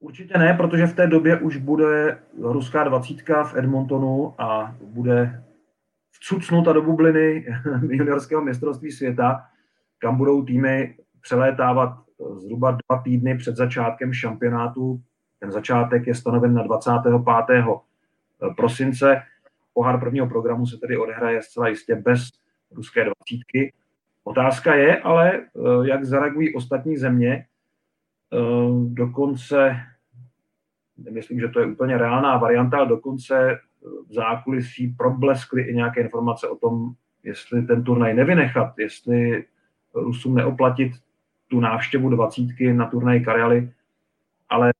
Určitě 0.00 0.38
ne, 0.38 0.54
protože 0.54 0.86
v 0.86 0.96
té 0.96 1.06
době 1.06 1.40
už 1.40 1.56
bude 1.56 2.18
ruská 2.38 2.84
dvacítka 2.84 3.44
v 3.44 3.56
Edmontonu 3.56 4.34
a 4.38 4.76
bude 4.82 5.42
vcucnuta 6.10 6.72
do 6.72 6.82
bubliny 6.82 7.46
juniorského 7.88 8.42
mistrovství 8.42 8.92
světa, 8.92 9.44
kam 9.98 10.16
budou 10.16 10.44
týmy 10.44 10.96
přelétávat 11.20 11.98
zhruba 12.36 12.70
dva 12.70 13.02
týdny 13.02 13.36
před 13.36 13.56
začátkem 13.56 14.12
šampionátu. 14.12 15.00
Ten 15.40 15.52
začátek 15.52 16.06
je 16.06 16.14
stanoven 16.14 16.54
na 16.54 16.62
25. 16.62 17.64
prosince. 18.56 19.22
Pohár 19.72 20.00
prvního 20.00 20.26
programu 20.26 20.66
se 20.66 20.76
tedy 20.76 20.96
odehraje 20.96 21.42
zcela 21.42 21.68
jistě 21.68 21.94
bez 21.94 22.28
ruské 22.70 23.04
dvacítky. 23.04 23.72
Otázka 24.24 24.74
je 24.74 25.00
ale, 25.00 25.42
jak 25.84 26.04
zareagují 26.04 26.54
ostatní 26.54 26.96
země. 26.96 27.46
Dokonce, 28.84 29.76
nemyslím, 30.96 31.40
že 31.40 31.48
to 31.48 31.60
je 31.60 31.66
úplně 31.66 31.98
reálná 31.98 32.36
varianta, 32.36 32.76
ale 32.76 32.88
dokonce 32.88 33.60
v 34.08 34.14
zákulisí 34.14 34.88
probleskly 34.88 35.62
i 35.62 35.74
nějaké 35.74 36.00
informace 36.00 36.48
o 36.48 36.56
tom, 36.56 36.92
jestli 37.22 37.62
ten 37.62 37.84
turnaj 37.84 38.14
nevynechat, 38.14 38.78
jestli 38.78 39.44
Rusům 39.94 40.34
neoplatit 40.34 40.92
tu 41.48 41.60
návštěvu 41.60 42.08
dvacítky 42.10 42.72
na 42.72 42.86
turnaj 42.86 43.20
Karely, 43.20 43.72
ale 44.48 44.72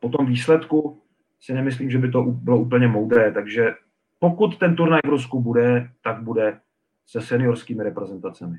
po 0.00 0.08
tom 0.08 0.26
výsledku 0.26 1.02
si 1.40 1.54
nemyslím, 1.54 1.90
že 1.90 1.98
by 1.98 2.10
to 2.10 2.22
bylo 2.22 2.58
úplně 2.58 2.88
moudré, 2.88 3.32
takže 3.32 3.74
pokud 4.18 4.58
ten 4.58 4.76
turnaj 4.76 5.00
v 5.04 5.08
Rusku 5.08 5.40
bude, 5.40 5.90
tak 6.02 6.22
bude 6.22 6.60
se 7.06 7.20
seniorskými 7.20 7.84
reprezentacemi. 7.84 8.58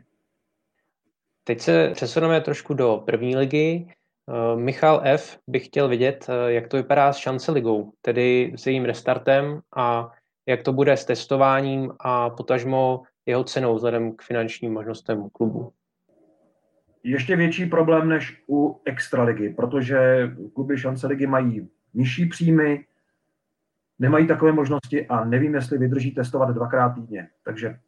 Teď 1.43 1.59
se 1.59 1.91
přesuneme 1.93 2.41
trošku 2.41 2.73
do 2.73 3.03
první 3.05 3.35
ligy. 3.35 3.93
Eh, 4.29 4.55
Michal 4.55 5.01
F. 5.03 5.39
by 5.47 5.59
chtěl 5.59 5.87
vidět, 5.87 6.27
eh, 6.29 6.51
jak 6.51 6.67
to 6.67 6.77
vypadá 6.77 7.13
s 7.13 7.17
šance 7.17 7.51
ligou, 7.51 7.91
tedy 8.01 8.53
s 8.55 8.67
jejím 8.67 8.85
restartem 8.85 9.59
a 9.75 10.11
jak 10.45 10.63
to 10.63 10.73
bude 10.73 10.97
s 10.97 11.05
testováním 11.05 11.91
a 11.99 12.29
potažmo 12.29 13.03
jeho 13.25 13.43
cenou 13.43 13.75
vzhledem 13.75 14.15
k 14.15 14.21
finančním 14.21 14.73
možnostem 14.73 15.29
klubu. 15.29 15.73
Ještě 17.03 17.35
větší 17.35 17.65
problém 17.65 18.09
než 18.09 18.43
u 18.49 18.81
extraligy, 18.85 19.49
protože 19.49 20.29
kluby 20.53 20.77
šance 20.77 21.07
ligy 21.07 21.27
mají 21.27 21.69
nižší 21.93 22.25
příjmy, 22.25 22.85
nemají 23.99 24.27
takové 24.27 24.51
možnosti 24.51 25.07
a 25.07 25.25
nevím, 25.25 25.55
jestli 25.55 25.77
vydrží 25.77 26.11
testovat 26.11 26.49
dvakrát 26.49 26.89
týdně. 26.89 27.27
Takže 27.43 27.79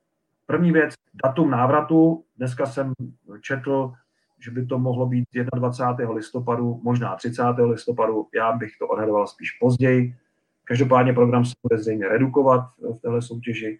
první 0.45 0.71
věc, 0.71 0.93
datum 1.23 1.51
návratu. 1.51 2.23
Dneska 2.37 2.65
jsem 2.65 2.93
četl, 3.41 3.93
že 4.41 4.51
by 4.51 4.65
to 4.65 4.79
mohlo 4.79 5.05
být 5.05 5.25
21. 5.55 6.13
listopadu, 6.13 6.79
možná 6.83 7.15
30. 7.15 7.43
listopadu. 7.63 8.27
Já 8.35 8.51
bych 8.51 8.71
to 8.79 8.87
odhadoval 8.87 9.27
spíš 9.27 9.51
později. 9.51 10.15
Každopádně 10.63 11.13
program 11.13 11.45
se 11.45 11.53
bude 11.63 11.77
zřejmě 11.77 12.07
redukovat 12.07 12.61
v 12.97 13.01
téhle 13.01 13.21
soutěži. 13.21 13.79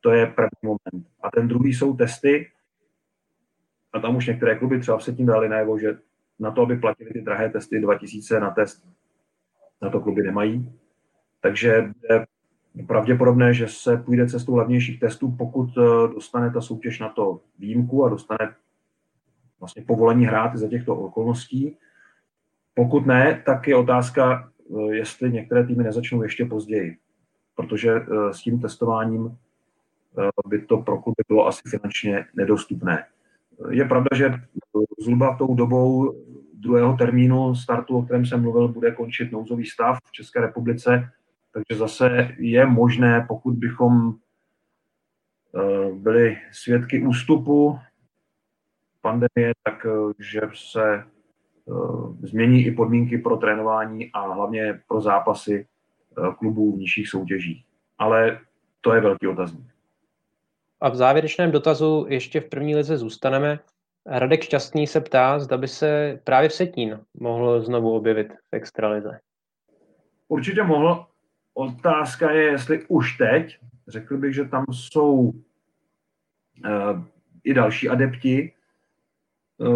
To 0.00 0.10
je 0.10 0.26
první 0.26 0.62
moment. 0.64 1.06
A 1.22 1.30
ten 1.30 1.48
druhý 1.48 1.74
jsou 1.74 1.96
testy. 1.96 2.50
A 3.92 4.00
tam 4.00 4.16
už 4.16 4.26
některé 4.26 4.58
kluby 4.58 4.80
třeba 4.80 5.00
se 5.00 5.12
tím 5.12 5.26
dali 5.26 5.48
najevo, 5.48 5.78
že 5.78 5.98
na 6.38 6.50
to, 6.50 6.62
aby 6.62 6.76
platili 6.76 7.10
ty 7.10 7.20
drahé 7.20 7.48
testy 7.48 7.80
2000 7.80 8.40
na 8.40 8.50
test, 8.50 8.88
na 9.82 9.90
to 9.90 10.00
kluby 10.00 10.22
nemají. 10.22 10.72
Takže 11.40 11.92
je 12.74 12.84
pravděpodobné, 12.86 13.54
že 13.54 13.68
se 13.68 13.96
půjde 13.96 14.28
cestou 14.28 14.56
levnějších 14.56 15.00
testů, 15.00 15.30
pokud 15.38 15.68
eh, 15.78 16.14
dostane 16.14 16.50
ta 16.50 16.60
soutěž 16.60 17.00
na 17.00 17.08
to 17.08 17.40
výjimku 17.58 18.04
a 18.04 18.08
dostane 18.08 18.54
vlastně 19.62 19.84
povolení 19.86 20.26
hrát 20.26 20.56
za 20.56 20.68
těchto 20.68 20.96
okolností. 20.96 21.76
Pokud 22.74 23.06
ne, 23.06 23.42
tak 23.46 23.68
je 23.68 23.76
otázka, 23.76 24.50
eh, 24.70 24.94
jestli 24.94 25.32
některé 25.32 25.66
týmy 25.66 25.84
nezačnou 25.84 26.22
ještě 26.22 26.44
později, 26.44 26.96
protože 27.54 27.92
eh, 27.92 28.32
s 28.32 28.42
tím 28.42 28.60
testováním 28.60 29.38
by 30.46 30.62
to 30.62 30.76
pro 30.76 31.02
kluby 31.02 31.22
bylo 31.28 31.46
asi 31.46 31.62
finančně 31.68 32.24
nedostupné. 32.34 33.04
Je 33.70 33.84
pravda, 33.84 34.08
že 34.16 34.34
zhruba 35.00 35.36
tou 35.36 35.54
dobou 35.54 36.14
druhého 36.54 36.96
termínu 36.96 37.54
startu, 37.54 37.96
o 37.96 38.02
kterém 38.02 38.26
jsem 38.26 38.42
mluvil, 38.42 38.68
bude 38.68 38.90
končit 38.90 39.32
nouzový 39.32 39.66
stav 39.66 39.98
v 40.04 40.12
České 40.12 40.40
republice, 40.40 41.10
takže 41.52 41.78
zase 41.78 42.34
je 42.38 42.66
možné, 42.66 43.24
pokud 43.28 43.54
bychom 43.54 44.14
eh, 44.14 45.92
byli 45.92 46.36
svědky 46.52 47.06
ústupu 47.06 47.78
pandemie, 49.02 49.52
tak 49.64 49.86
eh, 49.86 50.12
že 50.18 50.40
se 50.54 50.94
eh, 50.94 51.72
změní 52.22 52.66
i 52.66 52.70
podmínky 52.70 53.18
pro 53.18 53.36
trénování 53.36 54.10
a 54.12 54.20
hlavně 54.20 54.80
pro 54.88 55.00
zápasy 55.00 55.66
klubů 56.38 56.72
v 56.72 56.78
nižších 56.78 57.08
soutěžích. 57.08 57.64
Ale 57.98 58.38
to 58.80 58.94
je 58.94 59.00
velký 59.00 59.26
otazník. 59.26 59.72
A 60.80 60.88
v 60.88 60.96
závěrečném 60.96 61.50
dotazu 61.50 62.06
ještě 62.08 62.40
v 62.40 62.48
první 62.48 62.76
lize 62.76 62.96
zůstaneme. 62.96 63.58
Radek 64.06 64.42
Šťastný 64.42 64.86
se 64.86 65.00
ptá, 65.00 65.38
zda 65.38 65.56
by 65.56 65.68
se 65.68 66.20
právě 66.24 66.48
v 66.48 66.52
Setín 66.52 67.00
mohl 67.14 67.60
znovu 67.60 67.94
objevit 67.94 68.32
v 68.32 68.56
extralize. 68.56 69.20
Určitě 70.28 70.62
mohl. 70.62 71.06
Otázka 71.54 72.30
je, 72.30 72.42
jestli 72.42 72.86
už 72.88 73.16
teď. 73.16 73.58
Řekl 73.88 74.16
bych, 74.16 74.34
že 74.34 74.44
tam 74.44 74.64
jsou 74.72 75.12
uh, 75.12 75.32
i 77.44 77.54
další 77.54 77.88
adepti. 77.88 78.52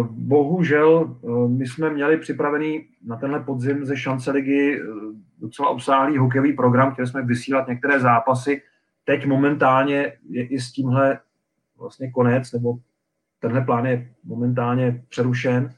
Bohužel 0.09 1.17
uh, 1.21 1.51
my 1.51 1.67
jsme 1.67 1.89
měli 1.89 2.17
připravený 2.17 2.85
na 3.05 3.15
tenhle 3.15 3.39
podzim 3.39 3.85
ze 3.85 3.97
šance 3.97 4.31
ligy 4.31 4.81
uh, 4.81 5.13
docela 5.39 5.69
obsáhlý 5.69 6.17
hokejový 6.17 6.53
program, 6.53 6.93
který 6.93 7.07
jsme 7.07 7.21
vysílat 7.21 7.67
některé 7.67 7.99
zápasy. 7.99 8.61
Teď 9.05 9.25
momentálně 9.25 10.13
je 10.29 10.47
i 10.47 10.59
s 10.59 10.71
tímhle 10.71 11.19
vlastně 11.77 12.11
konec, 12.11 12.51
nebo 12.51 12.77
tenhle 13.39 13.61
plán 13.61 13.85
je 13.85 14.09
momentálně 14.23 15.03
přerušen. 15.09 15.73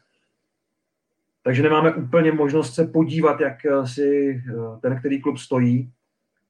Takže 1.43 1.63
nemáme 1.63 1.93
úplně 1.93 2.31
možnost 2.31 2.75
se 2.75 2.87
podívat, 2.87 3.39
jak 3.39 3.65
eh, 3.65 3.87
si 3.87 4.41
eh, 4.49 4.79
ten 4.81 4.99
který 4.99 5.21
klub 5.21 5.37
stojí. 5.37 5.91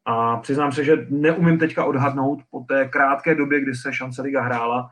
A 0.05 0.37
přiznám 0.37 0.71
se, 0.71 0.83
že 0.83 1.07
neumím 1.09 1.59
teďka 1.59 1.85
odhadnout 1.85 2.39
po 2.51 2.59
té 2.59 2.87
krátké 2.87 3.35
době, 3.35 3.61
kdy 3.61 3.75
se 3.75 3.93
šance 3.93 4.21
Liga 4.21 4.41
hrála, 4.41 4.89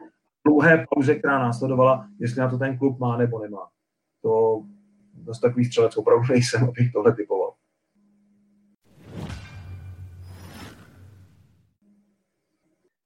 dlouhé 0.48 0.86
pauze, 0.90 1.16
která 1.16 1.40
následovala, 1.40 2.08
jestli 2.20 2.42
na 2.42 2.50
to 2.50 2.58
ten 2.58 2.78
klub 2.78 3.00
má 3.00 3.18
nebo 3.18 3.40
nemá. 3.40 3.68
To 4.22 4.62
zase 5.26 5.42
takový 5.42 5.66
střelec 5.66 5.98
opravdu 5.98 6.26
nejsem, 6.30 6.64
abych 6.64 6.92
tohle 6.92 7.16
typoval. 7.16 7.54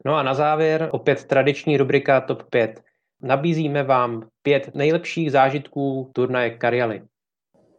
No 0.05 0.15
a 0.15 0.23
na 0.23 0.33
závěr 0.33 0.89
opět 0.91 1.23
tradiční 1.23 1.77
rubrika 1.77 2.21
TOP 2.21 2.43
5. 2.49 2.83
Nabízíme 3.21 3.83
vám 3.83 4.27
pět 4.41 4.75
nejlepších 4.75 5.31
zážitků 5.31 6.11
turnaje 6.13 6.49
Karialy. 6.49 7.01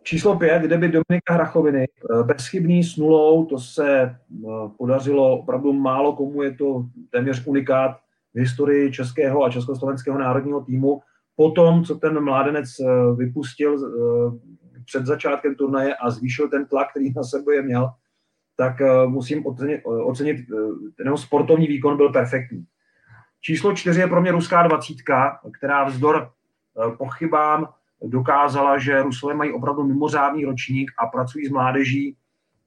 Číslo 0.03 0.39
pět, 0.39 0.63
by 0.63 0.89
Dominika 0.89 1.35
Hrachoviny. 1.35 1.85
Eh, 1.85 2.23
bezchybný 2.23 2.85
s 2.85 2.97
nulou, 2.97 3.45
to 3.45 3.59
se 3.59 4.03
eh, 4.03 4.17
podařilo 4.79 5.39
opravdu 5.39 5.73
málo 5.73 6.13
komu, 6.13 6.43
je 6.43 6.55
to 6.55 6.85
téměř 7.11 7.47
unikát 7.47 8.03
v 8.35 8.39
historii 8.39 8.93
českého 8.93 9.45
a 9.45 9.51
československého 9.51 10.19
národního 10.19 10.61
týmu. 10.61 11.01
Potom, 11.37 11.85
co 11.85 11.95
ten 11.95 12.25
mládenec 12.25 12.69
eh, 12.81 13.15
vypustil 13.17 13.79
před 14.85 15.07
začátkem 15.07 15.55
turnaje 15.55 15.95
a 15.95 16.11
zvýšil 16.11 16.49
ten 16.49 16.67
tlak, 16.67 16.91
který 16.91 17.13
na 17.13 17.23
sebe 17.23 17.63
měl, 17.63 17.91
tak 18.57 18.83
musím 19.07 19.47
ocenit, 19.47 19.81
ocenit 19.85 20.37
ten 20.97 21.07
jeho 21.07 21.19
sportovní 21.19 21.67
výkon 21.67 21.97
byl 21.97 22.09
perfektní. 22.09 22.67
Číslo 23.45 23.75
čtyři 23.75 24.01
je 24.01 24.07
pro 24.07 24.21
mě 24.21 24.33
ruská 24.33 24.63
dvacítka, 24.63 25.41
která 25.59 25.85
vzdor 25.85 26.31
eh, 26.31 26.97
pochybám 26.97 27.69
dokázala, 28.03 28.79
že 28.79 29.03
Rusové 29.03 29.35
mají 29.35 29.53
opravdu 29.53 29.85
mimořádný 29.85 30.45
ročník 30.45 30.91
a 30.99 31.07
pracují 31.07 31.47
s 31.47 31.51
mládeží 31.51 32.17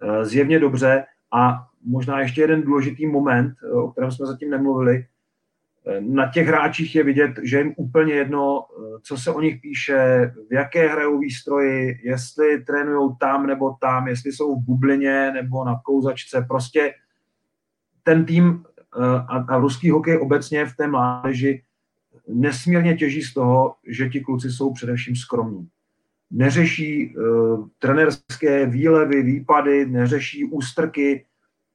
eh, 0.02 0.26
zjevně 0.26 0.60
dobře. 0.60 1.06
A 1.34 1.68
možná 1.86 2.20
ještě 2.20 2.42
jeden 2.42 2.62
důležitý 2.62 3.08
moment, 3.08 3.56
eh, 3.64 3.72
o 3.72 3.92
kterém 3.92 4.12
jsme 4.12 4.26
zatím 4.26 4.50
nemluvili, 4.50 5.06
na 6.00 6.32
těch 6.32 6.48
hráčích 6.48 6.96
je 6.96 7.04
vidět, 7.04 7.32
že 7.44 7.58
jim 7.58 7.74
úplně 7.78 8.14
jedno, 8.14 8.66
co 9.04 9.18
se 9.18 9.32
o 9.32 9.42
nich 9.42 9.62
píše, 9.62 10.32
v 10.50 10.54
jaké 10.54 10.88
hrajou 10.88 11.20
výstroji, 11.20 12.00
jestli 12.04 12.64
trénují 12.64 13.12
tam 13.20 13.48
nebo 13.48 13.78
tam, 13.82 14.08
jestli 14.08 14.32
jsou 14.32 14.56
v 14.56 14.64
bublině 14.64 15.32
nebo 15.32 15.66
na 15.66 15.82
kouzačce. 15.86 16.46
Prostě 16.48 16.94
ten 18.04 18.26
tým 18.26 18.64
a, 19.28 19.38
a 19.38 19.58
ruský 19.58 19.90
hokej 19.90 20.18
obecně 20.18 20.66
v 20.66 20.76
té 20.76 20.88
mládeži 20.88 21.64
nesmírně 22.28 22.98
těží 22.98 23.22
z 23.22 23.34
toho, 23.34 23.76
že 23.88 24.10
ti 24.10 24.22
kluci 24.22 24.50
jsou 24.50 24.74
především 24.74 25.16
skromní. 25.16 25.68
Neřeší 26.32 27.16
uh, 27.16 27.68
trenerské 27.80 28.66
výlevy, 28.66 29.24
výpady, 29.24 29.86
neřeší 29.86 30.46
ústrky. 30.46 31.26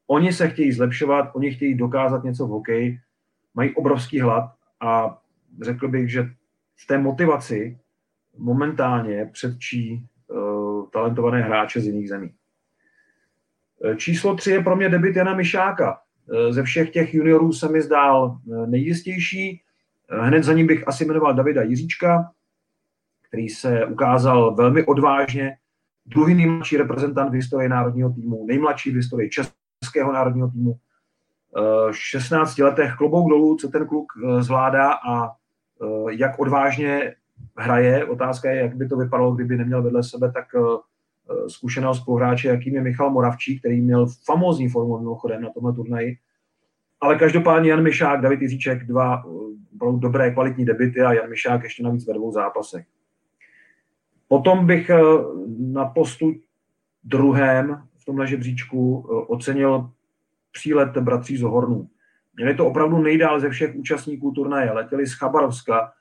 Oni 0.06 0.32
se 0.32 0.48
chtějí 0.48 0.72
zlepšovat, 0.72 1.30
oni 1.34 1.50
chtějí 1.50 1.74
dokázat 1.74 2.24
něco 2.24 2.46
v 2.46 2.50
hokeji, 2.50 2.98
mají 3.55 3.74
obrovský 3.74 4.20
hlad 4.20 4.53
a 4.80 5.18
řekl 5.62 5.88
bych, 5.88 6.11
že 6.11 6.22
v 6.76 6.86
té 6.86 6.98
motivaci 6.98 7.78
momentálně 8.38 9.30
předčí 9.32 10.07
uh, 10.26 10.88
talentované 10.90 11.42
hráče 11.42 11.80
z 11.80 11.86
jiných 11.86 12.09
zemí. 12.09 12.34
Číslo 13.96 14.36
tři 14.36 14.51
je 14.51 14.62
pro 14.62 14.76
mě 14.76 14.88
debit 14.88 15.16
Jana 15.16 15.34
Mišáka. 15.34 16.01
Eh, 16.32 16.53
ze 16.53 16.62
všech 16.62 16.90
těch 16.90 17.14
juniorů 17.14 17.53
se 17.53 17.68
mi 17.68 17.82
zdál 17.82 18.38
eh, 18.53 18.66
nejjistější. 18.66 19.62
Eh, 20.11 20.26
hned 20.26 20.44
za 20.44 20.53
ním 20.53 20.66
bych 20.66 20.88
asi 20.88 21.05
jmenoval 21.05 21.34
Davida 21.34 21.62
Jiříčka, 21.62 22.30
který 23.28 23.48
se 23.48 23.86
ukázal 23.86 24.55
velmi 24.55 24.84
odvážně. 24.84 25.57
Druhý 26.07 26.34
nejmladší 26.34 26.76
reprezentant 26.76 27.30
v 27.30 27.34
historii 27.34 27.68
národního 27.68 28.12
týmu, 28.12 28.46
nejmladší 28.46 28.90
v 28.90 28.94
historii 28.94 29.30
českého 29.30 30.12
národního 30.12 30.51
týmu. 30.51 30.78
V 31.90 31.96
16 31.96 32.59
letech 32.59 32.94
klobouk 32.94 33.30
dolů, 33.30 33.57
co 33.57 33.68
ten 33.68 33.86
kluk 33.86 34.12
zvládá 34.40 34.92
a 34.92 35.30
jak 36.11 36.38
odvážně 36.38 37.14
hraje. 37.57 38.05
Otázka 38.05 38.51
je, 38.51 38.61
jak 38.61 38.76
by 38.76 38.88
to 38.88 38.96
vypadalo, 38.96 39.34
kdyby 39.34 39.57
neměl 39.57 39.82
vedle 39.82 40.03
sebe 40.03 40.32
tak 40.32 40.46
zkušeného 41.48 41.94
spoluhráče, 41.94 42.48
jakým 42.48 42.74
je 42.74 42.80
Michal 42.80 43.11
Moravčí, 43.11 43.59
který 43.59 43.80
měl 43.80 44.07
famózní 44.24 44.68
formu 44.68 44.98
mimochodem 44.98 45.42
na 45.42 45.51
tomhle 45.51 45.72
turnaji. 45.72 46.16
Ale 47.01 47.18
každopádně 47.18 47.70
Jan 47.70 47.82
Mišák, 47.82 48.20
David 48.20 48.42
Jiříček, 48.42 48.86
dva 48.86 49.22
dobré 49.98 50.30
kvalitní 50.30 50.64
debity 50.64 51.01
a 51.01 51.12
Jan 51.12 51.30
Mišák 51.30 51.62
ještě 51.62 51.82
navíc 51.82 52.07
ve 52.07 52.14
dvou 52.14 52.32
zápasech. 52.32 52.86
Potom 54.28 54.66
bych 54.66 54.90
na 55.59 55.84
postu 55.84 56.32
druhém 57.05 57.82
v 57.98 58.05
tomhle 58.05 58.26
žebříčku 58.26 59.01
ocenil 59.28 59.90
přílet 60.53 60.96
bratří 60.96 61.36
z 61.36 61.42
Hornů. 61.42 61.88
Měli 62.36 62.55
to 62.55 62.66
opravdu 62.66 62.98
nejdál 62.98 63.40
ze 63.40 63.51
všech 63.51 63.74
účastníků 63.76 64.30
turnaje. 64.30 64.72
Letěli 64.72 65.07
z 65.07 65.14
Chabarovska 65.14 65.92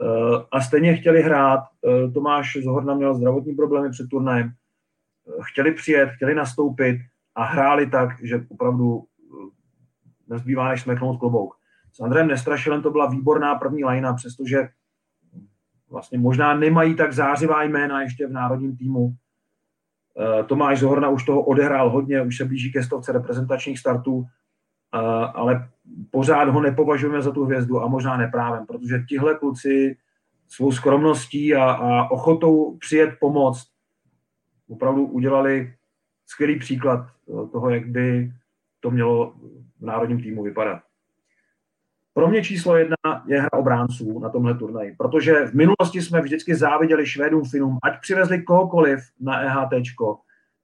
eh, 0.00 0.06
a 0.52 0.60
stejně 0.60 0.96
chtěli 0.96 1.22
hrát. 1.22 1.60
Eh, 1.60 2.10
Tomáš 2.10 2.56
Zohorna 2.62 2.94
měl 2.94 3.14
zdravotní 3.14 3.54
problémy 3.54 3.90
před 3.90 4.08
turnajem. 4.10 4.48
Eh, 4.48 5.32
chtěli 5.42 5.72
přijet, 5.72 6.10
chtěli 6.10 6.34
nastoupit 6.34 7.00
a 7.34 7.44
hráli 7.44 7.86
tak, 7.90 8.08
že 8.22 8.46
opravdu 8.48 9.04
nezbývá 10.28 10.68
než 10.68 10.82
smeknout 10.82 11.18
klobouk. 11.18 11.54
S 11.92 12.00
Andrem 12.00 12.26
Nestrašilem 12.26 12.82
to 12.82 12.90
byla 12.90 13.06
výborná 13.06 13.54
první 13.54 13.84
lajna, 13.84 14.12
přestože 14.12 14.68
vlastně 15.90 16.18
možná 16.18 16.54
nemají 16.54 16.94
tak 16.94 17.12
zářivá 17.12 17.62
jména 17.62 18.02
ještě 18.02 18.26
v 18.26 18.32
národním 18.32 18.76
týmu. 18.76 19.14
Tomáš 20.46 20.80
Zohorna 20.80 21.08
už 21.08 21.24
toho 21.24 21.42
odehrál 21.42 21.90
hodně, 21.90 22.22
už 22.22 22.36
se 22.36 22.44
blíží 22.44 22.72
ke 22.72 22.82
stovce 22.82 23.12
reprezentačních 23.12 23.78
startů, 23.78 24.24
ale 25.34 25.68
pořád 26.10 26.48
ho 26.48 26.60
nepovažujeme 26.60 27.22
za 27.22 27.30
tu 27.30 27.44
hvězdu 27.44 27.82
a 27.82 27.86
možná 27.86 28.16
neprávem, 28.16 28.66
protože 28.66 29.04
tihle 29.08 29.34
kluci 29.34 29.96
svou 30.48 30.72
skromností 30.72 31.54
a, 31.54 31.64
a 31.64 32.10
ochotou 32.10 32.76
přijet 32.76 33.10
pomoct 33.20 33.66
opravdu 34.68 35.06
udělali 35.06 35.74
skvělý 36.26 36.58
příklad 36.58 37.06
toho, 37.52 37.70
jak 37.70 37.86
by 37.86 38.32
to 38.80 38.90
mělo 38.90 39.34
v 39.80 39.84
národním 39.86 40.22
týmu 40.22 40.42
vypadat. 40.42 40.82
Pro 42.14 42.28
mě 42.28 42.44
číslo 42.44 42.76
jedna 42.76 42.96
je 43.26 43.40
hra 43.40 43.52
obránců 43.52 44.18
na 44.18 44.28
tomhle 44.28 44.54
turnaji, 44.54 44.94
protože 44.98 45.46
v 45.46 45.54
minulosti 45.54 46.02
jsme 46.02 46.20
vždycky 46.20 46.54
záviděli 46.54 47.06
Švédům, 47.06 47.44
Finům, 47.44 47.78
ať 47.82 48.00
přivezli 48.00 48.42
kohokoliv 48.42 49.00
na 49.20 49.40
EHT 49.40 49.84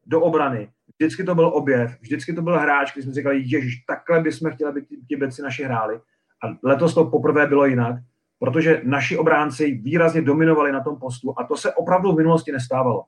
do 0.07 0.21
obrany, 0.21 0.69
vždycky 0.99 1.25
to 1.25 1.35
byl 1.35 1.47
objev, 1.47 2.01
vždycky 2.01 2.33
to 2.33 2.43
byl 2.43 2.59
hráč, 2.59 2.93
když 2.93 3.05
jsme 3.05 3.15
říkali, 3.15 3.43
ježiš, 3.45 3.85
takhle 3.87 4.21
bychom 4.21 4.51
chtěli, 4.51 4.71
aby 4.71 4.83
ti 5.09 5.17
beci 5.17 5.43
naši 5.43 5.65
hráli. 5.65 6.01
A 6.45 6.59
letos 6.63 6.95
to 6.95 7.05
poprvé 7.05 7.47
bylo 7.47 7.67
jinak, 7.67 7.97
protože 8.39 8.81
naši 8.85 9.17
obránci 9.17 9.71
výrazně 9.71 10.23
dominovali 10.23 10.73
na 10.73 10.81
tom 10.81 10.97
postu 10.97 11.35
a 11.39 11.45
to 11.45 11.57
se 11.57 11.75
opravdu 11.75 12.13
v 12.13 12.17
minulosti 12.17 12.53
nestávalo. 12.53 13.05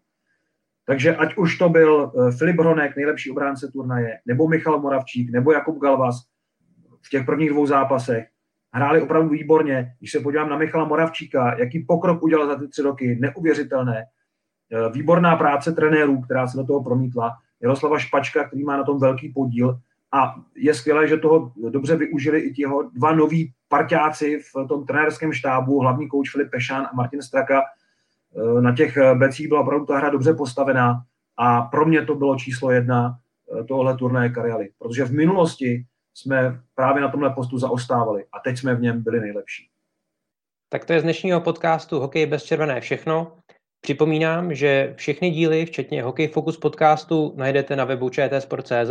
Takže 0.86 1.16
ať 1.16 1.36
už 1.36 1.59
to 1.59 1.68
byl 1.68 2.12
eh, 2.12 2.32
Filip 2.32 2.61
Hronek, 2.61 2.97
nejlepší 2.97 3.30
obránce 3.30 3.70
turnaje, 3.72 4.18
nebo 4.26 4.49
Michal 4.49 4.80
Moravčík, 4.80 5.32
nebo 5.32 5.53
Jakub 5.53 5.78
Galvas 5.78 6.16
v 7.03 7.11
těch 7.11 7.26
prvních 7.26 7.51
dvou 7.51 7.66
zápasech, 7.66 8.32
hráli 8.73 9.03
opravdu 9.03 9.29
výborně. 9.29 9.95
Když 9.99 10.12
se 10.12 10.20
podívám 10.20 10.49
na 10.49 10.59
Michala 10.59 10.85
Moravčíka, 10.85 11.57
jaký 11.59 11.85
pokrok 11.89 12.23
udělal 12.23 12.47
za 12.47 12.57
ty 12.57 12.68
tři 12.68 12.83
roky, 12.83 13.18
neuvěřitelné. 13.20 14.05
Eh, 14.73 14.93
výborná 14.93 15.37
práce 15.37 15.73
trenérů, 15.73 16.20
která 16.20 16.47
se 16.47 16.57
do 16.57 16.64
toho 16.64 16.83
promítla. 16.83 17.33
Jaroslava 17.62 17.99
Špačka, 17.99 18.45
který 18.45 18.64
má 18.64 18.77
na 18.77 18.85
tom 18.85 19.01
velký 19.01 19.29
podíl. 19.29 19.79
A 20.12 20.35
je 20.57 20.75
skvělé, 20.75 21.09
že 21.09 21.16
toho 21.16 21.53
dobře 21.70 21.97
využili 21.97 22.41
i 22.41 22.53
těho 22.53 22.83
dva 22.83 23.14
noví 23.14 23.53
parťáci 23.68 24.39
v 24.39 24.68
tom 24.68 24.87
trenérském 24.87 25.33
štábu, 25.33 25.81
hlavní 25.81 26.09
kouč 26.09 26.31
Filip 26.31 26.51
Pešán 26.51 26.83
a 26.83 26.91
Martin 26.95 27.23
Straka. 27.23 27.62
Eh, 27.62 28.61
na 28.61 28.75
těch 28.77 28.97
eh, 28.97 29.14
becích 29.14 29.49
byla 29.49 29.61
opravdu 29.61 29.87
ta 29.87 29.99
hra 29.99 30.11
dobře 30.11 30.35
postavená 30.35 31.03
a 31.37 31.62
pro 31.62 31.87
mě 31.87 32.07
to 32.07 32.14
bylo 32.14 32.37
číslo 32.37 32.70
jedna 32.70 33.18
tohle 33.68 33.97
turnaje 33.97 34.31
Karialy, 34.31 34.68
protože 34.79 35.05
v 35.05 35.12
minulosti 35.12 35.85
jsme 36.15 36.61
právě 36.75 37.03
na 37.03 37.09
tomhle 37.09 37.31
postu 37.31 37.59
zaostávali 37.59 38.25
a 38.33 38.41
teď 38.41 38.59
jsme 38.59 38.75
v 38.75 38.81
něm 38.81 39.03
byli 39.03 39.21
nejlepší. 39.21 39.69
Tak 40.69 40.85
to 40.85 40.93
je 40.93 41.01
z 41.01 41.03
dnešního 41.03 41.41
podcastu 41.41 42.01
Hokej 42.01 42.27
bez 42.27 42.45
červené 42.45 42.81
všechno. 42.81 43.39
Připomínám, 43.81 44.55
že 44.55 44.95
všechny 44.97 45.31
díly, 45.31 45.67
včetně 45.67 46.03
Hokej 46.03 46.29
Focus 46.29 46.57
podcastu, 46.57 47.35
najdete 47.37 47.77
na 47.77 47.85
webu 47.85 48.11
čtsport.cz, 48.11 48.91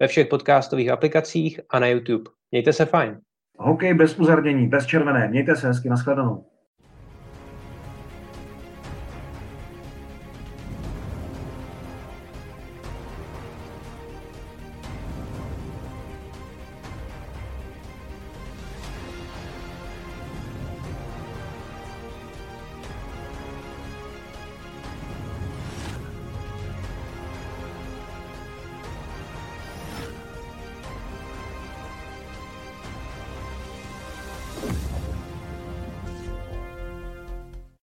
ve 0.00 0.08
všech 0.08 0.26
podcastových 0.26 0.90
aplikacích 0.90 1.60
a 1.70 1.78
na 1.78 1.86
YouTube. 1.86 2.30
Mějte 2.50 2.72
se 2.72 2.84
fajn. 2.84 3.20
Hokej 3.58 3.94
bez 3.94 4.18
uzardění, 4.18 4.68
bez 4.68 4.86
červené. 4.86 5.28
Mějte 5.28 5.56
se 5.56 5.68
hezky, 5.68 5.88
nashledanou. 5.88 6.46